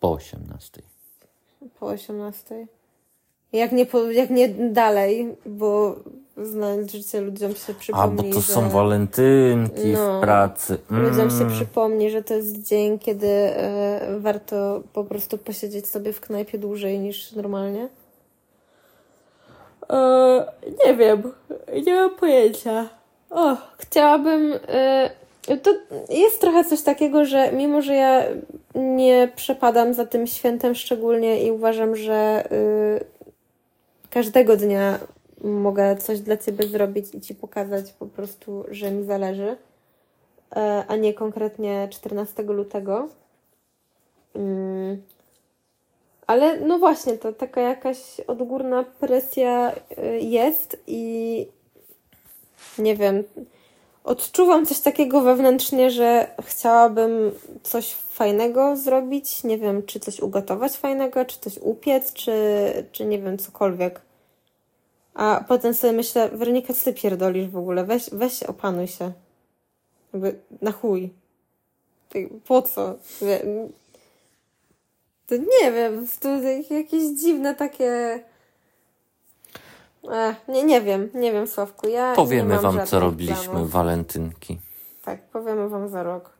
po 0.00 0.12
18. 0.12 0.82
po 1.80 1.86
18. 1.86 2.66
Jak 3.52 3.72
nie, 3.72 3.86
po, 3.86 4.10
jak 4.10 4.30
nie 4.30 4.48
dalej, 4.48 5.36
bo 5.46 5.96
znając 6.36 6.92
życie 6.92 7.20
ludziom 7.20 7.54
się 7.54 7.74
przypomni, 7.74 8.20
A, 8.20 8.22
bo 8.22 8.34
to 8.34 8.40
że... 8.40 8.52
są 8.52 8.70
walentynki 8.70 9.86
No. 9.86 10.18
w 10.18 10.20
pracy. 10.20 10.78
Mm. 10.90 11.02
Ludziom 11.02 11.30
się 11.30 11.50
przypomni, 11.50 12.10
że 12.10 12.22
to 12.22 12.34
jest 12.34 12.62
dzień, 12.62 12.98
kiedy 12.98 13.28
e, 13.28 14.16
warto 14.20 14.82
po 14.92 15.04
prostu 15.04 15.38
posiedzieć 15.38 15.86
sobie 15.86 16.12
w 16.12 16.20
knajpie 16.20 16.58
dłużej 16.58 16.98
niż 16.98 17.32
normalnie. 17.32 17.88
E, 19.90 20.52
nie 20.86 20.94
wiem, 20.94 21.32
nie 21.86 21.94
mam 21.94 22.16
pojęcia. 22.16 22.88
O, 23.30 23.56
chciałabym. 23.78 24.52
E, 24.68 25.10
to 25.62 25.74
jest 26.08 26.40
trochę 26.40 26.64
coś 26.64 26.82
takiego, 26.82 27.24
że 27.24 27.52
mimo, 27.52 27.82
że 27.82 27.94
ja 27.94 28.24
nie 28.74 29.28
przepadam 29.36 29.94
za 29.94 30.06
tym 30.06 30.26
świętem 30.26 30.74
szczególnie 30.74 31.46
i 31.46 31.50
uważam, 31.50 31.96
że 31.96 32.44
y, 32.52 33.04
każdego 34.10 34.56
dnia 34.56 34.98
mogę 35.44 35.96
coś 35.96 36.20
dla 36.20 36.36
ciebie 36.36 36.66
zrobić 36.66 37.14
i 37.14 37.20
ci 37.20 37.34
pokazać 37.34 37.92
po 37.92 38.06
prostu, 38.06 38.64
że 38.70 38.90
mi 38.90 39.04
zależy, 39.04 39.56
e, 40.56 40.84
a 40.88 40.96
nie 40.96 41.14
konkretnie 41.14 41.88
14 41.90 42.42
lutego. 42.42 43.08
Mm. 44.34 45.02
Ale 46.26 46.60
no 46.60 46.78
właśnie, 46.78 47.12
to 47.12 47.32
taka 47.32 47.60
jakaś 47.60 48.20
odgórna 48.26 48.84
presja 49.00 49.72
y, 49.98 50.20
jest 50.20 50.82
i 50.86 51.46
nie 52.78 52.96
wiem, 52.96 53.24
odczuwam 54.04 54.66
coś 54.66 54.80
takiego 54.80 55.20
wewnętrznie, 55.20 55.90
że 55.90 56.34
chciałabym 56.42 57.32
coś 57.62 57.94
fajnego 57.94 58.76
zrobić. 58.76 59.44
Nie 59.44 59.58
wiem, 59.58 59.82
czy 59.82 60.00
coś 60.00 60.20
ugotować 60.20 60.76
fajnego, 60.76 61.24
czy 61.24 61.40
coś 61.40 61.58
upiec, 61.58 62.12
czy, 62.12 62.32
czy 62.92 63.04
nie 63.04 63.18
wiem, 63.18 63.38
cokolwiek. 63.38 64.00
A 65.14 65.44
potem 65.48 65.74
sobie 65.74 65.92
myślę, 65.92 66.28
Weronika, 66.28 66.74
co 66.74 66.84
ty 66.84 66.92
pierdolisz 66.92 67.48
w 67.48 67.56
ogóle? 67.56 67.84
Weź, 67.84 68.10
weź 68.12 68.42
opanuj 68.42 68.88
się. 68.88 69.12
Jakby 70.12 70.38
na 70.62 70.72
chuj. 70.72 71.10
Po 72.46 72.62
co? 72.62 72.94
To 75.26 75.36
nie 75.36 75.72
wiem, 75.72 76.06
to 76.20 76.28
jakieś 76.74 77.02
dziwne 77.02 77.54
takie... 77.54 78.20
Ech, 80.10 80.48
nie, 80.48 80.64
nie 80.64 80.80
wiem, 80.80 81.10
nie 81.14 81.32
wiem, 81.32 81.46
Sławku. 81.46 81.88
Ja 81.88 82.10
nie 82.10 82.16
Powiemy 82.16 82.58
wam, 82.60 82.86
co 82.86 83.00
robiliśmy 83.00 83.44
planów. 83.52 83.70
walentynki. 83.70 84.58
Tak, 85.04 85.30
powiemy 85.30 85.68
wam 85.68 85.88
za 85.88 86.02
rok. 86.02 86.30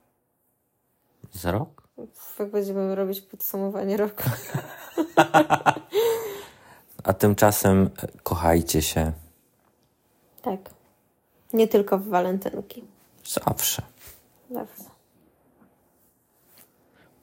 Za 1.32 1.52
rok? 1.52 1.82
Jak 2.38 2.50
będziemy 2.50 2.94
robić 2.94 3.20
podsumowanie 3.20 3.96
roku. 3.96 4.22
A 7.04 7.12
tymczasem 7.12 7.90
e, 8.02 8.08
kochajcie 8.22 8.82
się 8.82 9.12
Tak. 10.42 10.60
Nie 11.52 11.68
tylko 11.68 11.98
w 11.98 12.08
walentynki. 12.08 12.84
zawsze. 13.26 13.82
Zawsze. 14.50 14.84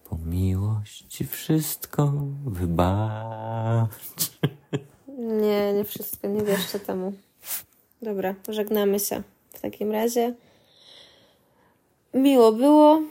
Po 0.09 0.17
miłości 0.25 1.25
wszystko 1.27 2.11
wybacz. 2.45 3.89
Nie, 5.29 5.73
nie 5.73 5.83
wszystko, 5.83 6.27
nie 6.27 6.41
wierzcie 6.43 6.79
temu. 6.79 7.13
Dobra, 8.01 8.35
żegnamy 8.49 8.99
się 8.99 9.23
w 9.53 9.59
takim 9.61 9.91
razie. 9.91 10.33
Miło 12.13 12.51
było 12.51 13.01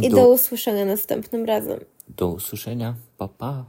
i 0.00 0.08
do 0.10 0.16
Do, 0.16 0.28
usłyszenia 0.28 0.84
następnym 0.84 1.44
razem. 1.44 1.80
do 2.08 2.28
usłyszenia. 2.28 2.94
Pa, 3.18 3.28
pa. 3.28 3.64